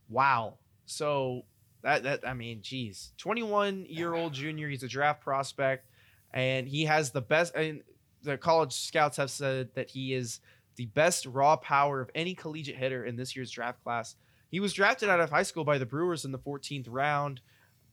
[0.09, 0.55] wow.
[0.87, 1.45] So
[1.83, 4.69] that that I mean, geez, 21 year old junior.
[4.69, 5.87] He's a draft prospect,
[6.33, 7.55] and he has the best.
[7.55, 7.83] And
[8.23, 10.41] the college scouts have said that he is
[10.79, 14.15] the best raw power of any collegiate hitter in this year's draft class.
[14.49, 17.41] He was drafted out of high school by the Brewers in the 14th round,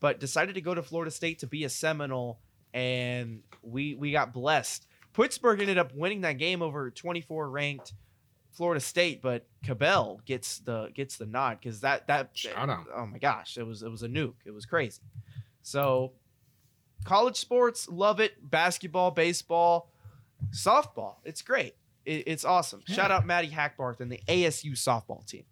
[0.00, 2.38] but decided to go to Florida State to be a Seminole,
[2.72, 4.86] and we we got blessed.
[5.12, 7.92] Pittsburgh ended up winning that game over 24 ranked
[8.52, 12.86] Florida State, but Cabell gets the gets the nod because that that Shout out.
[12.94, 14.36] oh my gosh, it was it was a nuke.
[14.44, 15.02] It was crazy.
[15.62, 16.12] So
[17.04, 18.48] college sports, love it.
[18.48, 19.90] Basketball, baseball,
[20.52, 21.16] softball.
[21.24, 21.74] It's great.
[22.06, 22.82] It, it's awesome.
[22.86, 25.44] Shout out Maddie Hackbarth and the ASU softball team.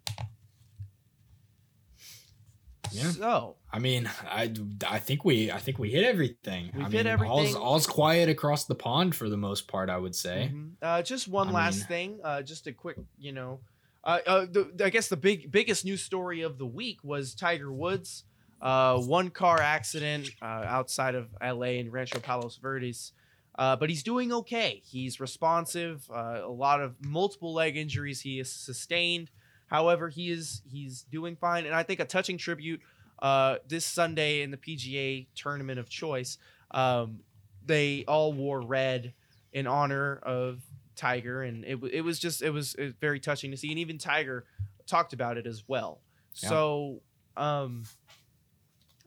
[2.91, 3.11] Yeah.
[3.11, 4.53] So I mean, I,
[4.87, 6.71] I think we I think we hit everything.
[6.75, 7.31] I hit mean, everything.
[7.31, 9.89] All's, all's quiet across the pond for the most part.
[9.89, 10.51] I would say.
[10.53, 10.71] Mhm.
[10.81, 12.19] Uh, just one I last mean- thing.
[12.23, 13.59] Uh, just a quick, you know,
[14.03, 17.71] uh, uh, the, I guess the big biggest news story of the week was Tiger
[17.73, 18.23] Woods.
[18.61, 23.11] Uh, one car accident uh, outside of LA in Rancho Palos Verdes.
[23.57, 24.81] Uh, but he's doing okay.
[24.85, 26.09] He's responsive.
[26.13, 29.31] Uh, a lot of multiple leg injuries he has sustained.
[29.67, 32.81] However, he is he's doing fine, and I think a touching tribute
[33.19, 36.37] uh, this Sunday in the PGA Tournament of Choice.
[36.71, 37.21] Um,
[37.65, 39.13] they all wore red
[39.53, 40.61] in honor of
[40.95, 43.79] Tiger, and it, it was just it was, it was very touching to see, and
[43.79, 44.45] even Tiger
[44.85, 46.01] talked about it as well.
[46.35, 46.49] Yeah.
[46.49, 47.01] So,
[47.37, 47.83] um,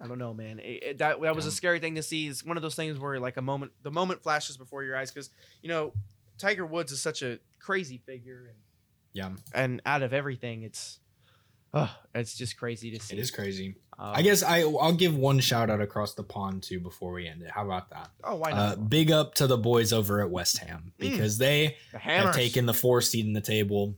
[0.00, 0.58] I don't know, man.
[0.60, 2.28] It, it- that that was a scary thing to see.
[2.28, 5.10] It's one of those things where like a moment, the moment flashes before your eyes
[5.10, 5.30] because
[5.62, 5.92] you know
[6.38, 8.58] Tiger Woods is such a crazy figure, and
[9.12, 11.00] Yeah, and out of everything, it's,
[11.74, 13.16] uh, it's just crazy to see.
[13.16, 13.74] it is crazy.
[14.00, 17.26] Um, I guess I I'll give one shout out across the pond too before we
[17.26, 17.50] end it.
[17.50, 18.08] How about that?
[18.22, 18.88] Oh, why Uh, not?
[18.88, 22.74] big up to the boys over at West Ham because they the have taken the
[22.74, 23.96] four seed in the table.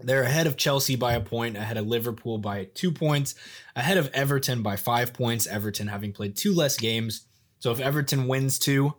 [0.00, 3.34] They're ahead of Chelsea by a point, ahead of Liverpool by two points,
[3.76, 5.46] ahead of Everton by five points.
[5.46, 7.26] Everton having played two less games.
[7.60, 8.94] So if Everton wins two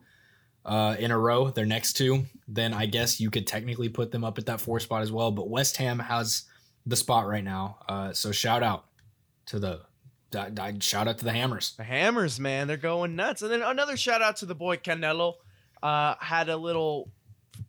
[0.64, 4.24] uh, in a row, their next two, then I guess you could technically put them
[4.24, 5.32] up at that four spot as well.
[5.32, 6.44] But West Ham has
[6.86, 7.78] the spot right now.
[7.88, 8.86] Uh, so shout out
[9.48, 9.82] to the
[10.80, 11.76] shout out to the Hammers.
[11.78, 13.42] The Hammers, man, they're going nuts.
[13.42, 15.36] And then another shout out to the boy Canelo.
[15.84, 17.12] Uh, had a little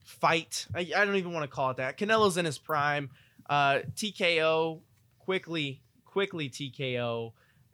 [0.06, 0.66] fight.
[0.74, 1.98] I, I don't even want to call it that.
[1.98, 3.10] Canelo's in his prime.
[3.50, 4.80] Uh, TKO
[5.18, 7.32] quickly, quickly TKO,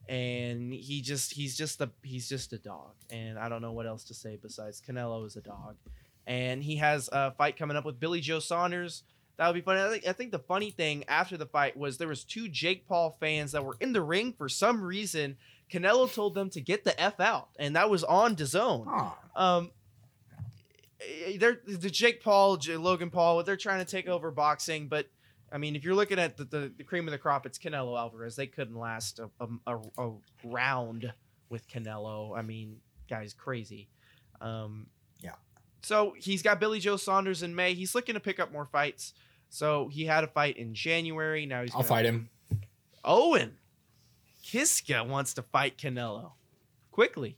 [0.08, 2.92] and he just he's just a he's just a dog.
[3.10, 5.76] And I don't know what else to say besides Canelo is a dog.
[6.26, 9.04] And he has a fight coming up with Billy Joe Saunders.
[9.36, 9.80] That would be funny.
[9.80, 12.86] I think, I think the funny thing after the fight was there was two Jake
[12.86, 15.36] Paul fans that were in the ring for some reason.
[15.70, 18.86] Canelo told them to get the f out, and that was on DAZN.
[19.34, 19.68] Um, eh,
[21.38, 23.42] they're the Jake Paul, J- Logan Paul.
[23.42, 25.06] They're trying to take over boxing, but
[25.52, 27.98] I mean, if you're looking at the, the, the cream of the crop, it's Canelo
[27.98, 28.36] Alvarez.
[28.36, 29.28] They couldn't last a,
[29.66, 30.12] a, a,
[30.44, 31.12] round
[31.50, 32.36] with Canelo.
[32.36, 32.76] I mean,
[33.08, 33.88] guy's crazy.
[34.40, 34.86] Um,
[35.20, 35.34] Yeah.
[35.82, 37.74] So he's got Billy Joe Saunders in May.
[37.74, 39.12] He's looking to pick up more fights.
[39.50, 41.44] So he had a fight in January.
[41.44, 42.30] Now he's I'll fight him.
[43.04, 43.58] Owen
[44.42, 46.32] Kiska wants to fight Canelo
[46.90, 47.36] quickly.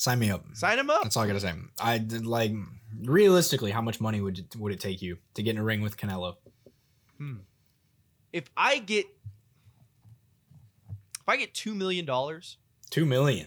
[0.00, 0.42] Sign me up.
[0.54, 1.02] Sign him up.
[1.02, 1.52] That's all I gotta say.
[1.78, 2.52] I did like
[3.02, 5.82] realistically, how much money would it, would it take you to get in a ring
[5.82, 6.36] with Canelo?
[7.18, 7.40] Hmm.
[8.32, 9.04] if I get
[11.20, 12.56] if I get two million dollars,
[12.88, 13.46] Two million.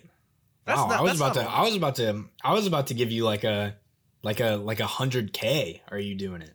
[0.66, 1.42] That's wow, not- I was about to.
[1.42, 2.26] I was about to.
[2.44, 3.76] I was about to give you like a,
[4.22, 5.82] like a like a hundred k.
[5.90, 6.54] Are you doing it?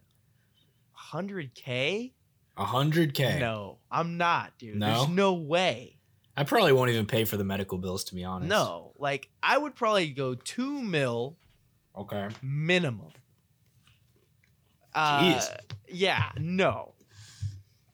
[0.93, 2.15] hundred k?
[2.57, 3.39] A hundred k.
[3.41, 4.77] No, I'm not, dude.
[4.77, 4.87] No?
[4.87, 5.98] There's no way.
[6.39, 8.49] I probably won't even pay for the medical bills to be honest.
[8.49, 11.37] No, like I would probably go two mil
[11.97, 12.29] Okay.
[12.43, 13.09] minimum.
[14.95, 15.57] Uh, Jeez.
[15.89, 16.95] yeah, no.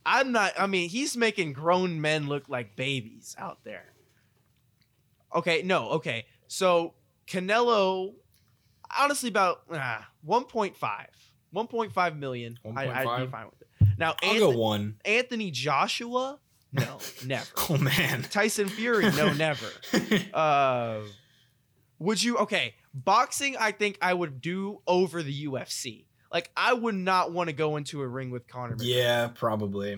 [0.05, 0.53] I'm not.
[0.59, 3.87] I mean, he's making grown men look like babies out there.
[5.35, 6.27] Okay, no, okay.
[6.47, 6.93] So
[7.27, 8.13] Canelo,
[8.95, 10.75] honestly, about ah, 1.5,
[11.55, 12.59] 1.5 million.
[12.77, 13.89] I, I'd be fine with it.
[13.97, 14.97] Now, I'll Anthony, go one.
[15.07, 16.39] Anthony Joshua,
[16.75, 17.47] no, never.
[17.71, 18.23] Oh man.
[18.31, 19.67] Tyson Fury, no, never.
[20.35, 21.01] Uh,
[21.99, 22.37] would you?
[22.39, 23.57] Okay, boxing.
[23.59, 26.05] I think I would do over the UFC.
[26.33, 28.75] Like, I would not want to go into a ring with Conor.
[28.75, 28.81] McGregor.
[28.83, 29.97] yeah, probably.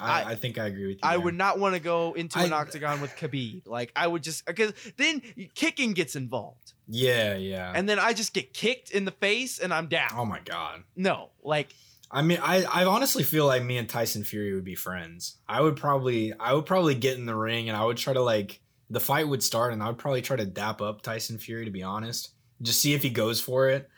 [0.00, 1.00] I, I- I, think I agree with you.
[1.04, 1.20] I there.
[1.20, 3.66] would not want to go into an octagon with Khabib.
[3.66, 5.22] Like I would just because then
[5.54, 7.72] kicking gets involved, Yeah, yeah.
[7.74, 10.10] and then I just get kicked in the face and I'm down.
[10.16, 10.82] oh my god.
[10.96, 11.68] No, like
[12.10, 15.36] I mean, I, I honestly feel like me and Tyson Fury would be friends.
[15.48, 18.22] I would probably I would probably get in the ring and I would try to
[18.22, 18.60] like
[18.90, 21.70] the fight would start and I would probably try to dap up Tyson Fury to
[21.70, 22.30] be honest.
[22.62, 23.88] Just see if he goes for it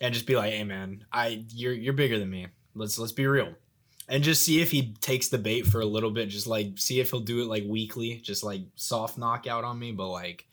[0.00, 2.46] and just be like, "Hey man, I you're you're bigger than me.
[2.74, 3.54] Let's let's be real."
[4.08, 6.98] And just see if he takes the bait for a little bit, just like see
[6.98, 10.46] if he'll do it like weekly, just like soft knockout on me, but like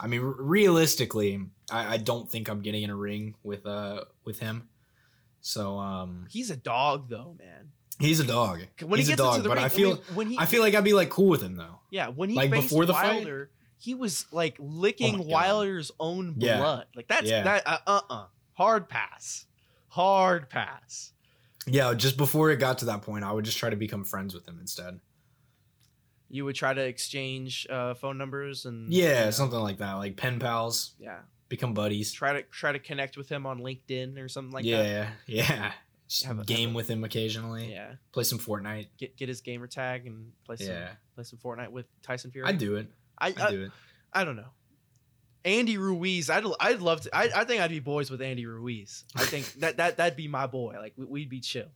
[0.00, 1.40] I mean, realistically,
[1.70, 4.68] I, I don't think I'm getting in a ring with uh with him.
[5.40, 7.72] So um he's a dog though, man.
[7.98, 8.60] He's a dog.
[8.82, 10.38] When He's he a gets dog, into the but ring, I feel mean, when he
[10.38, 11.80] I feel like I'd be like cool with him though.
[11.90, 13.26] yeah when he like, before the fight?
[13.78, 15.22] He was like licking Oh.
[15.26, 16.58] Wilder's own Yeah.
[16.58, 16.86] blood.
[16.94, 17.42] Like that's Yeah.
[17.44, 19.46] that uh uh uh hard pass,
[19.88, 21.12] hard pass.
[21.66, 24.34] Yeah, just before it got to that point, I would just try to become friends
[24.34, 24.98] with him instead.
[26.30, 29.94] You would try to exchange uh, phone numbers and Yeah, you know, something like that,
[29.94, 31.18] like pen pals, yeah.
[31.50, 32.10] Become buddies.
[32.12, 34.70] Try to try to connect with him on LinkedIn or something like that.
[34.70, 35.72] yeah, yeah.
[36.08, 37.70] Just Have a- have game a- with him occasionally.
[37.70, 37.92] Yeah.
[38.12, 38.88] Play some Fortnite.
[38.96, 42.48] Get get his gamer tag and play some Yeah, play some Fortnite with Tyson Fury.
[42.48, 42.88] I'd do it.
[43.18, 43.70] I, I'd I, do it.
[44.14, 44.48] I don't know.
[45.44, 47.16] Andy Ruiz, I'd I'd love to.
[47.16, 49.04] I, I think I'd be boys with Andy Ruiz.
[49.14, 50.76] I think that that that'd be my boy.
[50.78, 51.68] Like we, we'd be chill.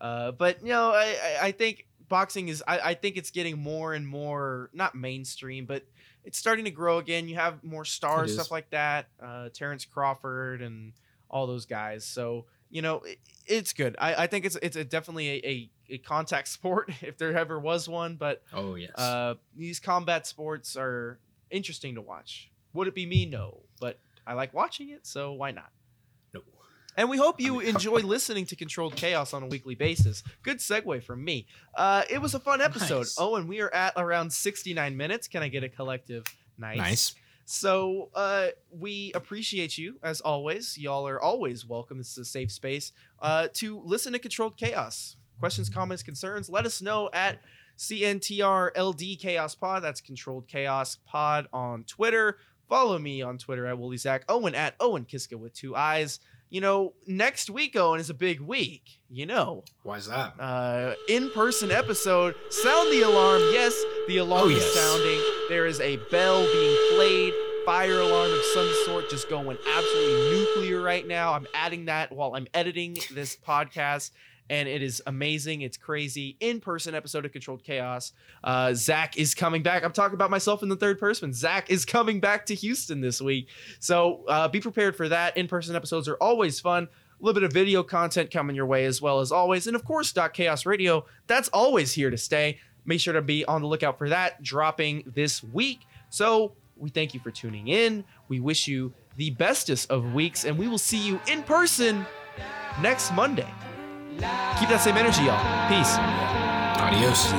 [0.00, 1.04] Uh, but you know, I
[1.40, 2.62] I, I think boxing is.
[2.66, 5.84] I, I think it's getting more and more not mainstream, but
[6.24, 7.28] it's starting to grow again.
[7.28, 9.06] You have more stars, stuff like that.
[9.22, 10.92] Uh, Terrence Crawford and
[11.30, 12.04] all those guys.
[12.04, 13.94] So you know, it, it's good.
[13.98, 17.58] I, I think it's it's a definitely a, a, a contact sport if there ever
[17.58, 18.16] was one.
[18.16, 18.90] But Oh yes.
[18.98, 21.18] uh, these combat sports are
[21.50, 22.50] interesting to watch.
[22.72, 23.26] Would it be me?
[23.26, 25.70] No, but I like watching it, so why not?
[26.96, 30.22] And we hope you enjoy listening to Controlled Chaos on a weekly basis.
[30.42, 31.46] Good segue from me.
[31.74, 32.98] Uh, it was a fun episode.
[32.98, 33.16] Nice.
[33.18, 35.26] Oh, and we are at around 69 minutes.
[35.26, 36.24] Can I get a collective
[36.56, 36.76] nice?
[36.76, 37.14] Nice.
[37.46, 40.78] So uh, we appreciate you as always.
[40.78, 41.98] Y'all are always welcome.
[41.98, 45.16] This is a safe space uh, to listen to Controlled Chaos.
[45.40, 46.48] Questions, comments, concerns.
[46.48, 47.40] Let us know at
[47.76, 49.82] CNTRLD Chaos Pod.
[49.82, 52.38] That's Controlled Chaos Pod on Twitter.
[52.68, 54.24] Follow me on Twitter at Wooly Zach.
[54.28, 56.20] Owen at Owen Kiska with two eyes.
[56.54, 59.00] You know, next week, Owen, is a big week.
[59.10, 60.34] You know, Why's that?
[60.38, 62.36] uh, in-person episode.
[62.50, 63.42] Sound the alarm.
[63.52, 63.74] Yes,
[64.06, 65.20] the alarm Oh, is sounding.
[65.48, 67.34] There is a bell being played.
[67.66, 71.32] Fire alarm of some sort, just going absolutely nuclear right now.
[71.32, 74.12] I'm adding that while I'm editing this podcast,
[74.50, 75.62] and it is amazing.
[75.62, 76.36] It's crazy.
[76.40, 78.12] In-person episode of Controlled Chaos.
[78.42, 79.84] Uh, Zach is coming back.
[79.84, 81.32] I'm talking about myself in the third person.
[81.32, 83.48] Zach is coming back to Houston this week,
[83.80, 85.36] so uh, be prepared for that.
[85.36, 86.88] In-person episodes are always fun
[87.20, 89.66] a little bit of video content coming your way as well as always.
[89.66, 92.58] And of course, Chaos Radio, that's always here to stay.
[92.84, 95.80] Make sure to be on the lookout for that dropping this week.
[96.10, 98.04] So we thank you for tuning in.
[98.28, 102.04] We wish you the bestest of weeks, and we will see you in person
[102.82, 103.48] next Monday.
[104.18, 105.40] Keep that same energy, y'all.
[105.66, 105.98] Peace.
[106.78, 107.32] Adios.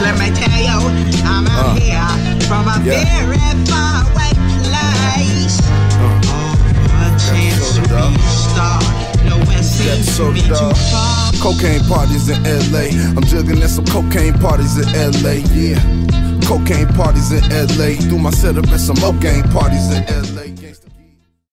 [0.00, 0.80] Let me tell you,
[1.28, 1.76] I'm out ah.
[1.76, 2.08] here
[2.48, 3.04] from a Yeah.
[3.04, 3.36] very
[3.68, 4.32] far away
[4.64, 5.60] place.
[5.60, 8.84] a chance to restart.
[9.24, 10.76] Nowhere seems to so be too dog.
[10.90, 11.32] far.
[11.40, 12.88] Cocaine parties in LA.
[13.16, 15.44] I'm juggling at some cocaine parties in LA.
[15.52, 15.78] Yeah.
[16.48, 18.00] Cocaine parties in LA.
[18.08, 20.02] Do my setup at some more gang parties in
[20.34, 20.53] LA.